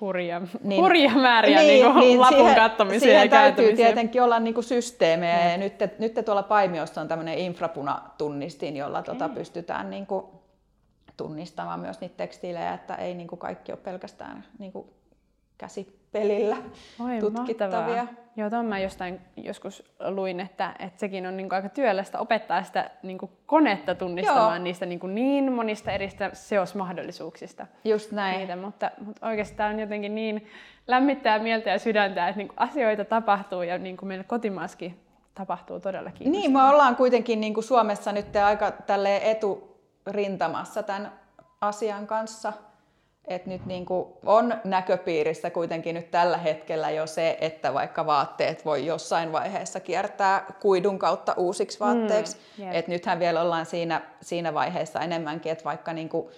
hurja, 0.00 0.40
niin, 0.62 0.82
hurja 0.82 1.10
määriä 1.10 1.58
niin, 1.58 1.84
niin, 1.84 1.96
niin 1.96 2.20
lapun 2.20 2.38
siihen, 2.38 2.54
kattomiseen 2.54 3.00
siihen 3.00 3.22
ja 3.22 3.28
täytyy 3.28 3.76
tietenkin 3.76 4.22
olla 4.22 4.40
niin 4.40 4.54
kuin 4.54 4.64
systeemejä. 4.64 5.38
Mm. 5.38 5.50
Ja 5.50 5.56
nyt, 5.56 5.98
nyt 5.98 6.24
tuolla 6.24 6.42
Paimiossa 6.42 7.00
on 7.00 7.08
tämmöinen 7.08 7.38
infrapunatunnistin, 7.38 8.76
jolla 8.76 8.98
okay. 8.98 9.14
tota 9.14 9.28
pystytään 9.28 9.90
niin 9.90 10.06
kuin 10.06 10.26
tunnistamaan 11.16 11.80
myös 11.80 12.00
niitä 12.00 12.16
tekstiilejä, 12.16 12.74
että 12.74 12.94
ei 12.94 13.14
niin 13.14 13.28
kuin 13.28 13.38
kaikki 13.38 13.72
ole 13.72 13.78
pelkästään 13.84 14.44
niin 14.58 14.72
kuin 14.72 14.86
käsipelillä 16.12 16.56
Oi, 17.04 17.20
tutkittavia. 17.20 17.78
Mahtavaa. 17.78 18.06
Joo, 18.36 18.50
tuon 18.50 18.66
mä 18.66 18.78
jostain 18.78 19.20
joskus 19.36 19.84
luin, 20.08 20.40
että, 20.40 20.74
että 20.78 21.00
sekin 21.00 21.26
on 21.26 21.36
niin 21.36 21.48
kuin 21.48 21.56
aika 21.56 21.68
työlästä 21.68 22.18
opettaa 22.18 22.62
sitä 22.62 22.90
niin 23.02 23.18
kuin 23.18 23.30
konetta 23.46 23.94
tunnistamaan 23.94 24.56
Joo. 24.56 24.64
niistä 24.64 24.86
niin, 24.86 25.00
kuin 25.00 25.14
niin 25.14 25.52
monista 25.52 25.90
eri 25.90 26.08
seosmahdollisuuksista. 26.32 27.66
Just 27.84 28.12
näin. 28.12 28.38
Niitä, 28.38 28.56
mutta, 28.56 28.90
mutta 29.04 29.26
oikeastaan 29.26 29.74
on 29.74 29.80
jotenkin 29.80 30.14
niin 30.14 30.46
lämmittää 30.86 31.38
mieltä 31.38 31.70
ja 31.70 31.78
sydäntä, 31.78 32.28
että 32.28 32.38
niin 32.38 32.48
kuin 32.48 32.58
asioita 32.58 33.04
tapahtuu 33.04 33.62
ja 33.62 33.78
niin 33.78 33.96
kuin 33.96 34.08
meillä 34.08 34.24
kotimaaskin 34.24 35.00
tapahtuu 35.34 35.80
todellakin. 35.80 36.32
Niin, 36.32 36.52
me 36.52 36.62
ollaan 36.62 36.96
kuitenkin 36.96 37.40
niin 37.40 37.54
kuin 37.54 37.64
Suomessa 37.64 38.12
nyt 38.12 38.36
aika 38.36 38.72
eturintamassa 39.22 40.82
tämän 40.82 41.12
asian 41.60 42.06
kanssa– 42.06 42.52
että 43.28 43.50
nyt 43.50 43.66
niin 43.66 43.86
kuin 43.86 44.08
on 44.26 44.54
näköpiirissä 44.64 45.50
kuitenkin 45.50 45.94
nyt 45.94 46.10
tällä 46.10 46.38
hetkellä 46.38 46.90
jo 46.90 47.06
se, 47.06 47.38
että 47.40 47.74
vaikka 47.74 48.06
vaatteet 48.06 48.64
voi 48.64 48.86
jossain 48.86 49.32
vaiheessa 49.32 49.80
kiertää 49.80 50.44
kuidun 50.60 50.98
kautta 50.98 51.34
uusiksi 51.36 51.80
vaatteiksi. 51.80 52.36
Mm, 52.36 52.64
yeah. 52.64 52.76
Et 52.76 52.88
nythän 52.88 53.18
vielä 53.18 53.42
ollaan 53.42 53.66
siinä, 53.66 54.00
siinä 54.20 54.54
vaiheessa 54.54 55.00
enemmänkin, 55.00 55.52
että 55.52 55.64
vaikka 55.64 55.92
niin 55.92 56.08
kuin 56.08 56.28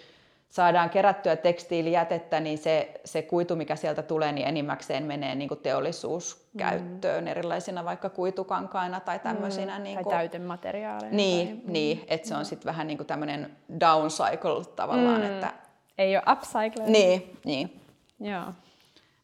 saadaan 0.50 0.90
kerättyä 0.90 1.36
tekstiilijätettä, 1.36 2.40
niin 2.40 2.58
se, 2.58 3.00
se 3.04 3.22
kuitu, 3.22 3.56
mikä 3.56 3.76
sieltä 3.76 4.02
tulee, 4.02 4.32
niin 4.32 4.48
enimmäkseen 4.48 5.04
menee 5.04 5.34
niin 5.34 5.48
kuin 5.48 5.60
teollisuuskäyttöön 5.60 7.24
mm. 7.24 7.28
erilaisina 7.28 7.84
vaikka 7.84 8.10
kuitukankaina 8.10 9.00
tai 9.00 9.18
tämmöisinä. 9.18 9.78
Mm. 9.78 9.84
Niin 9.84 9.96
kuin, 9.96 10.04
tai 10.04 10.18
täytemateriaaleina. 10.18 11.16
Niin, 11.16 11.60
tai... 11.60 11.72
niin 11.72 12.04
että 12.08 12.28
se 12.28 12.34
on 12.34 12.44
sitten 12.44 12.66
vähän 12.66 12.86
niin 12.86 12.96
kuin 12.96 13.06
tämmöinen 13.06 13.56
downcycle 13.80 14.64
tavallaan, 14.76 15.20
mm. 15.20 15.26
että 15.26 15.52
ei 16.00 16.16
ole 16.16 16.24
upcycle. 16.32 16.90
Niin, 16.90 17.38
niin. 17.44 17.80
Joo. 18.20 18.44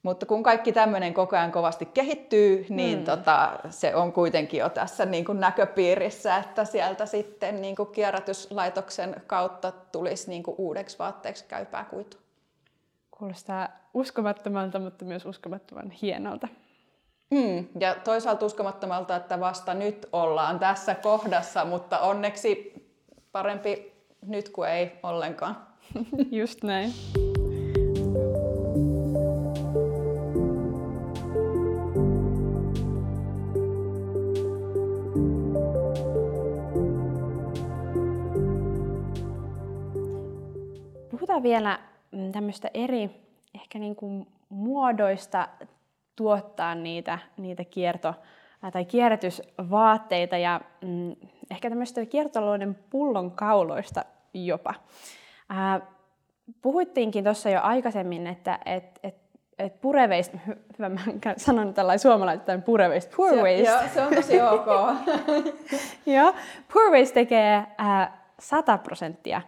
Mutta 0.03 0.27
kun 0.27 0.43
kaikki 0.43 0.73
tämmöinen 0.73 1.15
koko 1.15 1.37
ajan 1.37 1.53
kovasti 1.53 1.87
kehittyy, 1.87 2.67
niin 2.69 2.99
mm. 2.99 3.05
tota, 3.05 3.59
se 3.71 3.95
on 3.95 4.13
kuitenkin 4.13 4.61
jo 4.61 4.69
tässä 4.69 5.05
niin 5.05 5.25
kuin 5.25 5.41
näköpiirissä, 5.41 6.37
että 6.37 6.65
sieltä 6.65 7.07
sitten 7.07 7.63
niin 7.63 7.77
kuin 7.77 7.89
kierrätyslaitoksen 7.93 9.23
kautta 9.27 9.73
tulisi 9.93 10.31
niin 10.31 10.43
kuin 10.43 10.55
uudeksi 10.59 10.99
vaatteeksi 10.99 11.45
käypää 11.49 11.85
kuitu. 11.85 12.17
Kuulostaa 13.11 13.69
uskomattomalta, 13.95 14.79
mutta 14.79 15.05
myös 15.05 15.27
uskomattoman 15.27 15.91
hienolta. 15.91 16.49
Mm, 17.31 17.67
ja 17.81 17.95
toisaalta 17.95 18.47
uskomattomalta, 18.47 19.17
että 19.17 19.41
vasta 19.41 19.75
nyt 19.75 20.07
ollaan 20.13 20.59
tässä 20.59 20.95
kohdassa, 20.95 21.65
mutta 21.65 21.99
onneksi 21.99 22.75
parempi 23.33 23.93
nyt 24.27 24.49
kuin 24.49 24.69
ei 24.69 24.93
ollenkaan. 25.03 25.67
Just 26.31 26.63
näin. 26.63 26.93
Puhutaan 41.11 41.43
vielä 41.43 41.79
mm, 42.11 42.33
tämmöistä 42.33 42.71
eri 42.75 43.11
ehkä 43.55 43.79
niin 43.79 43.97
kuin 43.97 44.27
muodoista 44.49 45.49
tuottaa 46.17 46.75
niitä, 46.75 47.19
niitä 47.37 47.65
kierto- 47.65 48.15
tai 48.73 48.85
kierrätysvaatteita 48.85 50.37
ja 50.37 50.61
mm, 50.83 51.17
ehkä 51.51 51.69
tämmöistä 51.69 52.07
kiertotalouden 52.07 52.75
pullonkauloista 52.91 54.05
jopa. 54.35 54.75
Ää, 55.49 55.81
puhuttiinkin 56.63 57.25
tuossa 57.25 57.51
jo 57.51 57.61
aikaisemmin, 57.63 58.27
että 58.27 58.59
et, 58.65 58.99
et, 59.03 59.17
et 59.59 59.81
pure 59.81 60.07
waste, 60.07 60.41
hyvä 60.79 60.89
mä 60.89 61.01
sanon 61.37 61.75
tällainen 61.75 61.99
suomalainen 61.99 62.63
pure 62.63 62.89
waste, 62.89 63.17
poor 63.17 63.35
se, 63.35 63.43
waste. 63.43 63.63
Joo, 63.63 63.81
se 63.95 64.03
on 64.03 64.15
tosi 64.15 64.41
ok. 64.53 64.67
joo, 66.07 66.35
poor 66.73 66.91
waste 66.91 67.15
tekee 67.15 67.67
ää, 67.79 68.27
100 68.39 68.79
prosenttia, 68.79 69.43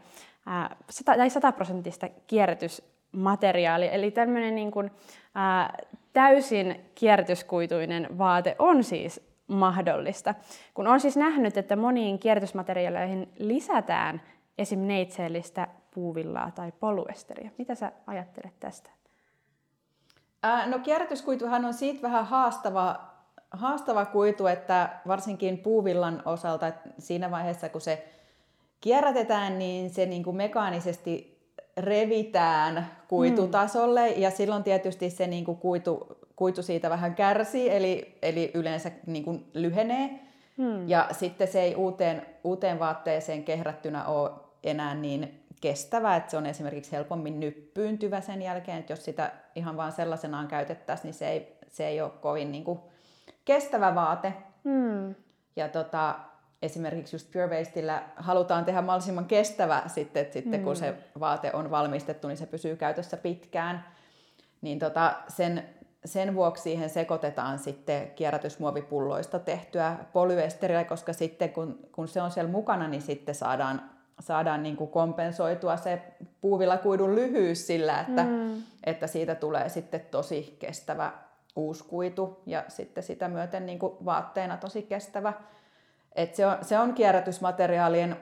ää, 0.47 0.77
100, 0.91 1.17
tai 1.17 1.31
100 1.31 1.53
prosenttista 1.53 2.09
kierrätysmateriaalia, 2.27 3.91
eli 3.91 4.11
tämmöinen 4.11 4.55
niin 4.55 4.71
kuin, 4.71 4.91
ää, 5.35 5.75
täysin 6.13 6.81
kierrätyskuituinen 6.95 8.19
vaate 8.19 8.57
on 8.59 8.85
siis 8.85 9.29
mahdollista. 9.47 10.35
Kun 10.75 10.87
on 10.87 11.01
siis 11.01 11.17
nähnyt, 11.17 11.57
että 11.57 11.77
moniin 11.77 12.19
kierrätysmateriaaleihin 12.19 13.29
lisätään 13.39 14.23
esim. 14.59 14.81
neitseellistä 14.81 15.69
puuvillaa 15.99 16.51
tai 16.51 16.73
poluesteriä. 16.81 17.51
Mitä 17.59 17.75
sä 17.75 17.93
ajattelet 18.07 18.61
tästä? 18.61 18.91
Ää, 20.43 20.67
no 20.67 20.79
kierrätyskuituhan 20.79 21.65
on 21.65 21.75
siitä 21.75 22.03
vähän 22.03 22.27
haastava, 22.27 23.01
haastava 23.51 24.05
kuitu, 24.05 24.47
että 24.47 24.89
varsinkin 25.07 25.59
puuvillan 25.59 26.23
osalta 26.25 26.67
että 26.67 26.89
siinä 26.99 27.31
vaiheessa, 27.31 27.69
kun 27.69 27.81
se 27.81 28.09
kierrätetään, 28.81 29.59
niin 29.59 29.91
se 29.91 30.07
niin 30.07 30.25
kuin 30.25 30.37
mekaanisesti 30.37 31.39
revitään 31.77 32.91
kuitutasolle 33.09 34.11
mm. 34.11 34.23
ja 34.23 34.31
silloin 34.31 34.65
tietysti 34.65 35.11
se 35.11 35.27
niin 35.27 35.45
kuin 35.45 35.59
kuitu, 35.59 36.19
kuitu 36.37 36.63
siitä 36.63 36.91
vähän 36.91 37.15
kärsii, 37.15 37.71
eli, 37.71 38.19
eli 38.23 38.51
yleensä 38.55 38.91
niin 39.07 39.25
kuin 39.25 39.51
lyhenee. 39.55 40.21
Hmm. 40.59 40.89
Ja 40.89 41.09
sitten 41.13 41.49
se 41.49 41.63
ei 41.63 41.75
uuteen, 41.75 42.27
uuteen 42.45 42.79
vaatteeseen 42.79 43.45
kehrättynä 43.45 44.05
ole 44.05 44.31
enää 44.65 44.95
niin 44.95 45.38
kestävä, 45.61 46.17
että 46.17 46.31
se 46.31 46.37
on 46.37 46.47
esimerkiksi 46.47 46.93
helpommin 46.93 47.41
nyppyyntyvä 47.41 48.21
sen 48.21 48.43
jälkeen, 48.43 48.79
että 48.79 48.93
jos 48.93 49.05
sitä 49.05 49.33
ihan 49.55 49.77
vaan 49.77 49.93
sellaisenaan 49.93 50.49
käytettäisiin, 50.49 51.05
niin 51.05 51.15
se 51.15 51.29
ei, 51.29 51.59
se 51.69 51.87
ei 51.87 52.01
ole 52.01 52.11
kovin 52.11 52.53
niin 52.53 52.65
kuin 52.65 52.81
kestävä 53.45 53.95
vaate. 53.95 54.33
Hmm. 54.65 55.15
ja 55.57 55.69
tota, 55.69 56.19
esimerkiksi 56.63 57.17
just 57.17 57.33
Pure 57.33 57.47
Wastella 57.47 58.03
halutaan 58.17 58.65
tehdä 58.65 58.83
mahdollisimman 58.83 59.25
kestävä 59.25 59.83
sitten, 59.87 60.23
että 60.23 60.33
sitten 60.33 60.61
mm. 60.61 60.65
kun 60.65 60.77
se 60.77 60.95
vaate 61.21 61.51
on 61.53 61.71
valmistettu, 61.71 62.29
niin 62.29 62.37
se 62.37 62.47
pysyy 62.47 62.77
käytössä 62.77 63.17
pitkään. 63.17 63.85
Niin 64.61 64.79
tota, 64.79 65.15
sen, 65.29 65.69
sen 66.05 66.35
vuoksi 66.35 66.63
siihen 66.63 66.91
sekoitetaan 66.91 67.59
sitten 67.59 68.11
kierrätysmuovipulloista 68.11 69.39
tehtyä 69.39 69.97
polyesteriä, 70.13 70.85
koska 70.85 71.13
sitten 71.13 71.51
kun, 71.51 71.79
kun 71.93 72.09
se 72.09 72.23
on 72.23 72.31
siellä 72.31 72.51
mukana, 72.51 72.89
niin 72.89 73.03
sitten 73.03 73.35
saadaan, 73.35 73.91
saadaan 74.21 74.63
niin 74.63 74.77
kuin 74.77 74.91
kompensoitua 74.91 75.77
se 75.77 76.03
puuvillakuidun 76.41 77.15
lyhyys 77.15 77.67
sillä, 77.67 78.01
että, 78.01 78.25
mm. 78.25 78.63
että 78.85 79.07
siitä 79.07 79.35
tulee 79.35 79.69
sitten 79.69 80.01
tosi 80.11 80.57
kestävä 80.59 81.13
uuskuitu 81.57 82.43
ja 82.47 82.65
sitten 82.69 83.03
sitä 83.03 83.29
myöten 83.29 83.67
niin 83.67 83.79
kuin 83.79 83.93
vaatteena 84.05 84.57
tosi 84.57 84.83
kestävä. 84.83 85.33
Et 86.15 86.35
se, 86.35 86.47
on, 86.47 86.59
se 86.63 86.79
on 86.79 86.95
kierrätysmateriaalien 86.95 88.17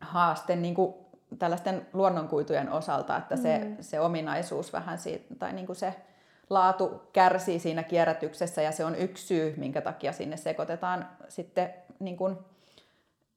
haaste 0.00 0.56
niin 0.56 0.74
kuin 0.74 0.94
tällaisten 1.38 1.86
luonnonkuitujen 1.92 2.72
osalta, 2.72 3.16
että 3.16 3.36
se, 3.36 3.58
mm. 3.58 3.76
se 3.80 4.00
ominaisuus 4.00 4.72
vähän 4.72 4.98
siitä, 4.98 5.34
tai 5.38 5.52
niin 5.52 5.66
kuin 5.66 5.76
se 5.76 5.94
laatu 6.50 7.02
kärsii 7.12 7.58
siinä 7.58 7.82
kierrätyksessä 7.82 8.62
ja 8.62 8.72
se 8.72 8.84
on 8.84 8.94
yksi 8.94 9.26
syy, 9.26 9.54
minkä 9.56 9.80
takia 9.80 10.12
sinne 10.12 10.36
sekoitetaan 10.36 11.08
sitten 11.28 11.74
niin 11.98 12.16
kuin, 12.16 12.38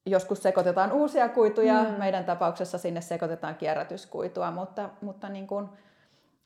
joskus 0.06 0.42
sekoitetaan 0.42 0.92
uusia 0.92 1.28
kuituja, 1.28 1.82
mm. 1.82 1.98
meidän 1.98 2.24
tapauksessa 2.24 2.78
sinne 2.78 3.00
sekoitetaan 3.00 3.54
kierrätyskuitua, 3.54 4.50
mutta, 4.50 4.90
mutta 5.00 5.28
niin 5.28 5.46
kuin, 5.46 5.68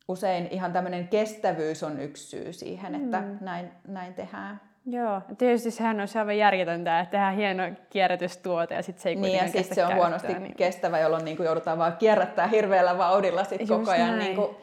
usein 0.07 0.47
ihan 0.51 0.73
tämmöinen 0.73 1.07
kestävyys 1.07 1.83
on 1.83 1.99
yksi 1.99 2.27
syy 2.27 2.53
siihen, 2.53 2.95
että 2.95 3.21
mm. 3.21 3.37
näin, 3.41 3.71
näin 3.87 4.13
tehdään. 4.13 4.61
Joo, 4.85 5.21
tietysti 5.37 5.71
sehän 5.71 5.99
on 5.99 6.07
aivan 6.19 6.37
järjetöntä, 6.37 6.99
että 6.99 7.11
tehdään 7.11 7.35
hieno 7.35 7.63
kierrätystuote 7.89 8.75
ja 8.75 8.83
sitten 8.83 9.01
se 9.01 9.09
ei 9.09 9.15
niin, 9.15 9.37
ja 9.37 9.47
sit 9.47 9.73
se 9.73 9.85
on 9.85 9.95
huonosti 9.95 10.33
niin... 10.33 10.55
kestävä, 10.55 10.99
jolloin 10.99 11.25
niin 11.25 11.37
kuin 11.37 11.45
joudutaan 11.45 11.77
vaan 11.77 11.97
kierrättää 11.97 12.47
hirveällä 12.47 12.97
vauhdilla 12.97 13.43
sit 13.43 13.67
koko 13.67 13.91
ajan. 13.91 14.19
Niin 14.19 14.35
kuin, 14.35 14.57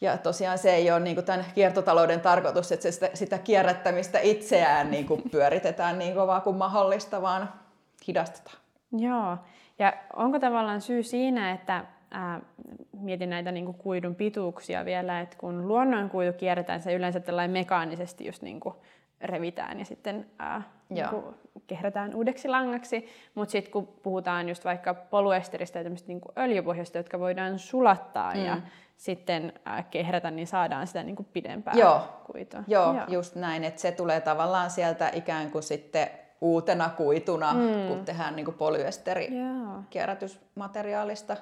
ja 0.00 0.18
tosiaan 0.18 0.58
se 0.58 0.74
ei 0.74 0.90
ole 0.90 1.00
niin 1.00 1.16
kuin 1.16 1.24
tämän 1.26 1.44
kiertotalouden 1.54 2.20
tarkoitus, 2.20 2.72
että 2.72 2.82
se 2.82 2.92
sitä, 2.92 3.10
sitä 3.14 3.38
kierrättämistä 3.38 4.18
itseään 4.18 4.90
niin 4.90 5.06
kuin 5.06 5.22
pyöritetään 5.30 5.98
niin 5.98 6.14
kovaa 6.14 6.40
kuin 6.40 6.56
mahdollista, 6.56 7.22
vaan 7.22 7.48
hidastetaan. 8.10 8.56
Joo, 8.92 9.36
ja 9.78 9.92
onko 10.16 10.38
tavallaan 10.38 10.80
syy 10.80 11.02
siinä, 11.02 11.52
että 11.52 11.84
ää, 12.10 12.40
mietin 12.92 13.30
näitä 13.30 13.52
niin 13.52 13.64
kuin 13.64 13.76
kuidun 13.76 14.14
pituuksia 14.14 14.84
vielä, 14.84 15.20
että 15.20 15.36
kun 15.38 15.68
luonnon 15.68 16.10
kuidu 16.10 16.32
kierretään, 16.32 16.82
se 16.82 16.94
yleensä 16.94 17.20
tällainen 17.20 17.50
mekaanisesti 17.50 18.26
just 18.26 18.42
niin 18.42 18.60
kuin 18.60 18.74
revitään 19.20 19.78
ja 19.78 19.84
sitten 19.84 20.26
ää, 20.38 20.62
niin 20.88 21.06
kehrätään 21.66 22.14
uudeksi 22.14 22.48
langaksi. 22.48 23.06
Mutta 23.34 23.52
sitten 23.52 23.72
kun 23.72 23.86
puhutaan 24.02 24.48
just 24.48 24.64
vaikka 24.64 24.94
poluesteristä 24.94 25.78
ja 25.78 25.82
tämmöistä 25.82 26.08
niin 26.08 26.20
öljypohjasta, 26.38 26.98
jotka 26.98 27.20
voidaan 27.20 27.58
sulattaa 27.58 28.34
mm. 28.34 28.44
ja 28.44 28.56
sitten 28.96 29.52
ää, 29.64 29.82
kehrätä, 29.82 30.30
niin 30.30 30.46
saadaan 30.46 30.86
sitä 30.86 31.02
niin 31.02 31.16
kuin 31.16 31.28
pidempää 31.32 31.74
Joo. 31.76 32.00
kuitua. 32.32 32.60
Joo, 32.66 32.94
Joo, 32.94 33.04
just 33.08 33.34
näin. 33.34 33.64
Että 33.64 33.80
se 33.80 33.92
tulee 33.92 34.20
tavallaan 34.20 34.70
sieltä 34.70 35.10
ikään 35.14 35.50
kuin 35.50 35.62
sitten 35.62 36.10
uutena 36.40 36.88
kuituna, 36.88 37.54
mm. 37.54 37.88
kun 37.88 38.04
tehdään 38.04 38.36
niin 38.36 38.54
polyesteri 38.54 39.28
kierrätysmateriaalista. 39.90 41.36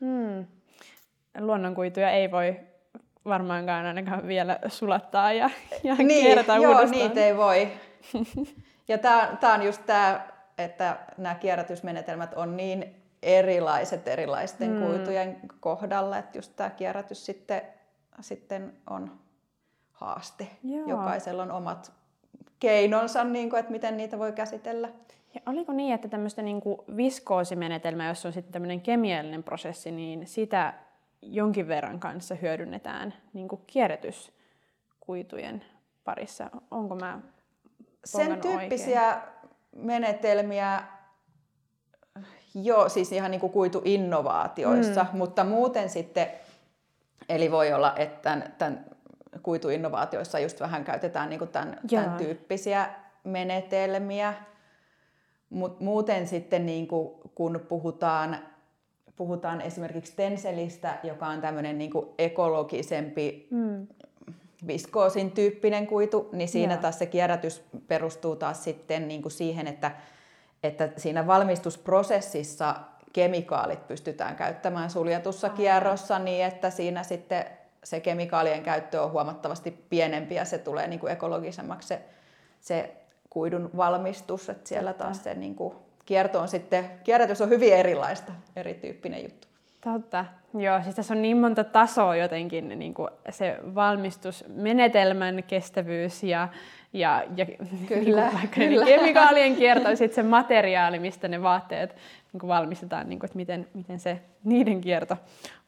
Mm. 0.00 0.46
Luonnonkuituja 1.40 2.10
ei 2.10 2.30
voi 2.30 2.56
varmaankaan 3.24 3.86
ainakaan 3.86 4.26
vielä 4.26 4.58
sulattaa 4.68 5.32
ja, 5.32 5.50
ja 5.84 5.94
niin, 5.94 6.24
kierrätä 6.24 6.56
joo, 6.56 6.72
uudestaan. 6.72 6.90
niitä 6.90 7.20
ei 7.20 7.36
voi. 7.36 7.68
Ja 8.88 8.98
tämä 8.98 9.54
on 9.54 9.62
just 9.62 9.86
tämä, 9.86 10.26
että 10.58 10.98
nämä 11.16 11.34
kierrätysmenetelmät 11.34 12.34
on 12.34 12.56
niin 12.56 13.02
erilaiset 13.22 14.08
erilaisten 14.08 14.70
mm. 14.70 14.86
kuitujen 14.86 15.40
kohdalla, 15.60 16.18
että 16.18 16.38
just 16.38 16.52
tämä 16.56 16.70
kierrätys 16.70 17.26
sitten, 17.26 17.62
sitten 18.20 18.72
on 18.90 19.18
haaste. 19.92 20.48
Joo. 20.64 20.88
Jokaisella 20.88 21.42
on 21.42 21.50
omat 21.50 21.92
keinonsa, 22.62 23.24
niin 23.24 23.50
kuin, 23.50 23.60
että 23.60 23.72
miten 23.72 23.96
niitä 23.96 24.18
voi 24.18 24.32
käsitellä. 24.32 24.88
Ja 25.34 25.40
oliko 25.46 25.72
niin, 25.72 25.94
että 25.94 26.08
tämmöistä 26.08 26.42
niin 26.42 26.62
viskoosimenetelmää, 26.96 28.08
jos 28.08 28.26
on 28.26 28.32
sitten 28.32 28.52
tämmöinen 28.52 28.80
kemiallinen 28.80 29.42
prosessi, 29.42 29.90
niin 29.90 30.26
sitä 30.26 30.74
jonkin 31.22 31.68
verran 31.68 32.00
kanssa 32.00 32.34
hyödynnetään 32.34 33.14
niin 33.32 33.48
kuin 33.48 33.62
kierrätyskuitujen 33.66 35.64
parissa. 36.04 36.50
Onko 36.70 36.96
mä 36.96 37.20
Sen 38.04 38.40
tyyppisiä 38.40 39.08
oikein? 39.08 39.22
menetelmiä, 39.76 40.82
joo, 42.54 42.88
siis 42.88 43.12
ihan 43.12 43.30
niin 43.30 43.40
kuin 43.40 43.52
kuituinnovaatioissa, 43.52 45.06
mm. 45.12 45.18
mutta 45.18 45.44
muuten 45.44 45.88
sitten, 45.88 46.26
eli 47.28 47.50
voi 47.50 47.72
olla, 47.72 47.96
että 47.96 48.22
tämän, 48.22 48.54
tämän 48.58 48.91
kuituinnovaatioissa 49.42 50.38
just 50.38 50.60
vähän 50.60 50.84
käytetään 50.84 51.30
niin 51.30 51.48
tämän, 51.48 51.80
tämän 51.90 52.18
tyyppisiä 52.18 52.88
menetelmiä, 53.24 54.34
mutta 55.50 55.84
muuten 55.84 56.26
sitten 56.26 56.66
niin 56.66 56.88
kuin, 56.88 57.10
kun 57.34 57.60
puhutaan 57.68 58.38
puhutaan 59.16 59.60
esimerkiksi 59.60 60.16
tenselistä, 60.16 60.98
joka 61.02 61.26
on 61.26 61.40
tämmöinen 61.40 61.78
niin 61.78 61.90
ekologisempi 62.18 63.48
mm. 63.50 63.86
viskoosin 64.66 65.30
tyyppinen 65.30 65.86
kuitu, 65.86 66.28
niin 66.32 66.48
siinä 66.48 66.72
yeah. 66.72 66.82
taas 66.82 66.98
se 66.98 67.06
kierrätys 67.06 67.62
perustuu 67.88 68.36
taas 68.36 68.64
sitten 68.64 69.08
niin 69.08 69.22
kuin 69.22 69.32
siihen, 69.32 69.66
että, 69.66 69.90
että 70.62 70.88
siinä 70.96 71.26
valmistusprosessissa 71.26 72.74
kemikaalit 73.12 73.88
pystytään 73.88 74.36
käyttämään 74.36 74.90
suljetussa 74.90 75.48
kierrossa 75.48 76.18
niin, 76.18 76.44
että 76.44 76.70
siinä 76.70 77.02
sitten 77.02 77.44
se 77.84 78.00
kemikaalien 78.00 78.62
käyttö 78.62 79.02
on 79.02 79.10
huomattavasti 79.10 79.84
pienempi 79.90 80.34
ja 80.34 80.44
se 80.44 80.58
tulee 80.58 80.86
niin 80.86 81.00
kuin 81.00 81.12
ekologisemmaksi 81.12 81.88
se, 81.88 82.02
se 82.60 82.92
kuidun 83.30 83.70
valmistus, 83.76 84.48
että 84.48 84.68
siellä 84.68 84.92
taas 84.92 85.24
se 85.24 85.34
niin 85.34 85.54
kuin 85.54 85.74
kierto 86.06 86.40
on 86.40 86.48
sitten, 86.48 86.90
kierrätys 87.04 87.40
on 87.40 87.48
hyvin 87.48 87.74
erilaista, 87.74 88.32
erityyppinen 88.56 89.22
juttu. 89.22 89.48
Totta. 89.84 90.24
Joo, 90.58 90.82
siis 90.82 90.94
tässä 90.94 91.14
on 91.14 91.22
niin 91.22 91.36
monta 91.36 91.64
tasoa 91.64 92.16
jotenkin, 92.16 92.68
niin 92.68 92.94
kuin 92.94 93.10
se 93.30 93.58
valmistusmenetelmän 93.74 95.42
kestävyys 95.42 96.22
ja, 96.22 96.48
ja, 96.92 97.24
ja 97.36 97.46
kyllä, 97.88 98.22
niin 98.22 98.34
vaikka 98.34 98.60
kyllä. 98.60 98.86
kemikaalien 98.86 99.56
kierto 99.56 99.90
ja 99.90 99.96
sitten 99.96 100.24
se 100.24 100.30
materiaali, 100.30 100.98
mistä 100.98 101.28
ne 101.28 101.42
vaatteet 101.42 101.96
niin 102.32 102.40
kuin 102.40 102.48
valmistetaan, 102.48 103.08
niin 103.08 103.18
kuin, 103.18 103.28
että 103.28 103.36
miten, 103.36 103.68
miten 103.74 104.00
se 104.00 104.20
niiden 104.44 104.80
kierto 104.80 105.16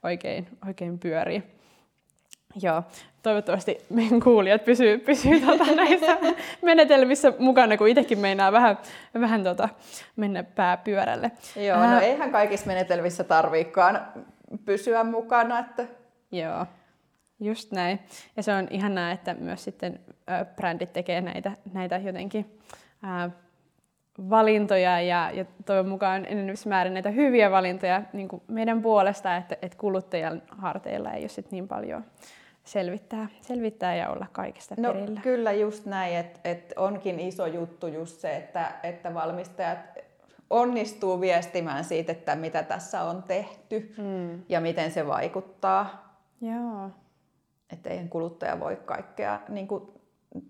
oikein, 0.02 0.46
oikein 0.66 0.98
pyörii. 0.98 1.53
Joo, 2.62 2.82
toivottavasti 3.22 3.84
meidän 3.90 4.20
kuulijat 4.20 4.64
pysyy, 4.64 4.98
pysyy 4.98 5.40
tota 5.40 5.64
näissä 5.64 6.18
menetelmissä 6.62 7.32
mukana, 7.38 7.76
kun 7.76 7.88
itsekin 7.88 8.18
meinaa 8.18 8.52
vähän, 8.52 8.78
vähän 9.20 9.44
tota, 9.44 9.68
mennä 10.16 10.42
pääpyörälle. 10.42 11.30
Joo, 11.66 11.90
no 11.90 12.00
eihän 12.00 12.32
kaikissa 12.32 12.66
menetelmissä 12.66 13.24
tarviikaan 13.24 14.00
pysyä 14.64 15.04
mukana. 15.04 15.58
Että... 15.58 15.86
Joo, 16.32 16.66
just 17.40 17.72
näin. 17.72 18.00
Ja 18.36 18.42
se 18.42 18.52
on 18.52 18.68
ihanaa, 18.70 19.10
että 19.10 19.34
myös 19.34 19.64
sitten 19.64 20.00
ö, 20.10 20.44
brändit 20.44 20.92
tekee 20.92 21.20
näitä, 21.20 21.52
näitä 21.72 21.96
jotenkin 21.96 22.58
ää, 23.02 23.30
valintoja 24.30 25.00
ja, 25.00 25.30
ja 25.30 25.44
toivon 25.66 25.88
mukaan 25.88 26.26
enenevissä 26.26 26.68
määrin 26.68 26.94
näitä 26.94 27.10
hyviä 27.10 27.50
valintoja 27.50 28.02
niin 28.12 28.28
meidän 28.48 28.82
puolesta, 28.82 29.36
että, 29.36 29.56
että 29.62 29.78
kuluttajan 29.78 30.42
harteilla 30.48 31.12
ei 31.12 31.22
ole 31.22 31.28
sit 31.28 31.50
niin 31.50 31.68
paljon 31.68 32.04
selvittää, 32.64 33.28
selvittää 33.40 33.94
ja 33.96 34.10
olla 34.10 34.26
kaikesta 34.32 34.74
no, 34.78 34.92
perillä. 34.92 35.20
Kyllä 35.20 35.52
just 35.52 35.86
näin, 35.86 36.16
että 36.16 36.40
et 36.44 36.72
onkin 36.76 37.20
iso 37.20 37.46
juttu 37.46 37.86
just 37.86 38.20
se, 38.20 38.36
että, 38.36 38.72
että 38.82 39.14
valmistajat 39.14 39.78
onnistuu 40.50 41.20
viestimään 41.20 41.84
siitä, 41.84 42.12
että 42.12 42.36
mitä 42.36 42.62
tässä 42.62 43.02
on 43.02 43.22
tehty 43.22 43.94
mm. 43.98 44.42
ja 44.48 44.60
miten 44.60 44.90
se 44.90 45.06
vaikuttaa. 45.06 46.16
Joo. 46.40 46.90
Että 47.72 47.90
eihän 47.90 48.08
kuluttaja 48.08 48.60
voi 48.60 48.76
kaikkea 48.76 49.40
niin 49.48 49.68
kuin, 49.68 49.94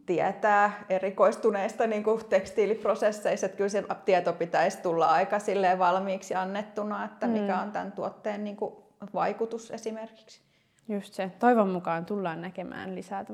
tietää 0.06 0.84
erikoistuneista 0.88 1.86
niin 1.86 2.04
kuin 2.04 2.24
tekstiiliprosesseista. 2.24 3.46
Että 3.46 3.56
kyllä 3.56 3.68
se 3.68 3.84
tieto 4.04 4.32
pitäisi 4.32 4.82
tulla 4.82 5.06
aika 5.06 5.36
valmiiksi 5.78 6.34
annettuna, 6.34 7.04
että 7.04 7.26
mikä 7.26 7.54
mm. 7.54 7.62
on 7.62 7.72
tämän 7.72 7.92
tuotteen 7.92 8.44
niin 8.44 8.56
kuin, 8.56 8.74
vaikutus 9.14 9.70
esimerkiksi. 9.70 10.40
Just 10.88 11.14
se. 11.14 11.30
Toivon 11.38 11.68
mukaan 11.68 12.06
tullaan 12.06 12.42
näkemään 12.42 12.94
lisää 12.94 13.24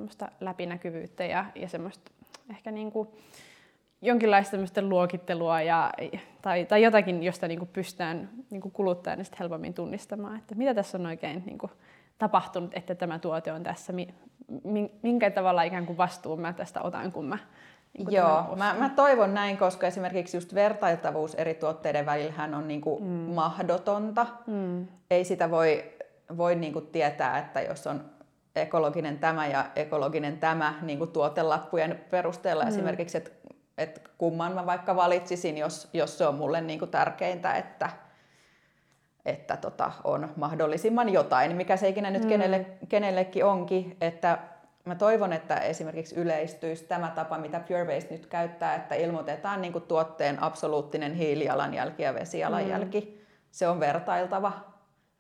läpinäkyvyyttä 0.41 1.25
ja, 1.25 1.45
ja 1.55 1.69
semmoista 1.69 2.11
ehkä 2.51 2.71
niin 2.71 2.93
kuin 2.93 3.09
jonkinlaista 4.03 4.57
luokittelua 4.83 5.63
ja, 5.63 5.93
tai, 6.43 6.65
tai 6.65 6.83
jotakin, 6.83 7.23
josta 7.23 7.49
niin 7.49 7.59
kuin 7.59 7.71
pystytään 7.73 8.29
niin 8.51 8.61
kuin 8.61 8.73
kuluttajan 8.73 9.25
helpommin 9.41 9.75
tunnistamaan, 9.75 10.39
että 10.39 10.55
mitä 10.55 10.75
tässä 10.75 10.99
on 10.99 11.07
oikein 11.07 11.43
niin 11.47 11.59
kuin 11.59 11.73
tapahtunut, 12.19 12.71
että 12.75 12.95
tämä 12.95 13.19
tuote 13.19 13.53
on 13.53 13.63
tässä, 13.63 13.93
minkä 15.03 15.31
tavalla 15.31 15.63
ikään 15.63 15.87
kuin 15.87 15.97
vastuun 15.97 16.41
mä 16.41 16.53
tästä 16.53 16.83
otan, 16.83 17.13
kun 17.13 17.25
mä 17.25 17.39
niin 17.99 18.13
Joo, 18.13 18.57
mä, 18.57 18.75
mä 18.79 18.89
toivon 18.89 19.35
näin, 19.35 19.59
koska 19.59 19.87
esimerkiksi 19.87 20.37
just 20.37 20.55
vertailtavuus 20.55 21.35
eri 21.35 21.55
tuotteiden 21.55 22.07
välillähän 22.07 22.55
on 22.55 22.69
niin 22.69 22.81
kuin 22.81 23.03
mm. 23.03 23.09
mahdotonta. 23.09 24.27
Mm. 24.47 24.87
Ei 25.11 25.25
sitä 25.25 25.51
voi, 25.51 25.93
voi 26.37 26.55
niin 26.55 26.73
kuin 26.73 26.87
tietää, 26.87 27.39
että 27.39 27.61
jos 27.61 27.87
on 27.87 28.05
ekologinen 28.57 29.19
tämä 29.19 29.47
ja 29.47 29.65
ekologinen 29.77 30.39
tämä 30.39 30.75
niin 30.83 30.99
kuin 30.99 31.11
tuotelappujen 31.11 32.05
perusteella 32.11 32.63
mm. 32.63 32.69
esimerkiksi, 32.69 33.19
että, 33.19 33.31
että 33.79 34.01
kumman 34.19 34.53
mä 34.53 34.67
vaikka 34.67 34.97
valitsisin, 34.97 35.59
jos, 35.59 35.89
jos 35.93 36.19
se 36.19 36.27
on 36.27 36.35
mulle 36.35 36.61
niin 36.61 36.79
kuin 36.79 36.91
tärkeintä, 36.91 37.55
että, 37.55 37.91
että 39.25 39.57
tota, 39.57 39.93
on 40.05 40.33
mahdollisimman 40.37 41.09
jotain, 41.09 41.57
mikä 41.57 41.77
se 41.77 41.89
ikinä 41.89 42.11
nyt 42.11 42.23
mm. 42.23 42.29
kenelle, 42.29 42.67
kenellekin 42.89 43.45
onkin, 43.45 43.97
että 44.01 44.39
mä 44.85 44.95
toivon, 44.95 45.33
että 45.33 45.57
esimerkiksi 45.57 46.15
yleistyisi 46.15 46.85
tämä 46.85 47.13
tapa, 47.15 47.39
mitä 47.39 47.61
Pure 47.61 47.85
Waste 47.85 48.15
nyt 48.15 48.27
käyttää, 48.27 48.75
että 48.75 48.95
ilmoitetaan 48.95 49.63
niin 49.63 49.73
kuin 49.73 49.85
tuotteen 49.85 50.43
absoluuttinen 50.43 51.15
hiilijalanjälki 51.15 52.03
ja 52.03 52.15
vesijalanjälki. 52.15 53.01
Mm. 53.01 53.21
Se 53.51 53.69
on 53.69 53.81
vertailtava. 53.81 54.53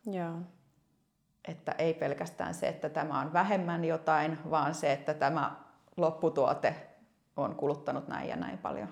Joo. 0.07 0.35
Että 1.51 1.75
ei 1.79 1.95
pelkästään 1.95 2.55
se, 2.55 2.69
että 2.69 2.89
tämä 2.89 3.21
on 3.21 3.33
vähemmän 3.33 3.85
jotain, 3.85 4.39
vaan 4.51 4.75
se, 4.75 4.93
että 4.93 5.15
tämä 5.15 5.51
lopputuote 5.97 6.75
on 7.37 7.55
kuluttanut 7.55 8.09
näin 8.09 8.29
ja 8.29 8.37
näin 8.37 8.59
paljon. 8.59 8.89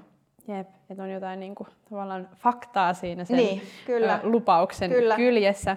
Jep, 0.48 0.68
että 0.90 1.02
on 1.02 1.10
jotain 1.10 1.40
niin 1.40 1.54
kuin, 1.54 1.68
tavallaan 1.90 2.28
faktaa 2.36 2.94
siinä 2.94 3.24
sen 3.24 3.36
niin, 3.36 3.62
kyllä. 3.86 4.20
lupauksen 4.22 4.90
kyllä. 4.90 5.16
kyljessä. 5.16 5.76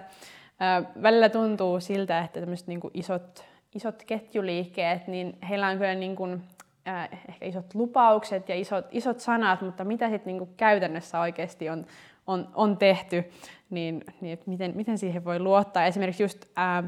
Välillä 1.02 1.28
tuntuu 1.28 1.80
siltä, 1.80 2.20
että 2.20 2.40
tämmöiset 2.40 2.66
niin 2.66 2.80
isot 2.94 3.44
isot 3.74 4.02
ketjuliikkeet, 4.02 5.06
niin 5.06 5.38
heillä 5.48 5.68
on 5.68 5.78
kyllä 5.78 5.94
niin 5.94 6.16
kuin, 6.16 6.42
äh, 6.88 7.08
ehkä 7.28 7.46
isot 7.46 7.74
lupaukset 7.74 8.48
ja 8.48 8.54
isot, 8.54 8.86
isot 8.90 9.20
sanat, 9.20 9.62
mutta 9.62 9.84
mitä 9.84 10.10
sitten 10.10 10.36
niin 10.36 10.54
käytännössä 10.56 11.20
oikeasti 11.20 11.70
on, 11.70 11.86
on, 12.26 12.48
on 12.54 12.76
tehty, 12.76 13.24
niin, 13.70 14.04
niin 14.20 14.32
että 14.32 14.50
miten, 14.50 14.72
miten 14.76 14.98
siihen 14.98 15.24
voi 15.24 15.40
luottaa. 15.40 15.84
Esimerkiksi 15.84 16.22
just 16.22 16.44
äh, 16.58 16.78
äh, 16.78 16.84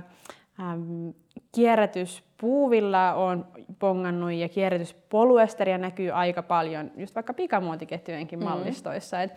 kierrätyspuuvilla 1.52 3.14
on 3.14 3.46
pongannut 3.78 4.32
ja 4.32 4.48
kierrätyspoluesteria 4.48 5.78
näkyy 5.78 6.10
aika 6.10 6.42
paljon, 6.42 6.90
just 6.96 7.14
vaikka 7.14 7.34
pikamuotiketjujenkin 7.34 8.38
mm-hmm. 8.38 8.50
mallistoissa. 8.50 9.22
Et, 9.22 9.32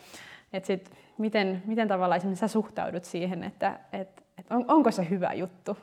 et 0.54 0.66
sit, 0.66 0.92
miten, 1.18 1.64
miten 1.66 1.88
tavallaan 1.88 2.18
esimerkiksi 2.18 2.40
sä 2.40 2.48
suhtaudut 2.48 3.06
siihen, 3.06 3.44
että 3.44 3.80
et, 3.94 4.24
et 4.38 4.52
on, 4.52 4.66
onko 4.68 4.92
se 4.92 5.10
hyvä 5.10 5.34
juttu? 5.34 5.78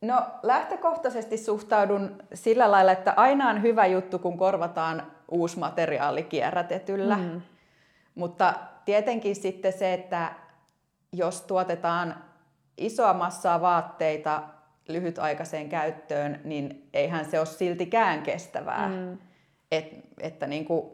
No 0.00 0.22
lähtökohtaisesti 0.42 1.36
suhtaudun 1.36 2.16
sillä 2.34 2.70
lailla, 2.70 2.92
että 2.92 3.14
aina 3.16 3.48
on 3.48 3.62
hyvä 3.62 3.86
juttu, 3.86 4.18
kun 4.18 4.38
korvataan 4.38 5.02
uusi 5.30 5.58
materiaali 5.58 6.22
kierrätetyllä. 6.22 7.16
Mm. 7.16 7.40
Mutta 8.14 8.54
tietenkin 8.84 9.36
sitten 9.36 9.72
se, 9.72 9.92
että 9.92 10.32
jos 11.12 11.42
tuotetaan 11.42 12.24
isoa 12.78 13.14
massaa 13.14 13.60
vaatteita 13.60 14.42
lyhytaikaiseen 14.88 15.68
käyttöön, 15.68 16.40
niin 16.44 16.88
eihän 16.94 17.30
se 17.30 17.38
ole 17.38 17.46
siltikään 17.46 18.22
kestävää. 18.22 18.88
Mm. 18.88 19.18
Et, 19.72 19.86
että 20.20 20.46
niin 20.46 20.64
kuin, 20.64 20.90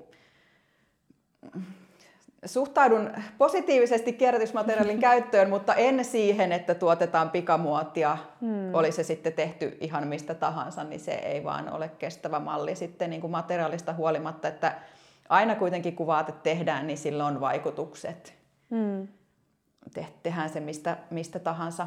suhtaudun 2.45 3.11
positiivisesti 3.39 4.13
kierrätysmateriaalin 4.13 5.01
käyttöön, 5.09 5.51
mutta 5.51 5.75
en 5.75 6.05
siihen, 6.05 6.53
että 6.53 6.75
tuotetaan 6.75 7.31
pikamuotia. 7.31 8.19
Hmm. 8.41 8.75
Oli 8.75 8.93
se 8.93 9.03
sitten 9.03 9.33
tehty 9.33 9.77
ihan 9.81 10.07
mistä 10.09 10.35
tahansa, 10.35 10.85
niin 10.85 11.01
se 11.01 11.13
ei 11.13 11.45
vaan 11.45 11.73
ole 11.73 11.91
kestävä 11.99 12.39
malli 12.39 12.77
sitten 12.77 13.11
niin 13.11 13.21
kuin 13.21 13.31
materiaalista 13.31 13.93
huolimatta, 13.93 14.49
että 14.49 14.75
aina 15.31 15.55
kuitenkin 15.55 15.97
kun 15.97 16.07
vaate 16.07 16.33
tehdään, 16.33 16.87
niin 16.87 16.99
sillä 16.99 17.27
on 17.27 17.41
vaikutukset. 17.41 18.35
Hmm. 18.71 19.09
Te, 19.95 20.07
tehdään 20.23 20.51
se 20.51 20.61
mistä, 20.61 20.97
mistä 21.11 21.39
tahansa. 21.39 21.87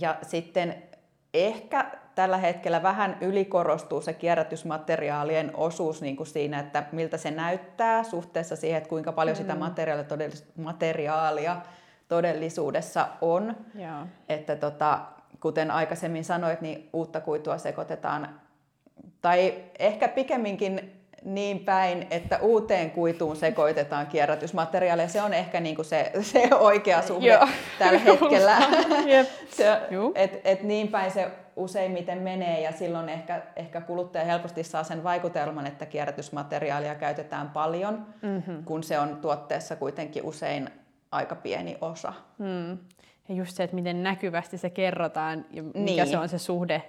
Ja 0.00 0.18
sitten 0.22 0.82
ehkä 1.34 1.90
tällä 2.14 2.36
hetkellä 2.36 2.82
vähän 2.82 3.18
ylikorostuu 3.20 4.00
se 4.00 4.12
kierrätysmateriaalien 4.12 5.50
osuus 5.56 6.02
niin 6.02 6.16
kuin 6.16 6.26
siinä, 6.26 6.60
että 6.60 6.84
miltä 6.92 7.16
se 7.16 7.30
näyttää 7.30 8.02
suhteessa 8.02 8.56
siihen, 8.56 8.78
että 8.78 8.88
kuinka 8.88 9.12
paljon 9.12 9.36
mm. 9.36 9.40
sitä 9.40 9.54
materiaalia, 9.54 10.04
todellis- 10.04 10.62
materiaalia 10.62 11.60
todellisuudessa 12.08 13.08
on. 13.20 13.56
Joo. 13.74 14.06
Että 14.28 14.56
tota, 14.56 15.00
kuten 15.40 15.70
aikaisemmin 15.70 16.24
sanoit, 16.24 16.60
niin 16.60 16.88
uutta 16.92 17.20
kuitua 17.20 17.58
sekoitetaan, 17.58 18.40
tai 19.20 19.54
ehkä 19.78 20.08
pikemminkin 20.08 21.03
niin 21.24 21.60
päin, 21.60 22.06
että 22.10 22.38
uuteen 22.42 22.90
kuituun 22.90 23.36
sekoitetaan 23.36 24.06
kierrätysmateriaalia. 24.06 25.08
Se 25.08 25.22
on 25.22 25.34
ehkä 25.34 25.60
niin 25.60 25.76
kuin 25.76 25.86
se, 25.86 26.12
se 26.20 26.48
oikea 26.54 27.02
suhde 27.02 27.26
Joo. 27.26 27.48
tällä 27.78 27.98
hetkellä. 27.98 28.56
se, 29.56 29.80
et, 30.14 30.40
et 30.44 30.62
niin 30.62 30.88
päin 30.88 31.10
se 31.10 31.30
useimmiten 31.56 32.18
menee 32.18 32.60
ja 32.60 32.72
silloin 32.72 33.08
ehkä, 33.08 33.42
ehkä 33.56 33.80
kuluttaja 33.80 34.24
helposti 34.24 34.64
saa 34.64 34.84
sen 34.84 35.04
vaikutelman, 35.04 35.66
että 35.66 35.86
kierrätysmateriaalia 35.86 36.94
käytetään 36.94 37.50
paljon, 37.50 38.06
mm-hmm. 38.22 38.64
kun 38.64 38.82
se 38.82 38.98
on 38.98 39.16
tuotteessa 39.16 39.76
kuitenkin 39.76 40.22
usein 40.22 40.70
aika 41.12 41.34
pieni 41.34 41.78
osa. 41.80 42.12
Mm. 42.38 42.78
Ja 43.28 43.34
just 43.34 43.56
se, 43.56 43.62
että 43.62 43.76
miten 43.76 44.02
näkyvästi 44.02 44.58
se 44.58 44.70
kerrotaan 44.70 45.44
ja 45.50 45.62
mikä 45.62 45.80
niin. 45.80 46.06
se 46.06 46.18
on 46.18 46.28
se 46.28 46.38
suhde 46.38 46.82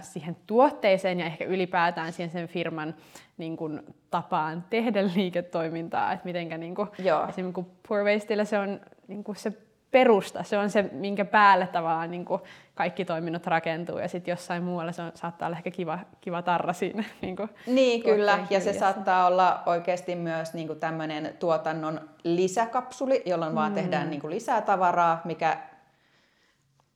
siihen 0.00 0.36
tuotteeseen 0.46 1.20
ja 1.20 1.26
ehkä 1.26 1.44
ylipäätään 1.44 2.12
siihen 2.12 2.30
sen 2.30 2.48
firman 2.48 2.94
niin 3.38 3.56
kuin, 3.56 3.80
tapaan 4.10 4.64
tehdä 4.70 5.04
liiketoimintaa. 5.14 6.12
Että 6.12 6.24
mitenkä 6.24 6.58
niin 6.58 6.74
kuin, 6.74 6.88
esimerkiksi 6.98 7.52
kun 7.52 7.70
Poor 7.88 8.04
Wastella 8.04 8.44
se 8.44 8.58
on 8.58 8.80
niin 9.08 9.24
kuin 9.24 9.36
se 9.36 9.52
perusta, 9.90 10.42
se 10.42 10.58
on 10.58 10.70
se, 10.70 10.82
minkä 10.92 11.24
päälle 11.24 11.66
tavallaan 11.66 12.10
niin 12.10 12.24
kuin 12.24 12.40
kaikki 12.74 13.04
toiminnot 13.04 13.46
rakentuu 13.46 13.98
ja 13.98 14.08
sitten 14.08 14.32
jossain 14.32 14.62
muualla 14.62 14.92
se 14.92 15.02
on, 15.02 15.12
saattaa 15.14 15.46
olla 15.46 15.56
ehkä 15.56 15.70
kiva, 15.70 15.98
kiva 16.20 16.42
tarra 16.42 16.72
siinä. 16.72 17.04
Niin, 17.22 17.36
kuin 17.36 17.48
niin 17.66 18.02
kyllä, 18.02 18.38
ja 18.50 18.60
se 18.60 18.72
saattaa 18.72 19.26
olla 19.26 19.62
oikeasti 19.66 20.14
myös 20.14 20.54
niin 20.54 20.66
kuin 20.66 20.80
tämmöinen 20.80 21.36
tuotannon 21.38 22.00
lisäkapsuli, 22.24 23.22
jolloin 23.26 23.52
mm. 23.52 23.56
vaan 23.56 23.74
tehdään 23.74 24.10
niin 24.10 24.20
kuin 24.20 24.30
lisää 24.30 24.60
tavaraa, 24.60 25.20
mikä 25.24 25.58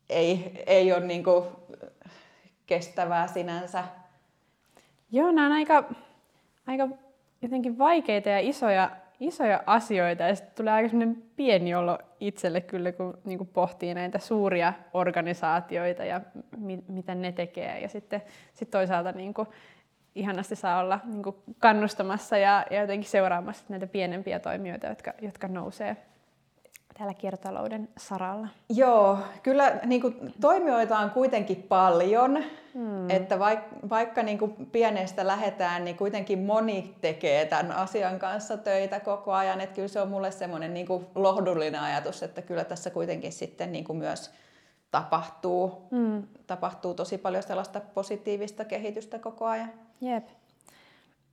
ei, 0.09 0.63
ei 0.67 0.93
ole 0.93 1.07
niin 1.07 1.25
kuin 1.25 1.45
kestävää 2.71 3.27
sinänsä. 3.27 3.85
Joo, 5.13 5.31
nämä 5.31 5.47
on 5.47 5.53
aika, 5.53 5.85
aika 6.67 6.89
jotenkin 7.43 7.79
vaikeita 7.79 8.29
ja 8.29 8.39
isoja 8.39 8.91
isoja 9.21 9.63
asioita 9.67 10.23
ja 10.23 10.35
sitten 10.35 10.55
tulee 10.57 10.73
aika 10.73 10.97
pieni 11.37 11.75
olo 11.75 11.99
itselle 12.21 12.61
kyllä, 12.61 12.93
kun 12.93 13.19
niin 13.25 13.39
kuin 13.39 13.51
pohtii 13.53 13.95
näitä 13.95 14.19
suuria 14.19 14.73
organisaatioita 14.93 16.05
ja 16.05 16.21
mi- 16.57 16.85
mitä 16.89 17.15
ne 17.15 17.33
tekee. 17.33 17.81
Ja 17.81 17.89
sitten 17.89 18.23
sit 18.55 18.71
toisaalta 18.71 19.13
niin 19.13 19.35
kuin, 19.35 19.49
ihanasti 20.15 20.57
saa 20.57 20.81
olla 20.81 21.01
niin 21.05 21.23
kuin 21.23 21.37
kannustamassa 21.59 22.39
ja, 22.39 22.67
ja 22.71 22.81
jotenkin 22.81 23.11
seuraamassa 23.11 23.65
näitä 23.69 23.87
pienempiä 23.87 24.39
toimijoita, 24.39 24.87
jotka, 24.87 25.13
jotka 25.23 25.49
nousee 25.49 25.97
täällä 27.01 27.15
kiertotalouden 27.15 27.89
saralla? 27.99 28.49
Joo, 28.69 29.19
kyllä 29.43 29.81
niin 29.85 30.01
kuin, 30.01 30.35
toimijoita 30.41 30.99
on 30.99 31.11
kuitenkin 31.11 31.63
paljon, 31.63 32.45
hmm. 32.75 33.11
että 33.11 33.39
vaik, 33.39 33.61
vaikka 33.91 34.23
niin 34.23 34.39
kuin, 34.39 34.67
pienestä 34.73 35.27
lähdetään, 35.27 35.85
niin 35.85 35.97
kuitenkin 35.97 36.39
moni 36.39 36.95
tekee 37.01 37.47
tämän 37.47 37.73
asian 37.73 38.19
kanssa 38.19 38.57
töitä 38.57 39.01
koko 39.01 39.33
ajan. 39.33 39.61
Että 39.61 39.75
kyllä 39.75 39.89
se 39.89 40.01
on 40.01 40.09
mulle 40.09 40.31
semmoinen 40.31 40.75
niin 40.75 40.87
kuin, 40.87 41.07
lohdullinen 41.15 41.81
ajatus, 41.81 42.23
että 42.23 42.43
kyllä 42.43 42.65
tässä 42.65 42.91
kuitenkin 42.91 43.33
sitten 43.33 43.73
niin 43.73 43.85
kuin, 43.85 43.99
myös 43.99 44.31
tapahtuu, 44.91 45.89
hmm. 45.91 46.23
tapahtuu 46.47 46.95
tosi 46.95 47.19
paljon 47.19 47.43
sellaista 47.43 47.81
positiivista 47.95 48.65
kehitystä 48.65 49.19
koko 49.19 49.47
ajan. 49.47 49.73
Jep. 50.01 50.25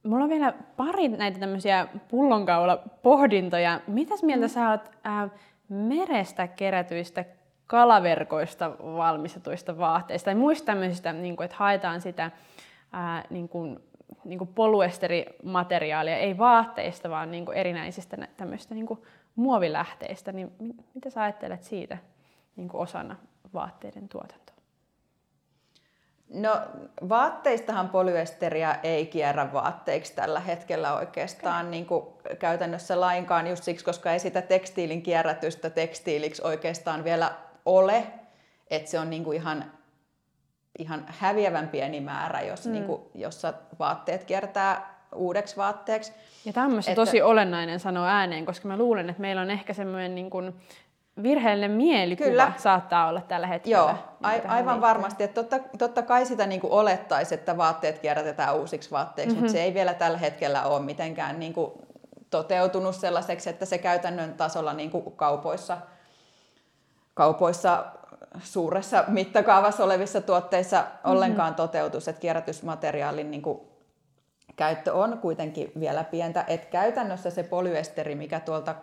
Mulla 0.03 0.23
on 0.23 0.29
vielä 0.29 0.53
pari 0.77 1.07
näitä 1.07 1.39
tämmöisiä 1.39 1.87
pullonkaula 2.09 2.83
pohdintoja. 3.03 3.81
Mitäs 3.87 4.23
mieltä 4.23 4.45
mm. 4.45 4.49
sä 4.49 4.69
oot 4.69 4.81
äh, 5.05 5.31
merestä 5.69 6.47
kerätyistä 6.47 7.25
kalaverkoista 7.67 8.71
valmistetuista 8.79 9.77
vaatteista 9.77 10.25
tai 10.25 10.35
muista 10.35 10.65
tämmöisistä, 10.65 11.13
niin 11.13 11.35
kuin, 11.35 11.45
että 11.45 11.57
haetaan 11.57 12.01
sitä 12.01 12.31
ää, 12.91 13.23
niin 13.29 13.49
kuin, 13.49 13.79
niin 14.25 14.39
kuin 14.39 14.53
poluesterimateriaalia, 14.55 16.17
ei 16.17 16.37
vaatteista, 16.37 17.09
vaan 17.09 17.31
niin 17.31 17.45
kuin 17.45 17.57
erinäisistä 17.57 18.17
tämmöistä 18.37 18.75
niin 18.75 18.85
kuin 18.85 19.01
muovilähteistä. 19.35 20.31
Niin 20.31 20.51
mitä 20.93 21.09
sä 21.09 21.23
ajattelet 21.23 21.63
siitä 21.63 21.97
niin 22.55 22.69
kuin 22.69 22.81
osana 22.81 23.15
vaatteiden 23.53 24.09
tuotantoa? 24.09 24.56
No 26.29 26.61
vaatteistahan 27.09 27.89
polyesteriä 27.89 28.79
ei 28.83 29.05
kierrä 29.05 29.53
vaatteiksi 29.53 30.15
tällä 30.15 30.39
hetkellä 30.39 30.95
oikeastaan 30.95 31.59
okay. 31.59 31.71
niin 31.71 31.85
kuin 31.85 32.05
käytännössä 32.39 33.01
lainkaan 33.01 33.47
just 33.47 33.63
siksi, 33.63 33.85
koska 33.85 34.11
ei 34.11 34.19
sitä 34.19 34.41
tekstiilin 34.41 35.01
kierrätystä 35.01 35.69
tekstiiliksi 35.69 36.41
oikeastaan 36.45 37.03
vielä 37.03 37.31
ole. 37.65 38.07
Että 38.69 38.91
se 38.91 38.99
on 38.99 39.09
niin 39.09 39.23
kuin 39.23 39.37
ihan, 39.37 39.71
ihan 40.79 41.05
häviävän 41.07 41.67
pieni 41.67 42.01
määrä, 42.01 42.41
jos, 42.41 42.65
mm. 42.65 42.71
niin 42.71 42.85
kuin, 42.85 43.01
jossa 43.13 43.53
vaatteet 43.79 44.23
kiertää 44.23 44.97
uudeksi 45.15 45.57
vaatteeksi. 45.57 46.13
Ja 46.45 46.53
tämmöistä 46.53 46.91
että... 46.91 47.01
tosi 47.01 47.21
olennainen 47.21 47.79
sanoa 47.79 48.07
ääneen, 48.07 48.45
koska 48.45 48.67
mä 48.67 48.77
luulen, 48.77 49.09
että 49.09 49.21
meillä 49.21 49.41
on 49.41 49.51
ehkä 49.51 49.73
semmoinen 49.73 50.15
niin 50.15 50.29
kuin 50.29 50.53
virheellinen 51.23 51.71
mielikuva 51.71 52.29
Kyllä. 52.29 52.51
saattaa 52.57 53.07
olla 53.07 53.21
tällä 53.21 53.47
hetkellä. 53.47 53.77
Joo, 53.77 53.87
a- 53.87 54.27
aivan 54.27 54.55
liittyen. 54.55 54.81
varmasti. 54.81 55.23
Että 55.23 55.43
totta, 55.43 55.59
totta 55.77 56.01
kai 56.01 56.25
sitä 56.25 56.47
niin 56.47 56.61
kuin 56.61 56.73
olettaisi, 56.73 57.35
että 57.35 57.57
vaatteet 57.57 57.99
kierrätetään 57.99 58.55
uusiksi 58.55 58.91
vaatteiksi, 58.91 59.35
mm-hmm. 59.35 59.43
mutta 59.43 59.57
se 59.57 59.63
ei 59.63 59.73
vielä 59.73 59.93
tällä 59.93 60.17
hetkellä 60.17 60.63
ole 60.63 60.79
mitenkään 60.79 61.39
niin 61.39 61.53
kuin 61.53 61.71
toteutunut 62.29 62.95
sellaiseksi, 62.95 63.49
että 63.49 63.65
se 63.65 63.77
käytännön 63.77 64.33
tasolla 64.33 64.73
niin 64.73 64.91
kuin 64.91 65.11
kaupoissa, 65.11 65.77
kaupoissa 67.13 67.85
suuressa 68.39 69.03
mittakaavassa 69.07 69.83
olevissa 69.83 70.21
tuotteissa 70.21 70.77
mm-hmm. 70.77 71.11
ollenkaan 71.11 71.55
toteutus, 71.55 72.07
että 72.07 72.21
kierrätysmateriaalin 72.21 73.31
niin 73.31 73.41
kuin 73.41 73.59
käyttö 74.55 74.93
on 74.93 75.17
kuitenkin 75.17 75.71
vielä 75.79 76.03
pientä, 76.03 76.45
että 76.47 76.67
käytännössä 76.67 77.29
se 77.29 77.43
polyesteri, 77.43 78.15
mikä 78.15 78.39
tuolta 78.39 78.75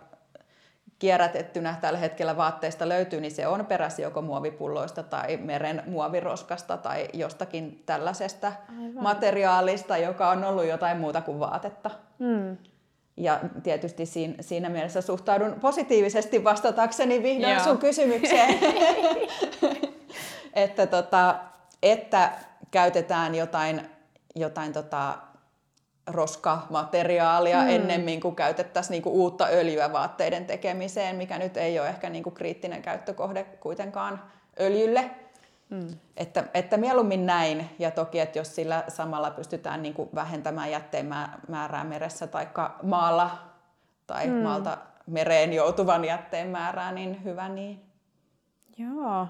kierrätettynä 0.99 1.77
tällä 1.81 1.99
hetkellä 1.99 2.37
vaatteista 2.37 2.89
löytyy, 2.89 3.21
niin 3.21 3.33
se 3.33 3.47
on 3.47 3.67
peräisin 3.67 4.03
joko 4.03 4.23
muovipulloista 4.23 5.03
tai 5.03 5.37
meren 5.37 5.83
muoviroskasta 5.87 6.77
tai 6.77 7.09
jostakin 7.13 7.83
tällaisesta 7.87 8.53
Aivan. 8.69 9.03
materiaalista, 9.03 9.97
joka 9.97 10.31
on 10.31 10.45
ollut 10.45 10.67
jotain 10.67 10.99
muuta 10.99 11.21
kuin 11.21 11.41
vaatetta. 11.41 11.91
Mm. 12.19 12.57
Ja 13.17 13.41
tietysti 13.63 14.07
siinä, 14.07 14.35
siinä 14.41 14.69
mielessä 14.69 15.01
suhtaudun 15.01 15.55
positiivisesti 15.61 16.45
vastatakseni 16.45 17.23
vihdoin 17.23 17.55
Joo. 17.55 17.65
sun 17.65 17.79
kysymykseen, 17.79 18.59
että, 20.55 20.87
tota, 20.87 21.35
että 21.83 22.33
käytetään 22.71 23.35
jotain, 23.35 23.81
jotain 24.35 24.73
tota, 24.73 25.19
roskamateriaalia 26.07 27.63
mm. 27.63 27.69
ennemmin 27.69 28.21
kuin 28.21 28.37
käytettäisiin 28.37 28.91
niinku 28.91 29.11
uutta 29.11 29.47
öljyä 29.51 29.93
vaatteiden 29.93 30.47
tekemiseen, 30.47 31.17
mikä 31.17 31.39
nyt 31.39 31.57
ei 31.57 31.81
ole 31.81 31.89
ehkä 31.89 32.11
niinku 32.11 32.31
kriittinen 32.31 32.83
käyttökohde 32.83 33.45
kuitenkaan 33.45 34.23
öljylle. 34.61 35.11
Mm. 35.71 35.99
Että, 36.17 36.45
että 36.55 36.77
mieluummin 36.77 37.27
näin, 37.27 37.71
ja 37.79 37.91
toki, 37.91 38.21
että 38.21 38.39
jos 38.39 38.55
sillä 38.55 38.85
samalla 38.89 39.31
pystytään 39.31 39.83
niinku 39.83 40.09
vähentämään 40.15 40.71
jätteen 40.71 41.07
määrää 41.49 41.85
meressä 41.85 42.27
tai 42.27 42.49
maalla 42.83 43.31
tai 44.07 44.27
mm. 44.27 44.33
maalta 44.35 44.79
mereen 45.07 45.53
joutuvan 45.53 46.05
jätteen 46.05 46.49
määrää, 46.49 46.93
niin 46.93 47.25
hyvä 47.25 47.49
niin. 47.49 47.81
Joo. 48.79 49.27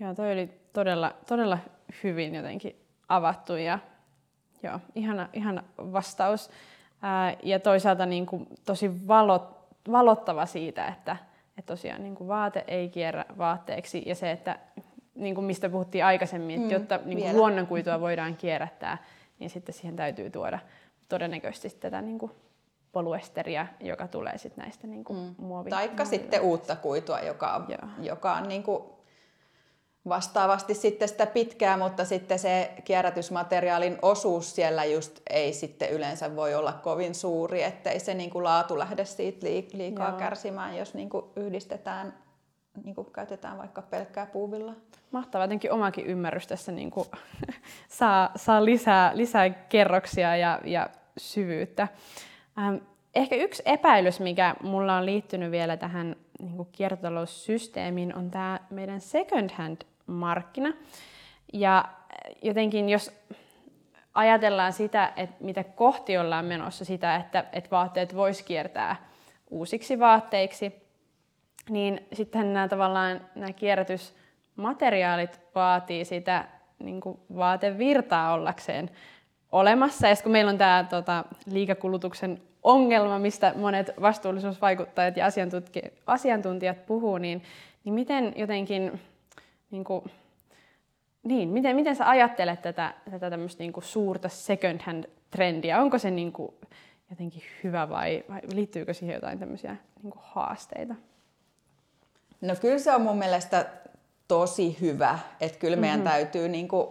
Joo, 0.00 0.14
toi 0.14 0.32
oli 0.32 0.60
todella, 0.72 1.14
todella 1.28 1.58
hyvin 2.02 2.34
jotenkin 2.34 2.86
avattu 3.08 3.56
ja 3.56 3.78
Joo, 4.66 4.80
ihana, 4.94 5.28
ihana 5.32 5.64
vastaus. 5.78 6.50
Ää, 7.02 7.36
ja 7.42 7.60
toisaalta 7.60 8.06
niin 8.06 8.26
kuin, 8.26 8.46
tosi 8.64 9.08
valot, 9.08 9.56
valottava 9.92 10.46
siitä, 10.46 10.86
että, 10.86 11.16
että 11.58 11.72
tosiaan 11.72 12.02
niin 12.02 12.14
kuin 12.14 12.28
vaate 12.28 12.64
ei 12.68 12.88
kierrä 12.88 13.24
vaatteeksi 13.38 14.02
ja 14.06 14.14
se, 14.14 14.30
että 14.30 14.58
niin 15.14 15.34
kuin 15.34 15.44
mistä 15.44 15.68
puhuttiin 15.68 16.04
aikaisemmin, 16.04 16.56
että 16.56 16.66
mm, 16.66 16.80
jotta 16.80 17.00
niin 17.04 17.18
kuin 17.18 17.36
luonnonkuitua 17.36 18.00
voidaan 18.00 18.36
kierrättää, 18.36 18.98
niin 19.38 19.50
sitten 19.50 19.74
siihen 19.74 19.96
täytyy 19.96 20.30
tuoda 20.30 20.58
todennäköisesti 21.08 21.80
tätä 21.80 22.02
niin 22.02 22.18
kuin 22.18 22.32
poluesteria, 22.92 23.66
joka 23.80 24.08
tulee 24.08 24.38
sitten 24.38 24.62
näistä 24.62 24.86
niin 24.86 25.04
kuin 25.04 25.18
mm. 25.18 25.34
muovi- 25.38 25.70
Taikka 25.70 26.04
sitten 26.04 26.40
uutta 26.40 26.76
kuitua, 26.76 27.20
joka, 27.20 27.66
joka 28.00 28.34
on 28.34 28.48
niin 28.48 28.62
kuin 28.62 28.82
vastaavasti 30.08 30.74
sitten 30.74 31.08
sitä 31.08 31.26
pitkää, 31.26 31.76
mutta 31.76 32.04
sitten 32.04 32.38
se 32.38 32.72
kierrätysmateriaalin 32.84 33.98
osuus 34.02 34.54
siellä 34.54 34.84
just 34.84 35.20
ei 35.30 35.52
sitten 35.52 35.90
yleensä 35.90 36.36
voi 36.36 36.54
olla 36.54 36.72
kovin 36.72 37.14
suuri, 37.14 37.62
ettei 37.62 38.00
se 38.00 38.14
niin 38.14 38.30
kuin 38.30 38.44
laatu 38.44 38.78
lähde 38.78 39.04
siitä 39.04 39.46
liikaa 39.72 40.08
Joo. 40.08 40.18
kärsimään, 40.18 40.76
jos 40.76 40.94
niin 40.94 41.08
kuin 41.08 41.24
yhdistetään, 41.36 42.14
niin 42.84 42.94
kuin 42.94 43.12
käytetään 43.12 43.58
vaikka 43.58 43.82
pelkkää 43.82 44.26
puuvilla. 44.26 44.74
Mahtavaa, 45.10 45.44
jotenkin 45.44 45.72
omakin 45.72 46.06
ymmärrys 46.06 46.46
tässä 46.46 46.72
niin 46.72 46.90
kuin, 46.90 47.08
saa, 47.88 48.30
saa 48.36 48.64
lisää, 48.64 49.10
lisää 49.14 49.50
kerroksia 49.50 50.36
ja, 50.36 50.60
ja 50.64 50.90
syvyyttä. 51.18 51.88
Ähm, 52.58 52.76
ehkä 53.14 53.36
yksi 53.36 53.62
epäilys, 53.66 54.20
mikä 54.20 54.54
mulla 54.62 54.96
on 54.96 55.06
liittynyt 55.06 55.50
vielä 55.50 55.76
tähän 55.76 56.16
niin 56.40 56.56
kuin 56.56 56.68
kiertotaloussysteemiin, 56.72 58.16
on 58.16 58.30
tämä 58.30 58.60
meidän 58.70 59.00
second 59.00 59.50
hand 59.50 59.82
markkina. 60.06 60.72
Ja 61.52 61.84
jotenkin 62.42 62.88
jos 62.88 63.12
ajatellaan 64.14 64.72
sitä, 64.72 65.12
että 65.16 65.44
mitä 65.44 65.64
kohti 65.64 66.18
ollaan 66.18 66.44
menossa, 66.44 66.84
sitä, 66.84 67.16
että, 67.16 67.44
että 67.52 67.70
vaatteet 67.70 68.16
vois 68.16 68.42
kiertää 68.42 68.96
uusiksi 69.50 69.98
vaatteiksi, 69.98 70.72
niin 71.70 72.06
sitten 72.12 72.52
nämä 72.52 72.68
tavallaan 72.68 73.20
nämä 73.34 73.52
kierrätysmateriaalit 73.52 75.40
vaatii 75.54 76.04
sitä 76.04 76.44
niin 76.78 77.00
kuin 77.00 77.18
vaatevirtaa 77.36 78.32
ollakseen 78.32 78.90
olemassa. 79.52 80.08
Ja 80.08 80.16
kun 80.22 80.32
meillä 80.32 80.50
on 80.50 80.58
tämä 80.58 80.86
tota, 80.90 81.24
liikakulutuksen 81.50 82.42
ongelma, 82.62 83.18
mistä 83.18 83.52
monet 83.56 83.90
vastuullisuusvaikuttajat 84.00 85.16
ja 85.16 85.26
asiantuntijat 86.06 86.86
puhuu, 86.86 87.18
niin, 87.18 87.42
niin 87.84 87.94
miten 87.94 88.32
jotenkin 88.36 89.00
niin 89.70 89.84
kuin, 89.84 90.04
niin, 91.22 91.48
miten, 91.48 91.76
miten 91.76 91.96
sä 91.96 92.08
ajattelet 92.08 92.62
tätä, 92.62 92.94
tätä 93.10 93.30
tämmöistä 93.30 93.62
niin 93.62 93.72
kuin 93.72 93.84
suurta 93.84 94.28
second 94.28 94.80
hand 94.82 95.04
trendiä? 95.30 95.80
Onko 95.80 95.98
se 95.98 96.10
niin 96.10 96.32
kuin 96.32 96.54
jotenkin 97.10 97.42
hyvä 97.64 97.88
vai, 97.88 98.24
vai 98.28 98.40
liittyykö 98.52 98.94
siihen 98.94 99.14
jotain 99.14 99.38
tämmöisiä 99.38 99.76
niin 100.02 100.10
kuin 100.10 100.22
haasteita? 100.24 100.94
No 102.40 102.54
kyllä 102.60 102.78
se 102.78 102.94
on 102.94 103.02
mun 103.02 103.18
mielestä 103.18 103.66
tosi 104.28 104.76
hyvä, 104.80 105.18
että 105.40 105.58
kyllä 105.58 105.76
meidän 105.76 106.00
mm-hmm. 106.00 106.10
täytyy, 106.10 106.48
niin 106.48 106.68
kuin, 106.68 106.88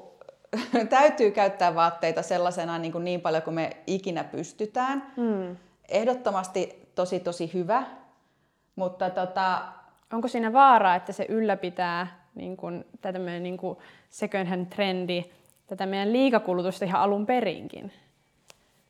täytyy 0.90 1.32
käyttää 1.32 1.76
vaatteita 1.76 2.22
sellaisena 2.22 2.78
niin, 2.78 2.92
kuin 2.92 3.04
niin 3.06 3.22
paljon 3.22 3.44
kuin 3.44 3.54
me 3.54 3.78
ikinä 3.88 4.24
pystytään. 4.24 5.12
Mm. 5.18 5.56
Ehdottomasti 5.90 6.90
tosi 6.96 7.20
tosi 7.20 7.54
hyvä, 7.54 7.84
mutta 8.76 9.10
tota... 9.10 9.62
Onko 10.14 10.28
siinä 10.28 10.54
vaaraa, 10.54 10.96
että 10.96 11.14
se 11.14 11.26
ylläpitää 11.30 12.25
niin 12.36 12.58
kuin, 12.58 12.86
tätä 13.02 13.20
meidän 13.20 13.44
niin 13.44 13.58
kuin 13.58 13.78
second 14.10 14.48
hand 14.48 14.66
trendi, 14.66 15.24
tätä 15.68 15.86
meidän 15.86 16.14
liikakulutusta 16.14 16.86
ihan 16.86 17.02
alun 17.02 17.26
perinkin? 17.26 17.92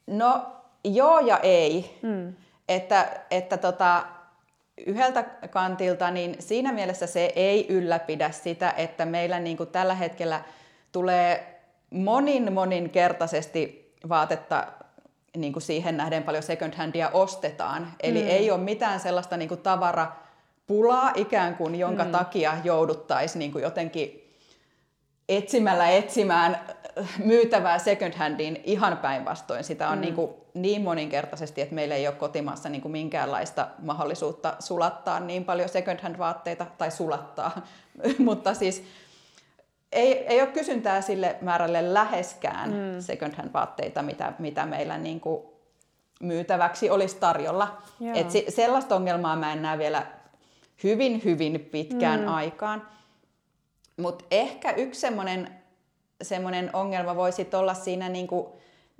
No 0.07 0.45
joo 0.83 1.19
ja 1.19 1.37
ei. 1.37 1.99
Mm. 2.01 2.33
Että, 2.69 3.07
että 3.31 3.57
tota, 3.57 4.05
yhdeltä 4.87 5.23
kantilta 5.49 6.11
niin 6.11 6.35
siinä 6.39 6.71
mielessä 6.71 7.07
se 7.07 7.33
ei 7.35 7.65
ylläpidä 7.69 8.31
sitä, 8.31 8.73
että 8.77 9.05
meillä 9.05 9.39
niin 9.39 9.57
kuin 9.57 9.69
tällä 9.69 9.95
hetkellä 9.95 10.41
tulee 10.91 11.61
monin 11.89 12.53
moninkertaisesti 12.53 13.93
vaatetta 14.09 14.67
niin 15.37 15.53
kuin 15.53 15.63
siihen 15.63 15.97
nähden 15.97 16.23
paljon 16.23 16.43
second 16.43 16.73
handia 16.73 17.09
ostetaan. 17.09 17.93
Eli 17.99 18.21
mm. 18.21 18.29
ei 18.29 18.51
ole 18.51 18.59
mitään 18.59 18.99
sellaista 18.99 19.37
niin 19.37 19.49
kuin 19.49 19.61
tavara 19.61 20.11
pulaa 20.67 21.11
ikään 21.15 21.55
kuin, 21.55 21.75
jonka 21.75 22.03
mm. 22.03 22.11
takia 22.11 22.57
jouduttaisiin 22.63 23.39
niin 23.39 23.51
kuin 23.51 23.63
jotenkin 23.63 24.33
etsimällä 25.29 25.89
etsimään 25.89 26.59
myytävää 27.23 27.79
second 27.79 28.13
handin 28.13 28.61
ihan 28.63 28.97
päinvastoin. 28.97 29.63
Sitä 29.63 29.89
on 29.89 29.97
mm. 29.97 30.01
niin, 30.01 30.15
kuin 30.15 30.31
niin 30.53 30.81
moninkertaisesti, 30.81 31.61
että 31.61 31.75
meillä 31.75 31.95
ei 31.95 32.07
ole 32.07 32.15
kotimaassa 32.15 32.69
niin 32.69 32.81
kuin 32.81 32.91
minkäänlaista 32.91 33.67
mahdollisuutta 33.81 34.55
sulattaa 34.59 35.19
niin 35.19 35.45
paljon 35.45 35.69
second 35.69 35.99
hand 36.01 36.17
vaatteita, 36.17 36.65
tai 36.77 36.91
sulattaa, 36.91 37.65
mutta 38.25 38.53
siis 38.53 38.83
ei, 39.91 40.27
ei 40.27 40.41
ole 40.41 40.49
kysyntää 40.49 41.01
sille 41.01 41.35
määrälle 41.41 41.93
läheskään 41.93 42.69
mm. 42.69 43.01
second 43.01 43.35
hand 43.35 43.53
vaatteita, 43.53 44.01
mitä, 44.01 44.33
mitä 44.39 44.65
meillä 44.65 44.97
niin 44.97 45.19
kuin 45.19 45.43
myytäväksi 46.19 46.89
olisi 46.89 47.17
tarjolla. 47.19 47.77
Et 48.13 48.31
se, 48.31 48.45
sellaista 48.49 48.95
ongelmaa 48.95 49.35
mä 49.35 49.53
en 49.53 49.61
näe 49.61 49.77
vielä 49.77 50.05
hyvin, 50.83 51.21
hyvin 51.23 51.67
pitkään 51.71 52.21
mm. 52.21 52.27
aikaan. 52.27 52.87
Mutta 53.97 54.25
ehkä 54.31 54.71
yksi 54.71 55.01
semmoinen 55.01 55.49
semmoinen 56.21 56.69
ongelma 56.73 57.15
voisi 57.15 57.47
olla 57.53 57.73
siinä 57.73 58.09
niin 58.09 58.27
kuin 58.27 58.47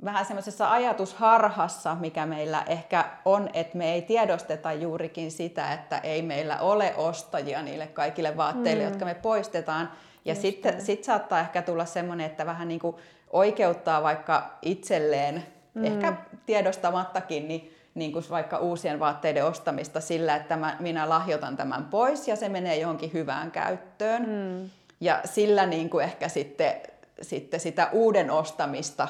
vähän 0.06 0.26
semmoisessa 0.26 0.72
ajatusharhassa, 0.72 1.96
mikä 2.00 2.26
meillä 2.26 2.64
ehkä 2.68 3.06
on, 3.26 3.50
että 3.54 3.78
me 3.78 3.94
ei 3.94 4.02
tiedosteta 4.02 4.74
juurikin 4.74 5.32
sitä, 5.32 5.74
että 5.74 5.98
ei 5.98 6.22
meillä 6.22 6.60
ole 6.60 6.94
ostajia 6.98 7.62
niille 7.62 7.88
kaikille 7.88 8.38
vaatteille, 8.38 8.84
mm. 8.84 8.90
jotka 8.90 9.06
me 9.06 9.14
poistetaan. 9.14 9.92
Ja 10.26 10.34
Just 10.34 10.42
sitten 10.42 10.82
sit 10.82 11.04
saattaa 11.04 11.40
ehkä 11.40 11.62
tulla 11.62 11.86
semmoinen, 11.86 12.26
että 12.26 12.46
vähän 12.46 12.68
niin 12.68 12.80
kuin 12.80 12.96
oikeuttaa 13.30 14.04
vaikka 14.04 14.58
itselleen, 14.62 15.46
mm. 15.74 15.86
ehkä 15.86 16.14
tiedostamattakin, 16.46 17.48
niin 17.48 17.75
niin 17.96 18.12
kuin 18.12 18.26
vaikka 18.30 18.58
uusien 18.58 19.00
vaatteiden 19.00 19.46
ostamista 19.46 20.02
sillä, 20.02 20.36
että 20.36 20.58
mä, 20.58 20.78
minä 20.80 21.10
lahjoitan 21.10 21.58
tämän 21.58 21.86
pois 21.86 22.28
ja 22.28 22.36
se 22.36 22.50
menee 22.50 22.80
johonkin 22.80 23.14
hyvään 23.14 23.52
käyttöön. 23.52 24.26
Mm. 24.30 24.70
Ja 25.02 25.22
sillä 25.26 25.66
niin 25.66 25.89
kuin 25.89 26.06
ehkä 26.06 26.30
sitten, 26.30 26.74
sitten 27.22 27.60
sitä 27.60 27.89
uuden 27.91 28.32
ostamista, 28.32 29.08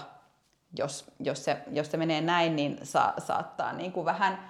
jos, 0.77 1.05
jos, 1.19 1.45
se, 1.45 1.57
jos 1.71 1.91
se 1.91 1.97
menee 1.97 2.21
näin, 2.21 2.55
niin 2.55 2.79
sa, 2.83 3.13
saattaa 3.17 3.73
niin 3.73 3.91
kuin 3.91 4.05
vähän 4.05 4.49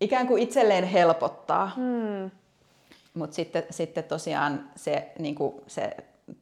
ikään 0.00 0.26
kuin 0.26 0.42
itselleen 0.42 0.84
helpottaa. 0.84 1.72
Hmm. 1.76 2.30
Mutta 3.14 3.34
sitten, 3.34 3.62
sitten 3.70 4.04
tosiaan 4.04 4.70
se, 4.76 5.12
niin 5.18 5.34
kuin 5.34 5.54
se 5.66 5.96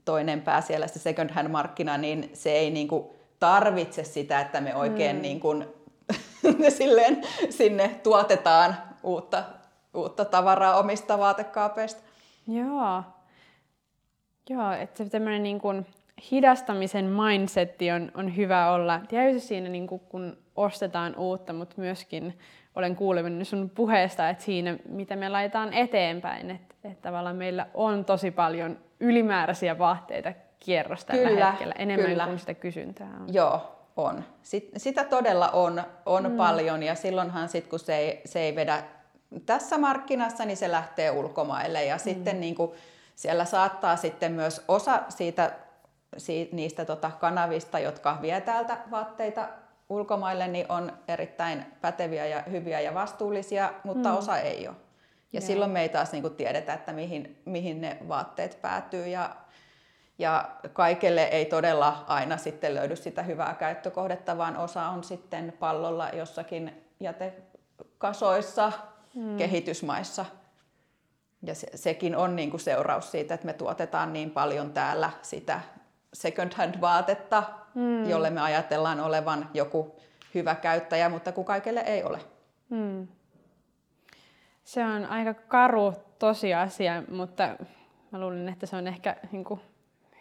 toinen 0.04 0.42
pää 0.42 0.60
siellä, 0.60 0.86
se 0.86 0.98
second 0.98 1.30
hand 1.30 1.48
markkina, 1.48 1.98
niin 1.98 2.30
se 2.34 2.50
ei 2.50 2.70
niin 2.70 2.88
kuin 2.88 3.06
tarvitse 3.40 4.04
sitä, 4.04 4.40
että 4.40 4.60
me 4.60 4.74
oikein 4.74 5.16
hmm. 5.16 5.22
niin 5.22 5.40
kuin, 5.40 5.66
silleen, 6.78 7.22
sinne 7.50 7.88
tuotetaan 8.02 8.76
uutta, 9.02 9.44
uutta 9.94 10.24
tavaraa 10.24 10.76
omista 10.76 11.18
vaatekaapeista. 11.18 12.02
Joo. 12.48 13.02
Joo, 14.50 14.72
että 14.72 15.04
tämmöinen 15.04 15.42
niin 15.42 15.60
kuin 15.60 15.86
hidastamisen 16.30 17.04
mindsetti 17.04 17.90
on, 17.90 18.10
on 18.14 18.36
hyvä 18.36 18.70
olla. 18.70 19.00
Tietysti 19.08 19.48
siinä, 19.48 19.68
niin 19.68 19.86
kuin, 19.86 20.00
kun 20.00 20.36
ostetaan 20.56 21.16
uutta, 21.16 21.52
mutta 21.52 21.74
myöskin 21.78 22.38
olen 22.74 22.96
kuulevin 22.96 23.44
sun 23.44 23.70
puheesta, 23.70 24.28
että 24.28 24.44
siinä, 24.44 24.76
mitä 24.88 25.16
me 25.16 25.28
laitetaan 25.28 25.72
eteenpäin, 25.72 26.50
että, 26.50 26.74
että 26.84 27.02
tavallaan 27.02 27.36
meillä 27.36 27.66
on 27.74 28.04
tosi 28.04 28.30
paljon 28.30 28.78
ylimääräisiä 29.00 29.78
vaatteita 29.78 30.32
kierrosta 30.58 31.12
tällä 31.12 31.28
kyllä, 31.28 31.50
hetkellä, 31.50 31.74
enemmän 31.78 32.10
kyllä. 32.10 32.26
kuin 32.26 32.38
sitä 32.38 32.54
kysyntää 32.54 33.10
on. 33.20 33.34
Joo, 33.34 33.75
on. 33.96 34.24
Sit, 34.42 34.70
sitä 34.76 35.04
todella 35.04 35.48
on, 35.48 35.82
on 36.06 36.30
mm. 36.30 36.36
paljon 36.36 36.82
ja 36.82 36.94
silloinhan 36.94 37.48
sit, 37.48 37.66
kun 37.66 37.78
se 37.78 37.96
ei, 37.96 38.20
se 38.24 38.40
ei 38.40 38.56
vedä 38.56 38.82
tässä 39.46 39.78
markkinassa, 39.78 40.44
niin 40.44 40.56
se 40.56 40.70
lähtee 40.70 41.10
ulkomaille 41.10 41.84
ja 41.84 41.94
mm. 41.96 42.00
sitten 42.00 42.40
niin 42.40 42.54
kuin, 42.54 42.72
siellä 43.14 43.44
saattaa 43.44 43.96
sitten 43.96 44.32
myös 44.32 44.64
osa 44.68 45.02
siitä, 45.08 45.52
siitä 46.16 46.56
niistä 46.56 46.84
tota, 46.84 47.10
kanavista, 47.20 47.78
jotka 47.78 48.18
vie 48.22 48.40
täältä 48.40 48.78
vaatteita 48.90 49.48
ulkomaille, 49.88 50.48
niin 50.48 50.66
on 50.68 50.92
erittäin 51.08 51.66
päteviä 51.80 52.26
ja 52.26 52.42
hyviä 52.50 52.80
ja 52.80 52.94
vastuullisia, 52.94 53.72
mutta 53.84 54.08
mm. 54.08 54.16
osa 54.16 54.38
ei 54.38 54.68
ole. 54.68 54.76
Ja 55.32 55.40
Joo. 55.40 55.46
silloin 55.46 55.70
me 55.70 55.82
ei 55.82 55.88
taas 55.88 56.12
niin 56.12 56.22
kuin 56.22 56.34
tiedetä, 56.34 56.74
että 56.74 56.92
mihin, 56.92 57.42
mihin 57.44 57.80
ne 57.80 57.98
vaatteet 58.08 58.58
päätyy 58.62 59.06
ja, 59.06 59.36
ja 60.18 60.50
kaikelle 60.72 61.22
ei 61.22 61.44
todella 61.44 62.04
aina 62.06 62.36
sitten 62.36 62.74
löydy 62.74 62.96
sitä 62.96 63.22
hyvää 63.22 63.54
käyttökohdetta, 63.54 64.38
vaan 64.38 64.56
osa 64.56 64.88
on 64.88 65.04
sitten 65.04 65.52
pallolla 65.58 66.08
jossakin 66.08 66.84
jätekasoissa, 67.00 68.72
mm. 69.14 69.36
kehitysmaissa. 69.36 70.24
Ja 71.42 71.54
se, 71.54 71.66
sekin 71.74 72.16
on 72.16 72.36
niin 72.36 72.50
kuin 72.50 72.60
seuraus 72.60 73.10
siitä, 73.10 73.34
että 73.34 73.46
me 73.46 73.52
tuotetaan 73.52 74.12
niin 74.12 74.30
paljon 74.30 74.72
täällä 74.72 75.10
sitä 75.22 75.60
second 76.12 76.52
hand 76.54 76.80
vaatetta, 76.80 77.42
mm. 77.74 78.10
jolle 78.10 78.30
me 78.30 78.40
ajatellaan 78.40 79.00
olevan 79.00 79.50
joku 79.54 79.96
hyvä 80.34 80.54
käyttäjä, 80.54 81.08
mutta 81.08 81.32
kun 81.32 81.44
kaikille 81.44 81.80
ei 81.80 82.04
ole. 82.04 82.20
Mm. 82.68 83.08
Se 84.64 84.84
on 84.84 85.04
aika 85.06 85.34
karu 85.34 85.94
tosiasia, 86.18 87.02
mutta 87.10 87.56
mä 88.10 88.20
luulen, 88.20 88.48
että 88.48 88.66
se 88.66 88.76
on 88.76 88.86
ehkä 88.86 89.16
niin 89.32 89.44
kuin, 89.44 89.60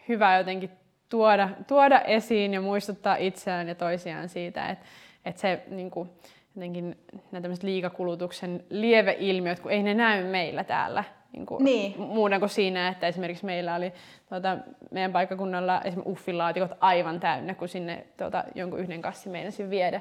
hyvä 0.08 0.36
jotenkin 0.36 0.70
tuoda, 1.08 1.48
tuoda 1.66 2.00
esiin 2.00 2.54
ja 2.54 2.60
muistuttaa 2.60 3.16
itseään 3.16 3.68
ja 3.68 3.74
toisiaan 3.74 4.28
siitä, 4.28 4.68
että, 4.68 4.86
että 5.24 5.40
se 5.40 5.62
niin 5.68 5.90
kuin, 5.90 6.10
jotenkin 6.56 6.98
nämä 7.32 7.48
liikakulutuksen 7.62 8.64
lieveilmiöt, 8.70 9.60
kun 9.60 9.72
ei 9.72 9.82
ne 9.82 9.94
näy 9.94 10.24
meillä 10.24 10.64
täällä 10.64 11.04
niin 11.32 11.46
kuin, 11.46 11.64
niin. 11.64 12.00
muuna 12.00 12.38
kuin 12.38 12.48
siinä, 12.48 12.88
että 12.88 13.06
esimerkiksi 13.06 13.44
meillä 13.44 13.74
oli 13.74 13.92
tuota, 14.28 14.58
meidän 14.90 15.12
paikkakunnalla 15.12 15.80
esimerkiksi 15.80 16.12
uffilaatikot 16.12 16.70
aivan 16.80 17.20
täynnä, 17.20 17.54
kun 17.54 17.68
sinne 17.68 18.06
tuota, 18.16 18.44
jonkun 18.54 18.80
yhden 18.80 19.02
kassin 19.02 19.32
meinasin 19.32 19.70
viedä. 19.70 20.00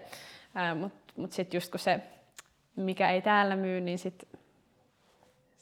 Mutta 0.79 1.13
mut 1.17 1.31
sitten 1.31 1.57
just 1.57 1.71
kun 1.71 1.79
se, 1.79 1.99
mikä 2.75 3.09
ei 3.09 3.21
täällä 3.21 3.55
myy, 3.55 3.81
niin 3.81 3.99
sitten 3.99 4.29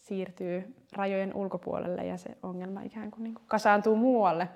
siirtyy 0.03 0.75
rajojen 0.93 1.33
ulkopuolelle 1.33 2.05
ja 2.05 2.17
se 2.17 2.37
ongelma 2.43 2.81
ikään 2.81 3.11
kuin, 3.11 3.23
niin 3.23 3.33
kuin 3.33 3.43
kasaantuu 3.47 3.95
muualle. 3.95 4.49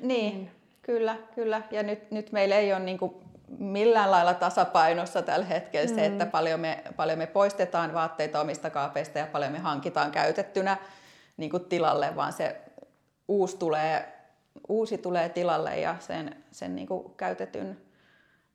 Niin, 0.00 0.38
mm. 0.38 0.48
kyllä, 0.82 1.16
kyllä. 1.34 1.62
Ja 1.70 1.82
nyt, 1.82 2.10
nyt 2.10 2.32
meillä 2.32 2.56
ei 2.56 2.72
ole 2.72 2.80
niin 2.80 2.98
kuin 2.98 3.14
millään 3.58 4.10
lailla 4.10 4.34
tasapainossa 4.34 5.22
tällä 5.22 5.46
hetkellä 5.46 5.90
mm. 5.90 5.94
se, 5.94 6.06
että 6.06 6.26
paljon 6.26 6.60
me, 6.60 6.84
paljon 6.96 7.18
me 7.18 7.26
poistetaan 7.26 7.94
vaatteita 7.94 8.40
omista 8.40 8.70
kaapeista 8.70 9.18
ja 9.18 9.26
paljon 9.26 9.52
me 9.52 9.58
hankitaan 9.58 10.10
käytettynä 10.10 10.76
niin 11.36 11.50
kuin 11.50 11.64
tilalle, 11.64 12.16
vaan 12.16 12.32
se 12.32 12.60
uusi 13.28 13.56
tulee, 13.56 14.12
uusi 14.68 14.98
tulee 14.98 15.28
tilalle 15.28 15.78
ja 15.78 15.96
sen, 15.98 16.36
sen 16.50 16.76
niin 16.76 16.86
kuin 16.86 17.14
käytetyn 17.16 17.80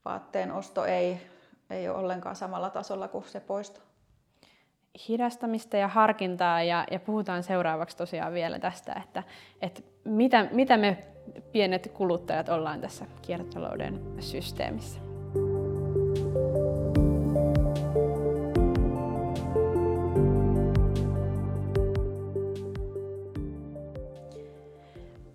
vaatteen 0.05 0.51
osto 0.51 0.85
ei, 0.85 1.21
ei 1.69 1.89
ole 1.89 1.97
ollenkaan 1.97 2.35
samalla 2.35 2.69
tasolla 2.69 3.07
kuin 3.07 3.25
se 3.27 3.39
poisto. 3.39 3.84
Hidastamista 5.09 5.77
ja 5.77 5.87
harkintaa 5.87 6.63
ja, 6.63 6.85
ja 6.91 6.99
puhutaan 6.99 7.43
seuraavaksi 7.43 7.97
tosiaan 7.97 8.33
vielä 8.33 8.59
tästä, 8.59 9.01
että, 9.03 9.23
että 9.61 9.81
mitä, 10.03 10.47
mitä 10.51 10.77
me 10.77 10.97
pienet 11.51 11.91
kuluttajat 11.93 12.49
ollaan 12.49 12.81
tässä 12.81 13.05
kiertotalouden 13.21 14.01
systeemissä. 14.19 14.99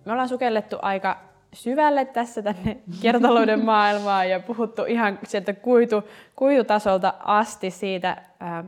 Me 0.05 0.11
ollaan 0.11 0.29
sukellettu 0.29 0.77
aika 0.81 1.30
syvälle 1.53 2.05
tässä 2.05 2.41
tänne 2.41 2.77
kiertotalouden 3.01 3.65
maailmaan 3.73 4.29
ja 4.29 4.39
puhuttu 4.39 4.85
ihan 4.85 5.19
sieltä 5.23 5.53
kuitu, 5.53 6.03
kuitutasolta 6.35 7.13
asti 7.19 7.71
siitä, 7.71 8.21
ää, 8.39 8.63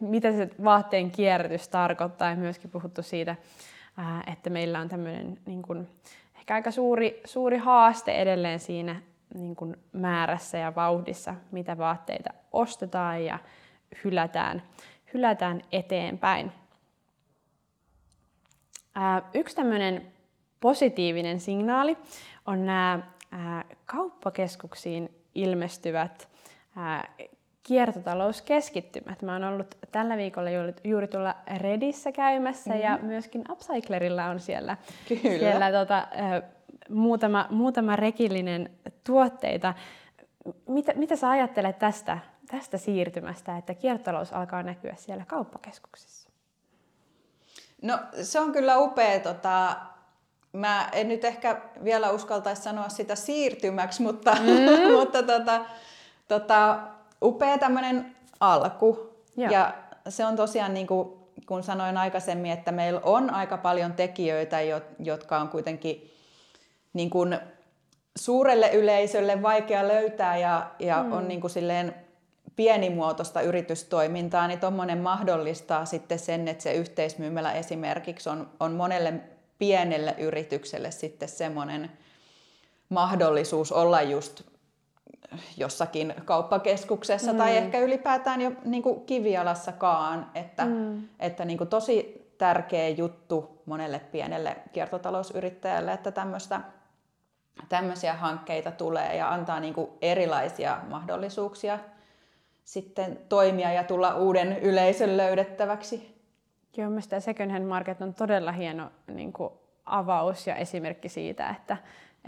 mitä 0.00 0.32
se 0.32 0.50
vaatteen 0.64 1.10
kierrätys 1.10 1.68
tarkoittaa 1.68 2.30
ja 2.30 2.36
myöskin 2.36 2.70
puhuttu 2.70 3.02
siitä, 3.02 3.36
ää, 3.96 4.22
että 4.32 4.50
meillä 4.50 4.80
on 4.80 4.88
tämmöinen 4.88 5.38
niin 5.46 5.62
kuin, 5.62 5.88
ehkä 6.38 6.54
aika 6.54 6.70
suuri, 6.70 7.20
suuri 7.24 7.58
haaste 7.58 8.12
edelleen 8.12 8.60
siinä 8.60 9.02
niin 9.34 9.56
kuin 9.56 9.76
määrässä 9.92 10.58
ja 10.58 10.74
vauhdissa, 10.74 11.34
mitä 11.50 11.78
vaatteita 11.78 12.30
ostetaan 12.52 13.24
ja 13.24 13.38
hylätään, 14.04 14.62
hylätään 15.14 15.62
eteenpäin. 15.72 16.52
Ää, 18.94 19.22
yksi 19.34 19.56
tämmöinen 19.56 20.12
positiivinen 20.60 21.40
signaali 21.40 21.96
on 22.46 22.66
nämä 22.66 23.00
ää, 23.32 23.64
kauppakeskuksiin 23.86 25.14
ilmestyvät 25.34 26.28
ää, 26.76 27.08
kiertotalouskeskittymät. 27.62 29.22
Mä 29.22 29.32
oon 29.32 29.44
ollut 29.44 29.74
tällä 29.92 30.16
viikolla 30.16 30.50
juuri 30.84 31.08
tuolla 31.08 31.34
Redissä 31.56 32.12
käymässä 32.12 32.70
mm-hmm. 32.70 32.84
ja 32.84 32.98
myöskin 33.02 33.44
Upcyclerilla 33.50 34.24
on 34.24 34.40
siellä, 34.40 34.76
Kyllä. 35.08 35.38
siellä 35.38 35.72
tota, 35.72 36.08
muutama, 36.88 37.46
muutama 37.50 37.96
rekillinen 37.96 38.70
tuotteita. 39.04 39.74
Mitä, 40.68 40.92
mitä 40.94 41.16
sä 41.16 41.30
ajattelet 41.30 41.78
tästä, 41.78 42.18
tästä 42.50 42.78
siirtymästä, 42.78 43.56
että 43.56 43.74
kiertotalous 43.74 44.32
alkaa 44.32 44.62
näkyä 44.62 44.94
siellä 44.96 45.24
kauppakeskuksissa? 45.26 46.30
No 47.82 47.98
se 48.22 48.40
on 48.40 48.52
kyllä 48.52 48.78
upea. 48.78 49.20
Tota, 49.20 49.76
mä 50.52 50.88
en 50.92 51.08
nyt 51.08 51.24
ehkä 51.24 51.60
vielä 51.84 52.10
uskaltaisi 52.10 52.62
sanoa 52.62 52.88
sitä 52.88 53.14
siirtymäksi, 53.14 54.02
mutta, 54.02 54.34
mm. 54.34 54.92
mutta 54.98 55.22
tota, 55.22 55.60
tota, 56.28 56.78
upea 57.22 57.58
tämmöinen 57.58 58.16
alku. 58.40 59.10
Joo. 59.36 59.50
Ja 59.52 59.74
se 60.08 60.24
on 60.24 60.36
tosiaan 60.36 60.74
niin 60.74 60.86
kuin, 60.86 61.08
kun 61.46 61.62
sanoin 61.62 61.96
aikaisemmin, 61.96 62.52
että 62.52 62.72
meillä 62.72 63.00
on 63.04 63.34
aika 63.34 63.56
paljon 63.56 63.92
tekijöitä, 63.92 64.58
jotka 64.98 65.38
on 65.38 65.48
kuitenkin 65.48 66.10
niin 66.92 67.10
kuin 67.10 67.38
suurelle 68.18 68.70
yleisölle 68.72 69.42
vaikea 69.42 69.88
löytää 69.88 70.36
ja, 70.36 70.70
ja 70.78 71.02
mm. 71.02 71.12
on 71.12 71.28
niin 71.28 71.40
kuin 71.40 71.50
silleen 71.50 71.94
pienimuotoista 72.56 73.40
yritystoimintaa, 73.40 74.48
niin 74.48 74.60
tuommoinen 74.60 74.98
mahdollistaa 74.98 75.84
sitten 75.84 76.18
sen, 76.18 76.48
että 76.48 76.62
se 76.62 76.74
yhteismyymälä 76.74 77.52
esimerkiksi 77.52 78.28
on, 78.28 78.50
on 78.60 78.72
monelle 78.72 79.14
pienelle 79.60 80.14
yritykselle 80.18 80.90
sitten 80.90 81.28
semmoinen 81.28 81.90
mahdollisuus 82.88 83.72
olla 83.72 84.02
just 84.02 84.42
jossakin 85.56 86.14
kauppakeskuksessa 86.24 87.32
mm. 87.32 87.38
tai 87.38 87.56
ehkä 87.56 87.78
ylipäätään 87.78 88.40
jo 88.40 88.52
niin 88.64 88.82
kuin 88.82 89.06
kivialassakaan, 89.06 90.30
että, 90.34 90.64
mm. 90.64 91.08
että 91.18 91.44
niin 91.44 91.58
kuin 91.58 91.70
tosi 91.70 92.26
tärkeä 92.38 92.88
juttu 92.88 93.62
monelle 93.66 93.98
pienelle 93.98 94.56
kiertotalousyrittäjälle, 94.72 95.92
että 95.92 96.10
tämmöistä, 96.10 96.60
tämmöisiä 97.68 98.14
hankkeita 98.14 98.70
tulee 98.70 99.16
ja 99.16 99.32
antaa 99.32 99.60
niin 99.60 99.74
kuin 99.74 99.90
erilaisia 100.02 100.78
mahdollisuuksia 100.88 101.78
sitten 102.64 103.18
toimia 103.28 103.72
ja 103.72 103.84
tulla 103.84 104.14
uuden 104.14 104.58
yleisön 104.58 105.16
löydettäväksi. 105.16 106.19
Joo, 106.76 106.88
mielestäni 106.88 107.20
Second 107.20 107.50
Hand 107.50 107.64
Market 107.64 108.00
on 108.00 108.14
todella 108.14 108.52
hieno 108.52 108.90
niin 109.06 109.32
kuin 109.32 109.52
avaus 109.86 110.46
ja 110.46 110.56
esimerkki 110.56 111.08
siitä, 111.08 111.48
että, 111.48 111.76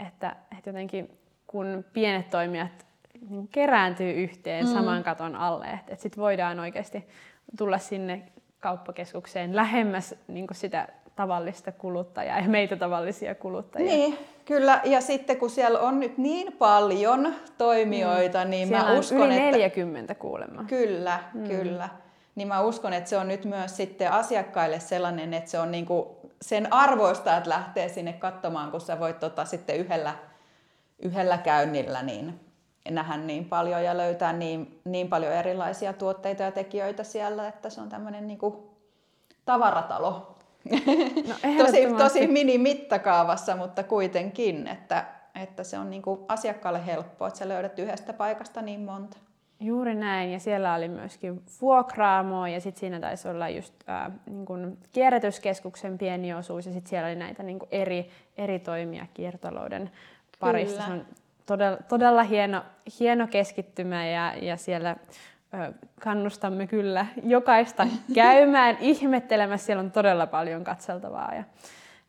että, 0.07 0.35
että 0.57 0.69
jotenkin 0.69 1.17
kun 1.47 1.85
pienet 1.93 2.29
toimijat 2.29 2.85
niin 3.29 3.47
kerääntyy 3.47 4.11
yhteen 4.11 4.65
mm. 4.65 4.73
saman 4.73 5.03
katon 5.03 5.35
alle, 5.35 5.65
että, 5.65 5.91
että 5.91 6.01
sitten 6.03 6.21
voidaan 6.21 6.59
oikeasti 6.59 7.07
tulla 7.57 7.77
sinne 7.77 8.21
kauppakeskukseen 8.59 9.55
lähemmäs 9.55 10.15
niin 10.27 10.47
sitä 10.51 10.87
tavallista 11.15 11.71
kuluttajaa 11.71 12.39
ja 12.39 12.49
meitä 12.49 12.75
tavallisia 12.75 13.35
kuluttajia. 13.35 13.91
Niin, 13.91 14.17
kyllä. 14.45 14.81
Ja 14.83 15.01
sitten 15.01 15.37
kun 15.37 15.49
siellä 15.49 15.79
on 15.79 15.99
nyt 15.99 16.17
niin 16.17 16.53
paljon 16.53 17.33
toimijoita, 17.57 18.43
mm. 18.43 18.49
niin 18.49 18.67
siellä 18.67 18.89
mä 18.89 18.99
uskon, 18.99 19.27
yli 19.27 19.39
40 19.39 19.99
että... 19.99 20.21
kuulemma. 20.21 20.63
Kyllä, 20.63 21.19
mm. 21.33 21.47
kyllä. 21.47 21.89
Niin 22.35 22.47
mä 22.47 22.61
uskon, 22.61 22.93
että 22.93 23.09
se 23.09 23.17
on 23.17 23.27
nyt 23.27 23.45
myös 23.45 23.77
sitten 23.77 24.11
asiakkaille 24.11 24.79
sellainen, 24.79 25.33
että 25.33 25.49
se 25.49 25.59
on 25.59 25.71
niinku 25.71 26.17
sen 26.41 26.73
arvoista, 26.73 27.37
että 27.37 27.49
lähtee 27.49 27.89
sinne 27.89 28.13
katsomaan, 28.13 28.71
kun 28.71 28.81
sä 28.81 28.99
voit 28.99 29.19
tota 29.19 29.45
sitten 29.45 29.77
yhdellä, 29.77 30.15
yhdellä 30.99 31.37
käynnillä 31.37 32.01
niin 32.01 32.39
nähdä 32.89 33.17
niin 33.17 33.45
paljon 33.45 33.83
ja 33.83 33.97
löytää 33.97 34.33
niin, 34.33 34.81
niin 34.85 35.09
paljon 35.09 35.33
erilaisia 35.33 35.93
tuotteita 35.93 36.43
ja 36.43 36.51
tekijöitä 36.51 37.03
siellä, 37.03 37.47
että 37.47 37.69
se 37.69 37.81
on 37.81 37.89
tämmöinen 37.89 38.27
niinku 38.27 38.75
tavaratalo 39.45 40.33
No, 41.27 41.35
tosi, 41.65 41.87
tosi 41.97 42.27
mini-mittakaavassa, 42.27 43.55
mutta 43.55 43.83
kuitenkin, 43.83 44.67
että, 44.67 45.05
että 45.41 45.63
se 45.63 45.79
on 45.79 45.89
niin 45.89 46.01
kuin 46.01 46.19
asiakkaalle 46.27 46.85
helppoa, 46.85 47.27
että 47.27 47.37
sä 47.37 47.47
löydät 47.47 47.79
yhdestä 47.79 48.13
paikasta 48.13 48.61
niin 48.61 48.79
monta. 48.79 49.17
Juuri 49.59 49.95
näin, 49.95 50.31
ja 50.31 50.39
siellä 50.39 50.73
oli 50.73 50.87
myöskin 50.87 51.43
vuokraamo, 51.61 52.47
ja 52.47 52.61
sitten 52.61 52.79
siinä 52.79 52.99
taisi 52.99 53.27
olla 53.27 53.49
just 53.49 53.73
äh, 53.89 54.11
niin 54.25 54.45
kuin 54.45 54.77
kierrätyskeskuksen 54.91 55.97
pieni 55.97 56.33
osuus, 56.33 56.65
ja 56.65 56.73
sitten 56.73 56.89
siellä 56.89 57.07
oli 57.07 57.15
näitä 57.15 57.43
niin 57.43 57.59
eri, 57.71 58.09
eri 58.37 58.59
toimia 58.59 59.05
kiertotalouden 59.13 59.91
parissa. 60.39 60.83
Kyllä. 60.83 60.87
Se 60.87 60.93
on 60.93 61.05
todella, 61.45 61.77
todella 61.89 62.23
hieno, 62.23 62.61
hieno 62.99 63.27
keskittymä, 63.27 64.07
ja, 64.07 64.33
ja 64.41 64.57
siellä 64.57 64.95
kannustamme 65.99 66.67
kyllä 66.67 67.05
jokaista 67.23 67.87
käymään 68.15 68.77
ihmettelemässä. 68.79 69.65
Siellä 69.65 69.81
on 69.81 69.91
todella 69.91 70.27
paljon 70.27 70.63
katseltavaa 70.63 71.35
ja, 71.35 71.43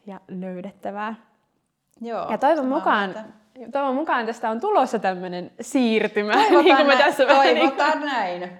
ja 0.07 0.21
löydettävää. 0.29 1.15
Joo, 2.01 2.31
ja 2.31 2.39
toivon 2.39 2.67
mukaan, 2.67 3.15
toivon 3.73 3.95
mukaan 3.95 4.27
tästä 4.27 4.51
on 4.51 4.61
tulossa 4.61 4.99
tämmöinen 4.99 5.51
siirtymä, 5.61 6.33
toivotaan 6.37 6.65
niin 6.65 6.77
kuin 6.77 6.87
me 6.87 6.97
tässä 6.97 7.27
toivotaan 7.27 8.01
niin 8.01 8.07
näin. 8.07 8.51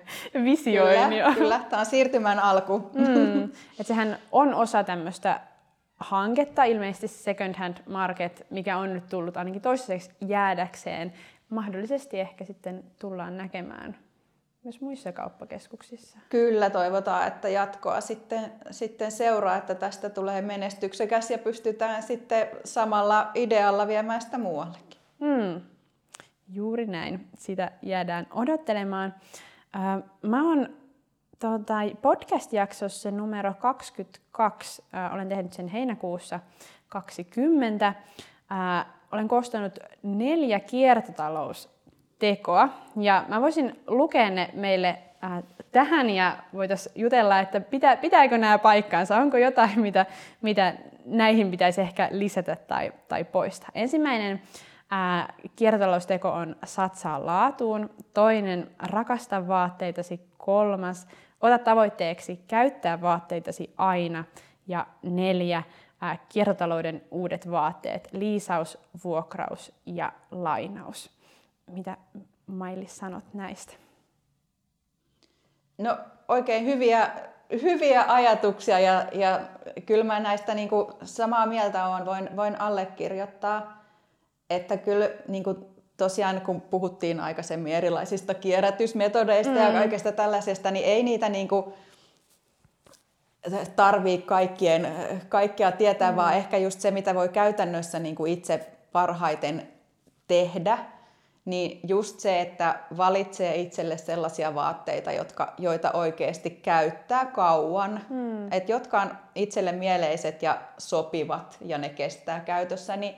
visioin 0.45 1.09
kyllä, 1.09 1.17
jo. 1.17 1.35
Kyllä, 1.35 1.61
tämä 1.71 1.81
on 1.81 1.87
siirtymän 1.87 2.39
alku. 2.39 2.91
Mm, 2.95 3.45
että 3.79 3.83
sehän 3.83 4.19
on 4.33 4.55
osa 4.55 4.85
tämmöistä 4.85 5.41
hanketta, 5.97 6.65
ilmeisesti 6.65 7.09
Second 7.09 7.55
Hand 7.55 7.77
Market, 7.87 8.47
mikä 8.51 8.79
on 8.79 8.95
nyt 8.95 9.09
tullut 9.09 9.37
ainakin 9.37 9.63
toistaiseksi 9.63 10.11
jäädäkseen. 10.27 11.13
Mahdollisesti 11.51 12.21
ehkä 12.21 12.45
sitten 12.45 12.85
tullaan 13.01 13.37
näkemään 13.37 13.97
myös 14.65 14.81
muissa 14.81 15.13
kauppakeskuksissa. 15.13 16.19
Kyllä, 16.29 16.71
toivotaan, 16.71 17.27
että 17.27 17.49
jatkoa 17.49 18.01
sitten, 18.01 18.53
sitten 18.71 19.13
seuraa, 19.13 19.57
että 19.57 19.75
tästä 19.75 20.11
tulee 20.11 20.43
menestyksekäs 20.43 21.31
ja 21.31 21.39
pystytään 21.39 22.03
sitten 22.03 22.47
samalla 22.65 23.31
idealla 23.35 23.87
viemään 23.87 24.23
sitä 24.23 24.39
muuallekin. 24.39 25.01
Hmm. 25.21 25.61
Juuri 26.49 26.87
näin. 26.87 27.29
Sitä 27.39 27.73
jäädään 27.83 28.27
odottelemaan. 28.31 29.15
Äh, 29.77 30.03
mä 30.23 30.49
oon 30.49 30.69
tuota, 31.41 31.75
podcast-jaksossa 32.03 33.11
numero 33.11 33.55
22, 33.59 34.83
äh, 34.95 35.15
olen 35.15 35.29
tehnyt 35.29 35.53
sen 35.53 35.69
heinäkuussa 35.69 36.41
20. 36.89 37.87
Äh, 37.87 38.87
olen 39.13 39.29
koostanut 39.29 39.79
neljä 40.03 40.61
kiertotalous 40.61 41.74
tekoa. 42.25 42.69
Ja 42.97 43.25
mä 43.29 43.41
voisin 43.41 43.81
lukea 43.87 44.31
ne 44.31 44.51
meille 44.55 44.99
äh, 45.25 45.43
tähän 45.73 46.11
ja 46.11 46.37
voitaisiin 46.55 46.93
jutella, 46.97 47.41
että 47.41 47.61
pitä, 47.61 47.97
pitääkö 47.97 48.39
nämä 48.39 48.59
paikkaansa, 48.59 49.17
onko 49.17 49.37
jotain, 49.37 49.81
mitä, 49.81 50.07
mitä 50.43 50.75
näihin 51.05 51.51
pitäisi 51.51 51.81
ehkä 51.81 52.09
lisätä 52.13 52.57
tai, 52.57 52.93
tai 53.09 53.25
poistaa. 53.25 53.69
Ensimmäinen 53.75 54.43
äh, 54.93 55.29
kiertotalousteko 55.57 56.31
on 56.31 56.57
satsaa 56.65 57.27
laatuun, 57.27 57.91
toinen 58.15 58.71
rakasta 58.79 59.49
vaatteitasi, 59.49 60.21
kolmas 60.39 61.07
ota 61.41 61.59
tavoitteeksi 61.59 62.41
käyttää 62.49 63.01
vaatteitasi 63.01 63.75
aina 63.77 64.25
ja 64.67 64.87
neljä 65.03 65.63
äh, 66.03 66.21
kiertotalouden 66.29 67.03
uudet 67.11 67.51
vaatteet, 67.51 68.09
liisaus, 68.13 68.79
vuokraus 69.05 69.73
ja 69.87 70.13
lainaus. 70.31 71.14
Mitä 71.71 71.97
Mailis 72.47 72.97
sanot 72.97 73.25
näistä? 73.35 73.73
No 75.79 75.99
oikein 76.29 76.65
hyviä, 76.65 77.11
hyviä 77.63 78.05
ajatuksia 78.09 78.79
ja, 78.79 79.07
ja 79.13 79.41
kyllä 79.87 80.05
mä 80.05 80.21
näistä 80.21 80.55
niin 80.55 80.69
kuin 80.69 80.87
samaa 81.03 81.47
mieltä 81.47 81.87
on, 81.87 82.07
voin, 82.07 82.37
voin 82.37 82.61
allekirjoittaa, 82.61 83.85
että 84.51 84.77
kyllä 84.77 85.11
niin 85.29 85.45
kuin 85.45 85.57
tosiaan 85.97 86.41
kun 86.41 86.61
puhuttiin 86.61 87.21
aikaisemmin 87.21 87.73
erilaisista 87.73 88.35
kierrätysmetodeista 88.35 89.53
mm. 89.53 89.59
ja 89.59 89.73
kaikesta 89.73 90.13
tällaisesta, 90.13 90.71
niin 90.71 90.85
ei 90.85 91.03
niitä 91.03 91.29
niin 91.29 91.49
kuin 91.49 91.65
tarvii 93.77 94.19
kaikkien, 94.19 94.93
kaikkea 95.29 95.73
tietää, 95.73 96.11
mm. 96.11 96.17
vaan 96.17 96.35
ehkä 96.35 96.59
just 96.59 96.81
se, 96.81 96.91
mitä 96.91 97.15
voi 97.15 97.29
käytännössä 97.29 97.99
niin 97.99 98.15
kuin 98.15 98.33
itse 98.33 98.71
parhaiten 98.93 99.69
tehdä, 100.29 100.79
niin 101.45 101.81
just 101.89 102.21
se, 102.21 102.41
että 102.41 102.79
valitsee 102.97 103.57
itselle 103.57 103.99
sellaisia 103.99 104.55
vaatteita, 104.55 105.13
jotka, 105.13 105.55
joita 105.59 105.93
oikeasti 105.93 106.51
käyttää 106.51 107.27
kauan, 107.27 108.01
hmm. 108.09 108.53
että 108.53 108.73
jotka 108.73 109.01
on 109.01 109.11
itselle 109.35 109.73
mieleiset 109.73 110.43
ja 110.43 110.59
sopivat 110.79 111.57
ja 111.61 111.79
ne 111.79 111.89
kestää 111.89 112.41
käytössä, 112.41 112.97
niin, 112.97 113.15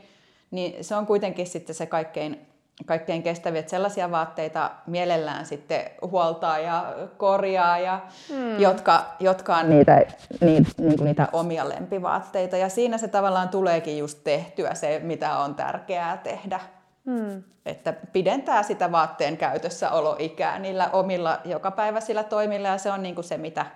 niin 0.51 0.85
se 0.85 0.97
on 0.97 1.07
kuitenkin 1.07 1.47
sitten 1.47 1.75
se 1.75 1.87
kaikkein, 1.87 2.47
kaikkein 2.87 3.23
kestäviä, 3.23 3.61
että 3.61 3.71
sellaisia 3.71 4.11
vaatteita 4.11 4.71
mielellään 4.87 5.47
sitten 5.47 5.91
huoltaa 6.03 6.59
ja 6.59 6.95
korjaa, 7.17 7.79
ja 7.79 8.01
hmm. 8.29 8.61
jotka, 8.61 9.05
jotka 9.21 9.57
on 9.57 9.71
niitä, 9.71 10.03
niitä, 10.41 10.71
niin 10.79 10.97
kuin 10.97 11.05
niitä 11.05 11.29
omia 11.33 11.69
lempivaatteita. 11.69 12.57
Ja 12.57 12.69
siinä 12.69 12.99
se 12.99 13.09
tavallaan 13.09 13.49
tuleekin 13.49 13.99
just 13.99 14.19
tehtyä 14.25 14.75
se, 14.75 15.01
mitä 15.05 15.39
on 15.39 15.55
tärkeää 15.55 16.17
tehdä. 16.17 16.61
Hmm. 17.07 17.43
Että 17.67 17.93
pidentää 17.93 18.63
sitä 18.63 18.93
vaatteen 18.93 19.37
käytössä 19.37 19.91
oloikää 19.91 20.59
niillä 20.59 20.91
omilla 20.93 21.41
jokapäiväisillä 21.45 22.25
toimilla 22.25 22.69
ja 22.69 22.79
se 22.79 22.91
on 22.91 23.03
niin 23.03 23.15
kuin 23.15 23.25
se, 23.25 23.39
mitä, 23.39 23.67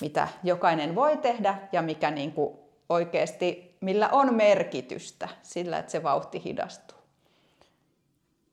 mitä 0.00 0.28
jokainen 0.44 0.94
voi 0.94 1.16
tehdä 1.16 1.58
ja 1.72 1.82
mikä 1.82 2.10
niin 2.10 2.32
kuin 2.32 2.58
oikeasti, 2.88 3.76
millä 3.80 4.08
on 4.08 4.34
merkitystä 4.34 5.28
sillä, 5.42 5.78
että 5.78 5.92
se 5.92 6.02
vauhti 6.02 6.44
hidastuu. 6.44 6.98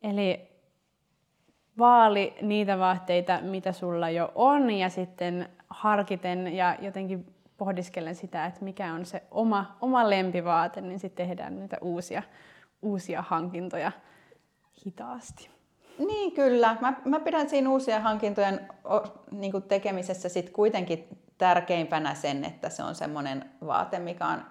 Eli 0.04 0.50
vaali 1.78 2.36
niitä 2.42 2.80
vaatteita, 2.80 3.40
mitä 3.42 3.72
sulla 3.72 4.10
jo 4.10 4.32
on 4.36 4.72
ja 4.72 4.90
sitten 4.90 5.50
harkiten 5.70 6.56
ja 6.56 6.76
jotenkin 6.82 7.36
pohdiskellen 7.58 8.16
sitä, 8.16 8.46
että 8.46 8.64
mikä 8.64 8.94
on 8.94 9.06
se 9.06 9.24
oma, 9.32 9.78
oma 9.82 10.10
lempivaate, 10.10 10.82
niin 10.82 11.00
sitten 11.00 11.28
tehdään 11.28 11.60
niitä 11.60 11.78
uusia 11.82 12.24
uusia 12.82 13.22
hankintoja 13.22 13.92
hitaasti. 14.86 15.50
Niin 16.00 16.32
kyllä. 16.32 16.78
Mä, 16.82 16.94
mä 17.06 17.20
pidän 17.20 17.50
siinä 17.50 17.70
uusien 17.70 18.02
hankintojen 18.02 18.68
niin 19.32 19.64
tekemisessä 19.68 20.30
sit 20.30 20.50
kuitenkin 20.50 21.08
tärkeimpänä 21.38 22.16
sen, 22.16 22.46
että 22.46 22.70
se 22.70 22.84
on 22.84 22.96
semmoinen 22.96 23.50
vaate, 23.66 24.00
mikä 24.00 24.28
on 24.28 24.42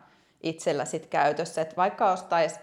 itsellä 0.43 0.85
sit 0.85 1.07
käytössä. 1.07 1.63
Et 1.63 1.77
vaikka 1.77 2.13
ostaisi 2.13 2.61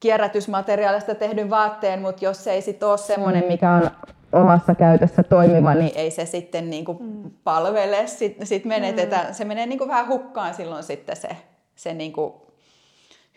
kierrätysmateriaalista 0.00 1.14
tehdyn 1.14 1.50
vaatteen, 1.50 2.02
mutta 2.02 2.24
jos 2.24 2.44
se 2.44 2.52
ei 2.52 2.62
sit 2.62 2.82
ole 2.82 2.98
semmoinen, 2.98 3.42
mm. 3.42 3.48
mikä 3.48 3.72
on 3.72 3.90
omassa 4.32 4.74
käytössä 4.74 5.22
toimiva, 5.22 5.74
niin 5.74 5.92
ei 5.94 6.10
se 6.10 6.26
sitten 6.26 6.70
niin 6.70 6.84
kuin 6.84 6.98
mm. 7.00 7.30
palvele. 7.44 8.06
Sitten 8.06 8.46
sit 8.46 8.64
menetetään, 8.64 9.26
mm. 9.26 9.34
se 9.34 9.44
menee 9.44 9.66
niin 9.66 9.78
kuin 9.78 9.88
vähän 9.88 10.08
hukkaan 10.08 10.54
silloin 10.54 10.82
sitten 10.82 11.16
se, 11.16 11.28
se 11.74 11.94
niin 11.94 12.12
kuin 12.12 12.34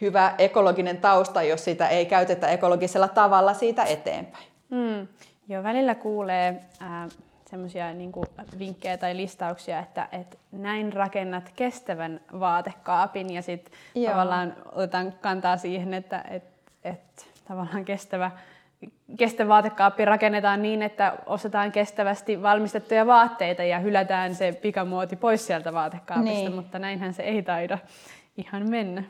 hyvä 0.01 0.33
ekologinen 0.37 0.97
tausta, 0.97 1.43
jos 1.43 1.63
sitä 1.63 1.87
ei 1.87 2.05
käytetä 2.05 2.47
ekologisella 2.47 3.07
tavalla 3.07 3.53
siitä 3.53 3.83
eteenpäin. 3.83 4.47
Mm. 4.69 5.07
Joo, 5.49 5.63
välillä 5.63 5.95
kuulee 5.95 6.61
äh, 6.81 7.09
semmoisia 7.49 7.93
niin 7.93 8.11
vinkkejä 8.59 8.97
tai 8.97 9.17
listauksia, 9.17 9.79
että, 9.79 10.07
että 10.11 10.37
näin 10.51 10.93
rakennat 10.93 11.51
kestävän 11.55 12.19
vaatekaapin 12.39 13.33
ja 13.33 13.41
sitten 13.41 13.73
tavallaan 14.05 14.55
otetaan 14.71 15.13
kantaa 15.21 15.57
siihen, 15.57 15.93
että, 15.93 16.23
että, 16.29 16.71
että 16.83 17.23
tavallaan 17.47 17.85
kestävä 17.85 18.31
kestävä 19.17 19.49
vaatekaappi 19.49 20.05
rakennetaan 20.05 20.61
niin, 20.61 20.81
että 20.81 21.13
ostetaan 21.25 21.71
kestävästi 21.71 22.41
valmistettuja 22.41 23.05
vaatteita 23.05 23.63
ja 23.63 23.79
hylätään 23.79 24.35
se 24.35 24.51
pikamuoti 24.61 25.15
pois 25.15 25.47
sieltä 25.47 25.73
vaatekaapista, 25.73 26.33
niin. 26.33 26.55
mutta 26.55 26.79
näinhän 26.79 27.13
se 27.13 27.23
ei 27.23 27.43
taida 27.43 27.77
ihan 28.37 28.69
mennä. 28.69 29.03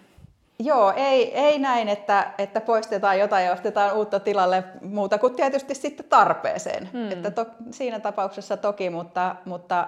Joo, 0.59 0.93
ei, 0.95 1.35
ei 1.35 1.59
näin, 1.59 1.89
että, 1.89 2.31
että 2.37 2.61
poistetaan 2.61 3.19
jotain 3.19 3.45
ja 3.45 3.53
ostetaan 3.53 3.95
uutta 3.95 4.19
tilalle 4.19 4.63
muuta 4.81 5.17
kuin 5.17 5.35
tietysti 5.35 5.75
sitten 5.75 6.05
tarpeeseen. 6.09 6.89
Hmm. 6.91 7.11
Että 7.11 7.31
to, 7.31 7.45
siinä 7.71 7.99
tapauksessa 7.99 8.57
toki, 8.57 8.89
mutta, 8.89 9.35
mutta 9.45 9.87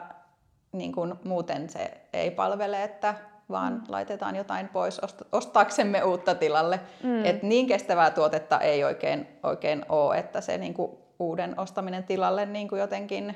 niin 0.71 0.91
kuin 0.91 1.13
muuten 1.23 1.69
se 1.69 1.91
ei 2.13 2.31
palvele, 2.31 2.83
että 2.83 3.15
vaan 3.49 3.73
mm. 3.73 3.81
laitetaan 3.87 4.35
jotain 4.35 4.67
pois 4.69 5.01
ostaaksemme 5.31 6.03
uutta 6.03 6.35
tilalle. 6.35 6.79
Mm. 7.03 7.25
Et 7.25 7.43
niin 7.43 7.67
kestävää 7.67 8.11
tuotetta 8.11 8.59
ei 8.59 8.83
oikein, 8.83 9.27
oikein 9.43 9.85
ole, 9.89 10.17
että 10.17 10.41
se 10.41 10.57
niin 10.57 10.73
kuin 10.73 10.91
uuden 11.19 11.59
ostaminen 11.59 12.03
tilalle 12.03 12.45
niin 12.45 12.67
kuin 12.67 12.79
jotenkin 12.79 13.35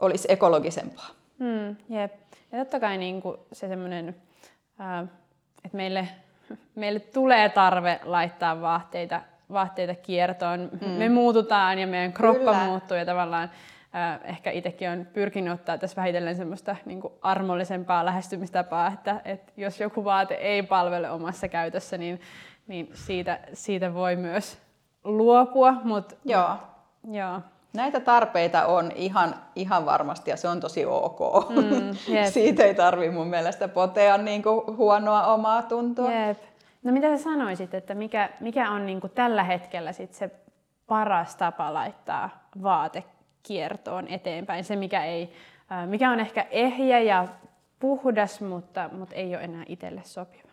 olisi 0.00 0.28
ekologisempaa. 0.30 1.08
Mm, 1.38 1.76
jep. 1.88 2.12
Ja 2.52 2.58
totta 2.58 2.80
kai 2.80 2.98
niin 2.98 3.22
kuin 3.22 3.36
se 3.52 3.68
semmoinen, 3.68 4.08
että 5.64 5.76
meille, 5.76 6.08
meille 6.74 7.00
tulee 7.00 7.48
tarve 7.48 8.00
laittaa 8.04 8.60
vaatteita, 8.60 9.20
vaatteita 9.52 9.94
kiertoon. 9.94 10.70
Mm. 10.80 10.88
Me 10.88 11.08
muututaan 11.08 11.78
ja 11.78 11.86
meidän 11.86 12.12
kroppa 12.12 12.38
Kyllä. 12.38 12.64
muuttuu 12.64 12.96
ja 12.96 13.04
tavallaan 13.04 13.50
ehkä 14.24 14.50
itsekin 14.50 14.90
on 14.90 15.06
pyrkinyt 15.12 15.52
ottaa 15.52 15.78
tässä 15.78 15.96
vähitellen 15.96 16.36
semmoista 16.36 16.76
niin 16.84 17.00
kuin 17.00 17.12
armollisempaa 17.22 18.04
lähestymistapaa, 18.04 18.88
että, 18.88 19.20
että 19.24 19.52
jos 19.56 19.80
joku 19.80 20.04
vaate 20.04 20.34
ei 20.34 20.62
palvele 20.62 21.10
omassa 21.10 21.48
käytössä, 21.48 21.98
niin, 21.98 22.20
niin 22.66 22.90
siitä, 22.94 23.40
siitä 23.52 23.94
voi 23.94 24.16
myös 24.16 24.58
luopua. 25.04 25.72
Mut, 25.84 26.18
joo. 26.24 26.56
joo. 27.10 27.40
Näitä 27.72 28.00
tarpeita 28.00 28.66
on 28.66 28.92
ihan, 28.94 29.34
ihan 29.56 29.86
varmasti 29.86 30.30
ja 30.30 30.36
se 30.36 30.48
on 30.48 30.60
tosi 30.60 30.86
ok. 30.86 31.50
Mm, 31.50 31.96
Siitä 32.32 32.64
ei 32.64 32.74
tarvi 32.74 33.10
mun 33.10 33.26
mielestä 33.26 33.68
potea 33.68 34.18
niin 34.18 34.42
kuin 34.42 34.76
huonoa 34.76 35.26
omaa 35.26 35.62
tuntua. 35.62 36.12
Jep. 36.12 36.38
No 36.82 36.92
mitä 36.92 37.16
sä 37.16 37.22
sanoisit, 37.22 37.74
että 37.74 37.94
mikä, 37.94 38.30
mikä 38.40 38.70
on 38.70 38.86
niin 38.86 39.00
kuin 39.00 39.12
tällä 39.14 39.44
hetkellä 39.44 39.92
sit 39.92 40.14
se 40.14 40.30
paras 40.86 41.36
tapa 41.36 41.74
laittaa 41.74 42.48
vaate 42.62 43.04
kiertoon 43.42 44.08
eteenpäin. 44.08 44.64
Se, 44.64 44.76
mikä, 44.76 45.04
ei, 45.04 45.32
mikä 45.86 46.10
on 46.10 46.20
ehkä 46.20 46.46
ehjä 46.50 47.00
ja 47.00 47.28
puhdas, 47.78 48.40
mutta, 48.40 48.90
mutta 48.92 49.14
ei 49.14 49.34
ole 49.34 49.44
enää 49.44 49.64
itselle 49.68 50.00
sopiva. 50.04 50.51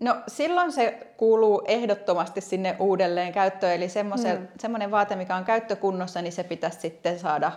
No 0.00 0.16
silloin 0.28 0.72
se 0.72 1.06
kuuluu 1.16 1.62
ehdottomasti 1.66 2.40
sinne 2.40 2.76
uudelleen 2.78 3.32
käyttöön, 3.32 3.72
eli 3.72 3.86
mm. 3.86 4.48
semmoinen 4.58 4.90
vaate, 4.90 5.16
mikä 5.16 5.36
on 5.36 5.44
käyttökunnossa, 5.44 6.22
niin 6.22 6.32
se 6.32 6.44
pitäisi 6.44 6.80
sitten 6.80 7.18
saada, 7.18 7.52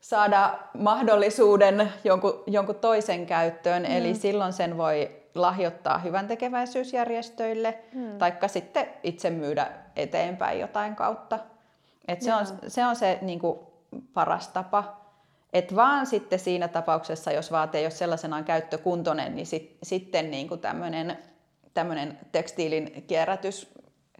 saada 0.00 0.58
mahdollisuuden 0.78 1.92
jonkun, 2.04 2.42
jonkun 2.46 2.74
toisen 2.74 3.26
käyttöön, 3.26 3.82
mm. 3.82 3.96
eli 3.96 4.14
silloin 4.14 4.52
sen 4.52 4.78
voi 4.78 5.10
lahjoittaa 5.34 5.98
hyvän 5.98 6.28
tekeväisyysjärjestöille, 6.28 7.78
mm. 7.92 8.18
taikka 8.18 8.48
sitten 8.48 8.86
itse 9.02 9.30
myydä 9.30 9.70
eteenpäin 9.96 10.60
jotain 10.60 10.96
kautta. 10.96 11.38
Et 12.08 12.22
se, 12.22 12.34
on, 12.34 12.46
se 12.68 12.86
on 12.86 12.96
se 12.96 13.18
niin 13.22 13.38
kuin, 13.38 13.58
paras 14.14 14.48
tapa. 14.48 15.06
Et 15.52 15.76
vaan 15.76 16.06
sitten 16.06 16.38
siinä 16.38 16.68
tapauksessa, 16.68 17.32
jos 17.32 17.52
vaate 17.52 17.78
ei 17.78 17.84
ole 17.84 17.90
sellaisenaan 17.90 18.44
käyttökuntoinen, 18.44 19.36
niin 19.36 19.46
sit, 19.46 19.76
sitten 19.82 20.30
niin 20.30 20.48
kuin 20.48 20.60
tämmöinen, 20.60 21.18
tämmöinen 21.76 22.18
tekstiilin 22.32 23.04
kierrätys, 23.06 23.70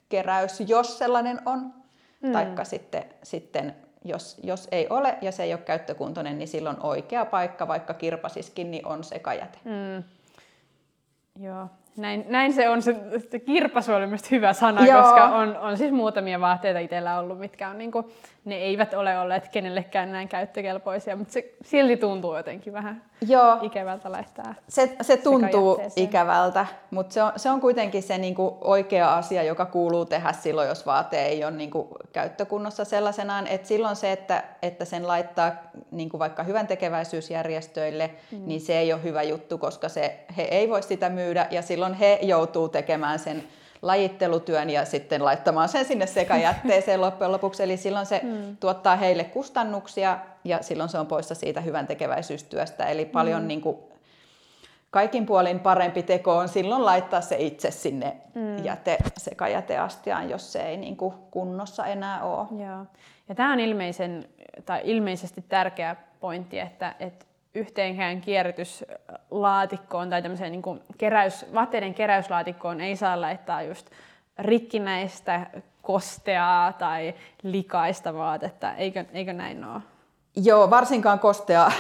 keräys, 0.09 0.61
jos 0.67 0.99
sellainen 0.99 1.41
on, 1.47 1.75
mm. 2.21 2.33
taikka 2.33 2.65
sitten, 2.65 3.05
sitten 3.23 3.77
jos, 4.05 4.37
jos 4.43 4.69
ei 4.73 4.87
ole 4.91 5.19
ja 5.23 5.33
se 5.33 5.43
ei 5.43 5.53
ole 5.53 5.61
käyttökuntoinen, 5.61 6.39
niin 6.39 6.49
silloin 6.49 6.77
oikea 6.81 7.25
paikka, 7.25 7.69
vaikka 7.69 7.95
kirpasiskin, 7.95 8.71
niin 8.71 8.87
on 8.87 9.05
sekajäte. 9.05 9.59
Mm. 9.65 10.05
Joo, 11.45 11.69
näin, 11.97 12.25
näin 12.29 12.53
se 12.53 12.69
on, 12.69 12.83
se, 12.83 12.97
se 13.31 13.39
kirpasu 13.39 13.93
oli 13.93 14.07
myös 14.07 14.31
hyvä 14.31 14.53
sana, 14.53 14.87
Joo. 14.87 15.03
koska 15.03 15.25
on, 15.25 15.57
on 15.57 15.79
siis 15.79 15.93
muutamia 15.93 16.41
vaatteita 16.41 16.79
itsellä 16.79 17.19
ollut, 17.19 17.39
mitkä 17.39 17.69
on 17.69 17.79
niinku, 17.79 18.11
ne 18.45 18.55
eivät 18.55 18.95
ole 18.95 19.19
olleet 19.19 19.49
kenellekään 19.49 20.13
näin 20.13 20.29
käyttökelpoisia, 20.29 21.17
mutta 21.17 21.33
se 21.33 21.55
silti 21.63 21.97
tuntuu 21.97 22.37
jotenkin 22.37 22.73
vähän 22.73 23.03
Joo. 23.29 23.59
ikävältä 23.63 24.13
laittaa. 24.13 24.55
Se, 24.69 24.97
se 25.01 25.17
tuntuu 25.17 25.81
ikävältä, 25.97 26.67
mutta 26.91 27.15
se 27.15 27.23
on, 27.23 27.33
se 27.37 27.51
on 27.51 27.61
kuitenkin 27.61 28.03
se 28.03 28.19
niinku 28.19 28.59
oikea 28.61 29.15
asia, 29.17 29.43
joka 29.43 29.67
kuuluu 29.67 30.05
tehdä 30.05 30.33
silloin, 30.33 30.69
jos 30.69 30.87
vaate 30.87 31.23
ei 31.23 31.45
ole 31.45 31.53
niinku 31.53 31.97
käyttökunnossa 32.13 32.85
sellaisenaan. 32.85 33.47
Et 33.47 33.67
silloin 33.67 33.97
se, 33.97 34.13
että, 34.13 34.45
että 34.63 34.85
sen 34.85 35.07
laittaa 35.07 35.53
niinku 35.91 36.19
vaikka 36.19 36.43
hyvän 36.43 36.67
tekeväisyysjärjestöille, 36.67 38.11
mm. 38.33 38.47
niin 38.47 38.61
se 38.61 38.79
ei 38.79 38.93
ole 38.93 39.03
hyvä 39.03 39.23
juttu, 39.23 39.59
koska 39.59 39.89
se, 39.89 40.25
he 40.37 40.43
ei 40.43 40.69
voi 40.69 40.83
sitä 40.83 41.11
myydä 41.11 41.47
ja 41.51 41.63
silloin 41.63 41.86
he 41.95 42.19
joutuu 42.23 42.69
tekemään 42.69 43.19
sen 43.19 43.43
lajittelutyön 43.83 44.71
ja 44.71 44.85
sitten 44.85 45.25
laittamaan 45.25 45.69
sen 45.69 45.85
sinne 45.85 46.07
sekajätteeseen 46.07 47.01
loppujen 47.01 47.33
lopuksi. 47.33 47.63
Eli 47.63 47.77
silloin 47.77 48.07
se 48.07 48.21
mm. 48.23 48.57
tuottaa 48.57 48.97
heille 48.97 49.25
kustannuksia 49.25 50.19
ja 50.45 50.63
silloin 50.63 50.89
se 50.89 50.99
on 50.99 51.07
poissa 51.07 51.35
siitä 51.35 51.61
hyvän 51.61 51.87
tekeväisyystyöstä. 51.87 52.87
Eli 52.87 53.05
paljon 53.05 53.43
mm. 53.43 53.49
niin 53.49 53.61
kuin, 53.61 53.77
kaikin 54.91 55.27
puolin 55.27 55.61
parempi 55.61 56.03
teko 56.03 56.37
on 56.37 56.49
silloin 56.49 56.85
laittaa 56.85 57.21
se 57.21 57.37
itse 57.39 57.71
sinne 57.71 58.17
mm. 58.35 58.65
jäte, 58.65 58.99
sekajäteastiaan, 59.17 60.31
jos 60.31 60.53
se 60.53 60.63
ei 60.63 60.77
niin 60.77 60.97
kuin, 60.97 61.15
kunnossa 61.31 61.87
enää 61.87 62.23
ole. 62.25 62.47
Joo. 62.51 62.87
Ja 63.29 63.35
tämä 63.35 63.53
on 63.53 63.61
ilmeisen, 63.61 64.29
tai 64.67 64.81
ilmeisesti 64.85 65.45
tärkeä 65.49 65.97
pointti, 66.21 66.59
että, 66.59 66.95
että 67.01 67.27
yhteenkään 67.57 68.21
kierrätyslaatikkoon 68.21 70.11
tai 70.11 70.23
tämmöiseen 70.23 70.53
niin 70.53 70.63
kuin 70.63 70.81
keräys, 70.99 71.47
vaatteiden 71.55 71.95
keräyslaatikkoon 71.95 72.81
ei 72.81 72.97
saa 72.97 73.21
laittaa 73.21 73.63
just 73.63 73.91
rikkinäistä, 74.39 75.47
kosteaa 75.83 76.73
tai 76.73 77.15
likaista 77.43 78.15
vaatetta. 78.15 78.75
Eikö, 78.75 79.05
eikö 79.13 79.33
näin 79.33 79.65
ole? 79.65 79.81
Joo, 80.37 80.71
varsinkaan 80.71 81.19
kostea, 81.19 81.71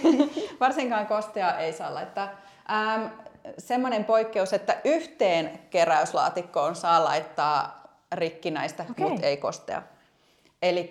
varsinkaan 0.60 1.06
kostea 1.06 1.58
ei 1.58 1.72
saa 1.72 1.94
laittaa. 1.94 2.28
Ähm, 2.70 3.06
semmoinen 3.58 4.04
poikkeus, 4.04 4.52
että 4.52 4.76
yhteen 4.84 5.60
keräyslaatikkoon 5.70 6.76
saa 6.76 7.04
laittaa 7.04 7.82
rikkinäistä, 8.12 8.86
okay. 8.90 9.08
mutta 9.08 9.26
ei 9.26 9.36
kostea. 9.36 9.82
Eli 10.62 10.88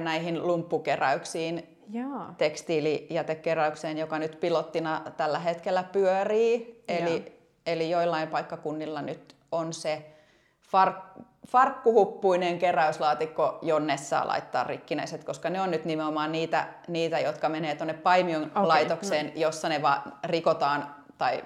näihin 0.00 0.46
lumppukeräyksiin 0.46 1.71
Jaa. 1.90 2.34
tekstiilijätekeräykseen, 2.38 3.98
joka 3.98 4.18
nyt 4.18 4.40
pilottina 4.40 5.02
tällä 5.16 5.38
hetkellä 5.38 5.82
pyörii. 5.82 6.84
Eli, 6.88 7.38
eli 7.66 7.90
joillain 7.90 8.28
paikkakunnilla 8.28 9.02
nyt 9.02 9.36
on 9.52 9.72
se 9.72 10.12
fark, 10.60 10.96
farkkuhuppuinen 11.48 12.58
keräyslaatikko, 12.58 13.58
jonne 13.62 13.96
saa 13.96 14.26
laittaa 14.26 14.64
rikkinäiset, 14.64 15.24
koska 15.24 15.50
ne 15.50 15.60
on 15.60 15.70
nyt 15.70 15.84
nimenomaan 15.84 16.32
niitä, 16.32 16.68
niitä 16.88 17.18
jotka 17.18 17.48
menee 17.48 17.74
tuonne 17.74 17.94
Paimion 17.94 18.42
okay, 18.42 18.66
laitokseen, 18.66 19.26
no. 19.26 19.32
jossa 19.34 19.68
ne 19.68 19.82
vaan 19.82 20.12
rikotaan 20.24 20.94
tai 21.18 21.44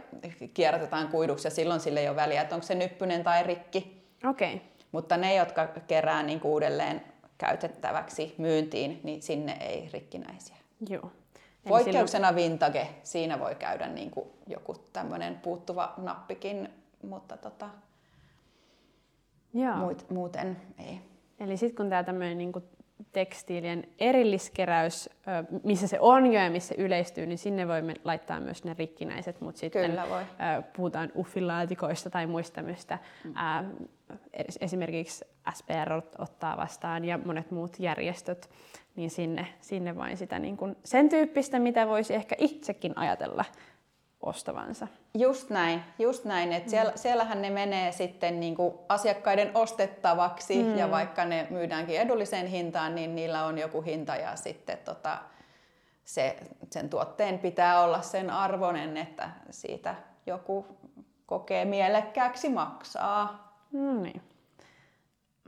kierrätetään 0.55 1.09
kuiduksi 1.09 1.47
ja 1.47 1.51
silloin 1.51 1.81
sille 1.81 2.01
ei 2.01 2.09
ole 2.09 2.17
väliä, 2.17 2.43
että 2.43 2.55
onko 2.55 2.67
se 2.67 2.75
nyppynen 2.75 3.25
tai 3.25 3.43
rikki. 3.43 4.07
Okay. 4.31 4.59
Mutta 4.93 5.17
ne, 5.17 5.35
jotka 5.35 5.67
kerää 5.67 6.23
niin 6.23 6.41
uudelleen 6.45 7.03
käytettäväksi 7.39 8.35
myyntiin, 8.39 9.01
niin 9.03 9.23
sinne 9.23 9.57
ei 9.61 9.89
rikkinäisiä. 9.93 10.57
Joo. 10.89 11.11
Poikkeuksena 11.69 12.29
silloin... 12.29 12.51
vintage, 12.51 12.89
siinä 13.03 13.41
voi 13.41 13.55
käydä 13.55 13.89
niin 13.89 14.11
kuin 14.11 14.29
joku 14.47 14.75
tämmöinen 14.93 15.39
puuttuva 15.39 15.95
nappikin, 15.97 16.69
mutta 17.03 17.37
tota, 17.37 17.71
Joo. 19.55 19.77
Muut, 19.77 20.11
muuten 20.11 20.57
ei. 20.79 21.01
Eli 21.41 21.57
sitten 21.57 21.77
kun 21.77 21.91
tämä 21.91 22.05
tämmöinen 22.05 22.39
niin 22.39 22.53
tekstiilien 23.13 23.89
erilliskeräys, 23.99 25.11
missä 25.65 25.87
se 25.87 26.01
on 26.01 26.27
jo 26.27 26.41
ja 26.41 26.51
missä 26.51 26.69
se 26.69 26.75
yleistyy, 26.83 27.27
niin 27.27 27.39
sinne 27.39 27.69
voimme 27.69 27.95
laittaa 28.05 28.41
myös 28.41 28.65
ne 28.65 28.77
rikkinäiset, 28.79 29.41
mutta 29.41 29.59
sitten 29.59 29.91
Kyllä 29.91 30.09
voi. 30.09 30.23
puhutaan 30.77 31.13
uffilaatikoista 31.17 32.11
tai 32.11 32.27
muista 32.27 32.55
tämmöistä, 32.55 32.99
mm. 33.25 33.33
Esimerkiksi 34.61 35.25
SPR 35.55 35.93
ottaa 36.19 36.57
vastaan 36.57 37.05
ja 37.05 37.19
monet 37.19 37.51
muut 37.51 37.77
järjestöt, 37.79 38.51
niin 38.97 39.11
sinne, 39.11 39.47
sinne 39.61 39.97
vain 39.97 40.17
sitä 40.17 40.39
niin 40.39 40.57
kuin 40.57 40.77
sen 40.85 41.09
tyyppistä, 41.09 41.59
mitä 41.59 41.89
voisi 41.89 42.15
ehkä 42.15 42.35
itsekin 42.39 42.99
ajatella 42.99 43.45
ostavansa. 44.21 44.89
Just 45.15 45.51
näin, 45.51 45.83
just 45.99 46.25
näin. 46.25 46.53
että 46.53 46.71
siellä, 46.71 46.91
mm. 46.91 46.99
siellähän 46.99 47.43
ne 47.43 47.51
menee 47.51 47.93
sitten 47.93 48.41
niin 48.41 48.55
kuin 48.55 48.75
asiakkaiden 48.89 49.51
ostettavaksi 49.55 50.63
mm. 50.63 50.79
ja 50.79 50.91
vaikka 50.91 51.25
ne 51.25 51.47
myydäänkin 51.51 52.01
edulliseen 52.01 52.47
hintaan, 52.47 52.95
niin 52.95 53.15
niillä 53.15 53.45
on 53.45 53.59
joku 53.59 53.83
hinta 53.83 54.17
ja 54.17 54.37
sitten 54.37 54.79
tota, 54.79 55.19
se, 56.05 56.37
sen 56.71 56.91
tuotteen 56.91 57.39
pitää 57.39 57.83
olla 57.83 58.03
sen 58.03 58.31
arvoinen, 58.31 58.97
että 58.97 59.31
siitä 59.51 59.95
joku 60.27 60.67
kokee 61.27 61.65
mielekkääksi 61.65 62.49
maksaa. 62.49 63.46
No 63.77 64.03
niin. 64.03 64.23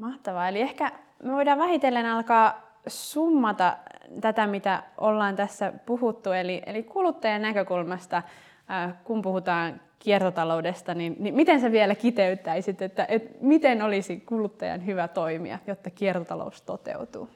Mahtavaa. 0.01 0.49
Eli 0.49 0.61
ehkä 0.61 0.93
me 1.23 1.33
voidaan 1.33 1.59
vähitellen 1.59 2.07
alkaa 2.07 2.69
summata 2.87 3.77
tätä, 4.21 4.47
mitä 4.47 4.83
ollaan 4.99 5.37
tässä 5.37 5.73
puhuttu. 5.87 6.33
Eli, 6.33 6.63
eli 6.67 6.83
kuluttajan 6.83 7.43
näkökulmasta 7.43 8.17
äh, 8.17 8.95
kun 9.05 9.23
puhutaan 9.23 9.81
kiertotaloudesta, 9.99 10.95
niin, 10.95 11.17
niin 11.19 11.35
miten 11.35 11.61
sä 11.61 11.73
vielä 11.73 11.95
kiteyttäisit, 11.95 12.83
että, 12.83 13.07
että 13.09 13.35
miten 13.41 13.83
olisi 13.83 14.21
kuluttajan 14.21 14.87
hyvä 14.87 15.09
toimia, 15.09 15.59
jotta 15.67 15.91
kiertotalous 15.91 16.63
toteutuu? 16.63 17.29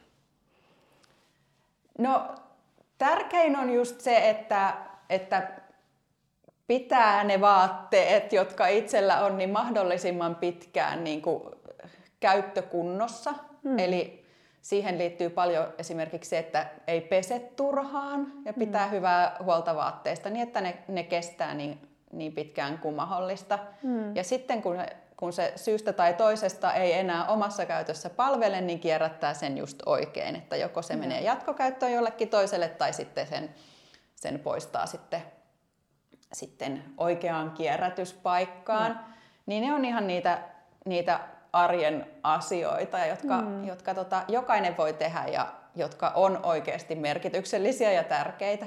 No 1.99 2.35
tärkein 2.99 3.57
on 3.57 3.71
just 3.71 4.01
se, 4.01 4.31
että, 4.31 4.75
että 5.11 5.49
pitää 6.79 7.25
ne 7.25 7.41
vaatteet, 7.41 8.33
jotka 8.33 8.67
itsellä 8.67 9.25
on, 9.25 9.39
niin 9.39 9.51
mahdollisimman 9.51 10.35
pitkään 10.37 11.05
niin 11.05 11.23
kuin 11.23 11.43
käyttökunnossa. 12.21 13.35
Hmm. 13.63 13.79
Eli 13.79 14.25
siihen 14.61 14.99
liittyy 14.99 15.31
paljon 15.31 15.67
esimerkiksi 15.79 16.31
se, 16.31 16.39
että 16.39 16.67
ei 16.87 17.01
pese 17.01 17.39
turhaan 17.39 18.33
ja 18.45 18.53
pitää 18.53 18.87
hmm. 18.87 18.97
hyvää 18.97 19.37
huolta 19.45 19.77
vaatteista 19.77 20.31
niin, 20.31 20.43
että 20.43 20.61
ne, 20.61 20.79
ne 20.89 21.03
kestää 21.03 21.55
niin, 21.55 21.89
niin 22.13 22.33
pitkään 22.33 22.79
kuin 22.79 22.95
mahdollista. 22.95 23.59
Hmm. 23.83 24.17
Ja 24.17 24.25
sitten 24.25 24.63
kun, 24.63 24.77
kun 25.17 25.33
se 25.33 25.53
syystä 25.57 25.93
tai 25.93 26.15
toisesta 26.15 26.75
ei 26.75 26.93
enää 26.93 27.27
omassa 27.27 27.67
käytössä 27.67 28.11
palvele, 28.11 28.61
niin 28.61 28.81
kierrättää 28.81 29.35
sen 29.35 29.59
just 29.59 29.83
oikein. 29.87 30.37
Että 30.37 30.57
joko 30.57 30.83
se 30.83 30.95
hmm. 30.95 31.01
menee 31.01 31.21
jatkokäyttöön 31.21 31.93
jollekin 31.93 32.29
toiselle 32.29 32.69
tai 32.69 32.93
sitten 32.93 33.27
sen, 33.27 33.55
sen 34.15 34.41
poistaa 34.41 34.87
sitten 34.87 35.23
sitten 36.33 36.85
oikeaan 36.99 37.51
kierrätyspaikkaan, 37.51 38.93
mm. 38.93 38.99
niin 39.47 39.63
ne 39.63 39.75
on 39.75 39.85
ihan 39.85 40.07
niitä, 40.07 40.39
niitä 40.87 41.21
arjen 41.53 42.07
asioita, 42.23 43.07
jotka, 43.07 43.41
mm. 43.41 43.65
jotka 43.65 43.95
tota, 43.95 44.23
jokainen 44.29 44.77
voi 44.77 44.93
tehdä 44.93 45.25
ja 45.33 45.53
jotka 45.77 46.09
on 46.09 46.41
oikeasti 46.43 46.95
merkityksellisiä 46.95 47.93
ja 47.93 48.05
tärkeitä. 48.05 48.67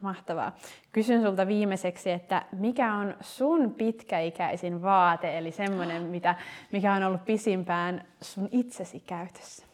Mahtavaa. 0.00 0.52
Kysyn 0.92 1.22
sulta 1.22 1.46
viimeiseksi, 1.46 2.10
että 2.10 2.42
mikä 2.52 2.94
on 2.94 3.16
sun 3.20 3.74
pitkäikäisin 3.74 4.82
vaate, 4.82 5.38
eli 5.38 5.52
semmoinen, 5.52 6.02
mitä, 6.14 6.34
mikä 6.72 6.92
on 6.92 7.02
ollut 7.02 7.24
pisimpään 7.24 8.04
sun 8.20 8.48
itsesi 8.52 9.00
käytössä? 9.00 9.66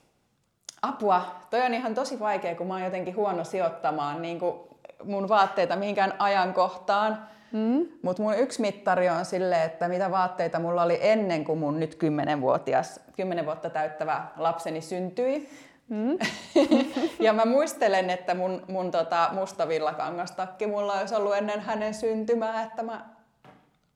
Apua. 0.83 1.27
Toi 1.51 1.63
on 1.63 1.75
ihan 1.75 1.95
tosi 1.95 2.21
vaikea, 2.21 2.55
kun 2.55 2.67
mä 2.67 2.75
oon 2.75 2.85
jotenkin 2.85 3.17
huono 3.17 3.45
sijoittamaan 3.45 4.23
niin 4.23 4.39
kuin 4.39 4.61
mun 5.05 5.29
vaatteita 5.29 5.77
mihinkään 5.77 6.15
ajankohtaan. 6.19 7.29
Mm. 7.53 7.87
Mutta 8.03 8.23
mun 8.23 8.39
yksi 8.39 8.61
mittari 8.61 9.09
on 9.09 9.25
sille, 9.25 9.65
että 9.65 9.89
mitä 9.89 10.11
vaatteita 10.11 10.59
mulla 10.59 10.83
oli 10.83 10.99
ennen 11.01 11.45
kuin 11.45 11.59
mun 11.59 11.81
nyt 11.81 11.99
10-vuotias, 12.37 13.01
10 13.17 13.47
vuotta 13.47 13.71
täyttävä 13.71 14.27
lapseni 14.37 14.81
syntyi. 14.81 15.51
Mm. 15.89 16.19
ja 17.27 17.33
mä 17.33 17.45
muistelen, 17.45 18.11
että 18.11 18.35
mun, 18.35 18.63
mun 18.69 18.91
tota 18.91 19.29
musta 19.33 19.69
villakangastakki 19.69 20.67
mulla 20.67 20.93
olisi 20.93 21.15
ollut 21.15 21.37
ennen 21.37 21.61
hänen 21.61 21.95
syntymää, 21.95 22.63
että 22.63 22.83
mä, 22.83 23.05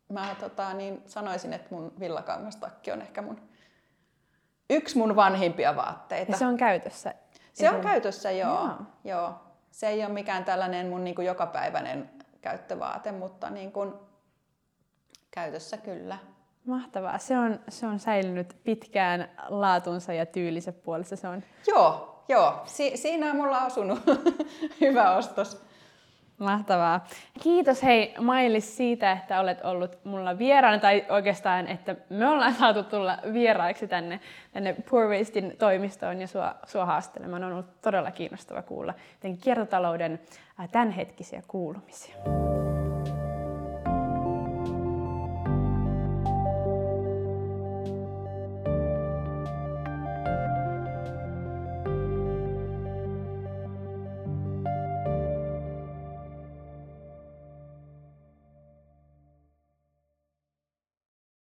mä 0.09 0.37
tota, 0.41 0.75
niin 0.75 1.03
sanoisin, 1.07 1.53
että 1.53 1.75
mun 1.75 1.93
villakangastakki 2.01 2.93
on 2.93 3.03
ehkä 3.03 3.23
mun 3.23 3.41
yksi 4.71 4.99
mun 4.99 5.17
vanhimpia 5.17 5.77
vaatteita. 5.77 6.33
Ja 6.33 6.39
se 6.39 6.47
on 6.47 6.57
käytössä? 6.57 7.15
Se 7.53 7.71
on 7.71 7.81
käytössä, 7.81 8.31
joo. 8.31 8.55
joo. 8.55 8.77
joo 9.05 9.35
se 9.75 9.89
ei 9.89 10.05
ole 10.05 10.13
mikään 10.13 10.45
tällainen 10.45 10.89
mun 10.89 11.05
niin 11.05 11.15
kuin 11.15 11.27
jokapäiväinen 11.27 12.11
käyttövaate, 12.41 13.13
mutta 13.13 13.51
niin 13.51 13.73
kuin 13.73 13.95
käytössä 15.31 15.77
kyllä. 15.77 16.19
Mahtavaa. 16.67 17.19
Se 17.19 17.39
on, 17.39 17.61
se 17.69 17.87
on 17.87 17.99
säilynyt 17.99 18.57
pitkään 18.65 19.31
laatunsa 19.49 20.13
ja 20.13 20.27
tyylisen 20.27 20.75
puolessa. 20.75 21.17
Se 21.17 21.29
on... 21.29 21.43
Joo, 21.67 22.25
joo. 22.29 22.63
Si- 22.67 22.97
siinä 22.97 23.31
on 23.31 23.37
mulla 23.37 23.65
osunut 23.65 23.99
hyvä 24.81 25.17
ostos. 25.17 25.63
Mahtavaa. 26.39 27.05
Kiitos 27.43 27.83
hei 27.83 28.15
Mailis 28.21 28.77
siitä, 28.77 29.13
että 29.13 29.41
olet 29.41 29.65
ollut 29.65 29.99
mulla 30.05 30.39
vieraana, 30.39 30.79
tai 30.79 31.05
oikeastaan, 31.09 31.69
että 31.69 31.97
me 32.11 32.29
ollaan 32.29 32.55
saatu 32.55 32.83
tulla 32.83 33.19
vieraiksi 33.33 33.89
tänne, 33.89 34.21
tänne 34.53 34.77
Poor 34.91 35.09
Wastein 35.09 35.57
toimistoon 35.59 36.21
ja 36.21 36.27
sua, 36.27 36.55
sua 36.67 36.85
haastelemaan. 36.85 37.45
On 37.45 37.53
ollut 37.53 37.81
todella 37.83 38.11
kiinnostava 38.11 38.63
kuulla 38.63 38.95
kiertotalouden 39.41 40.21
tämänhetkisiä 40.73 41.43
kuulumisia. 41.49 42.15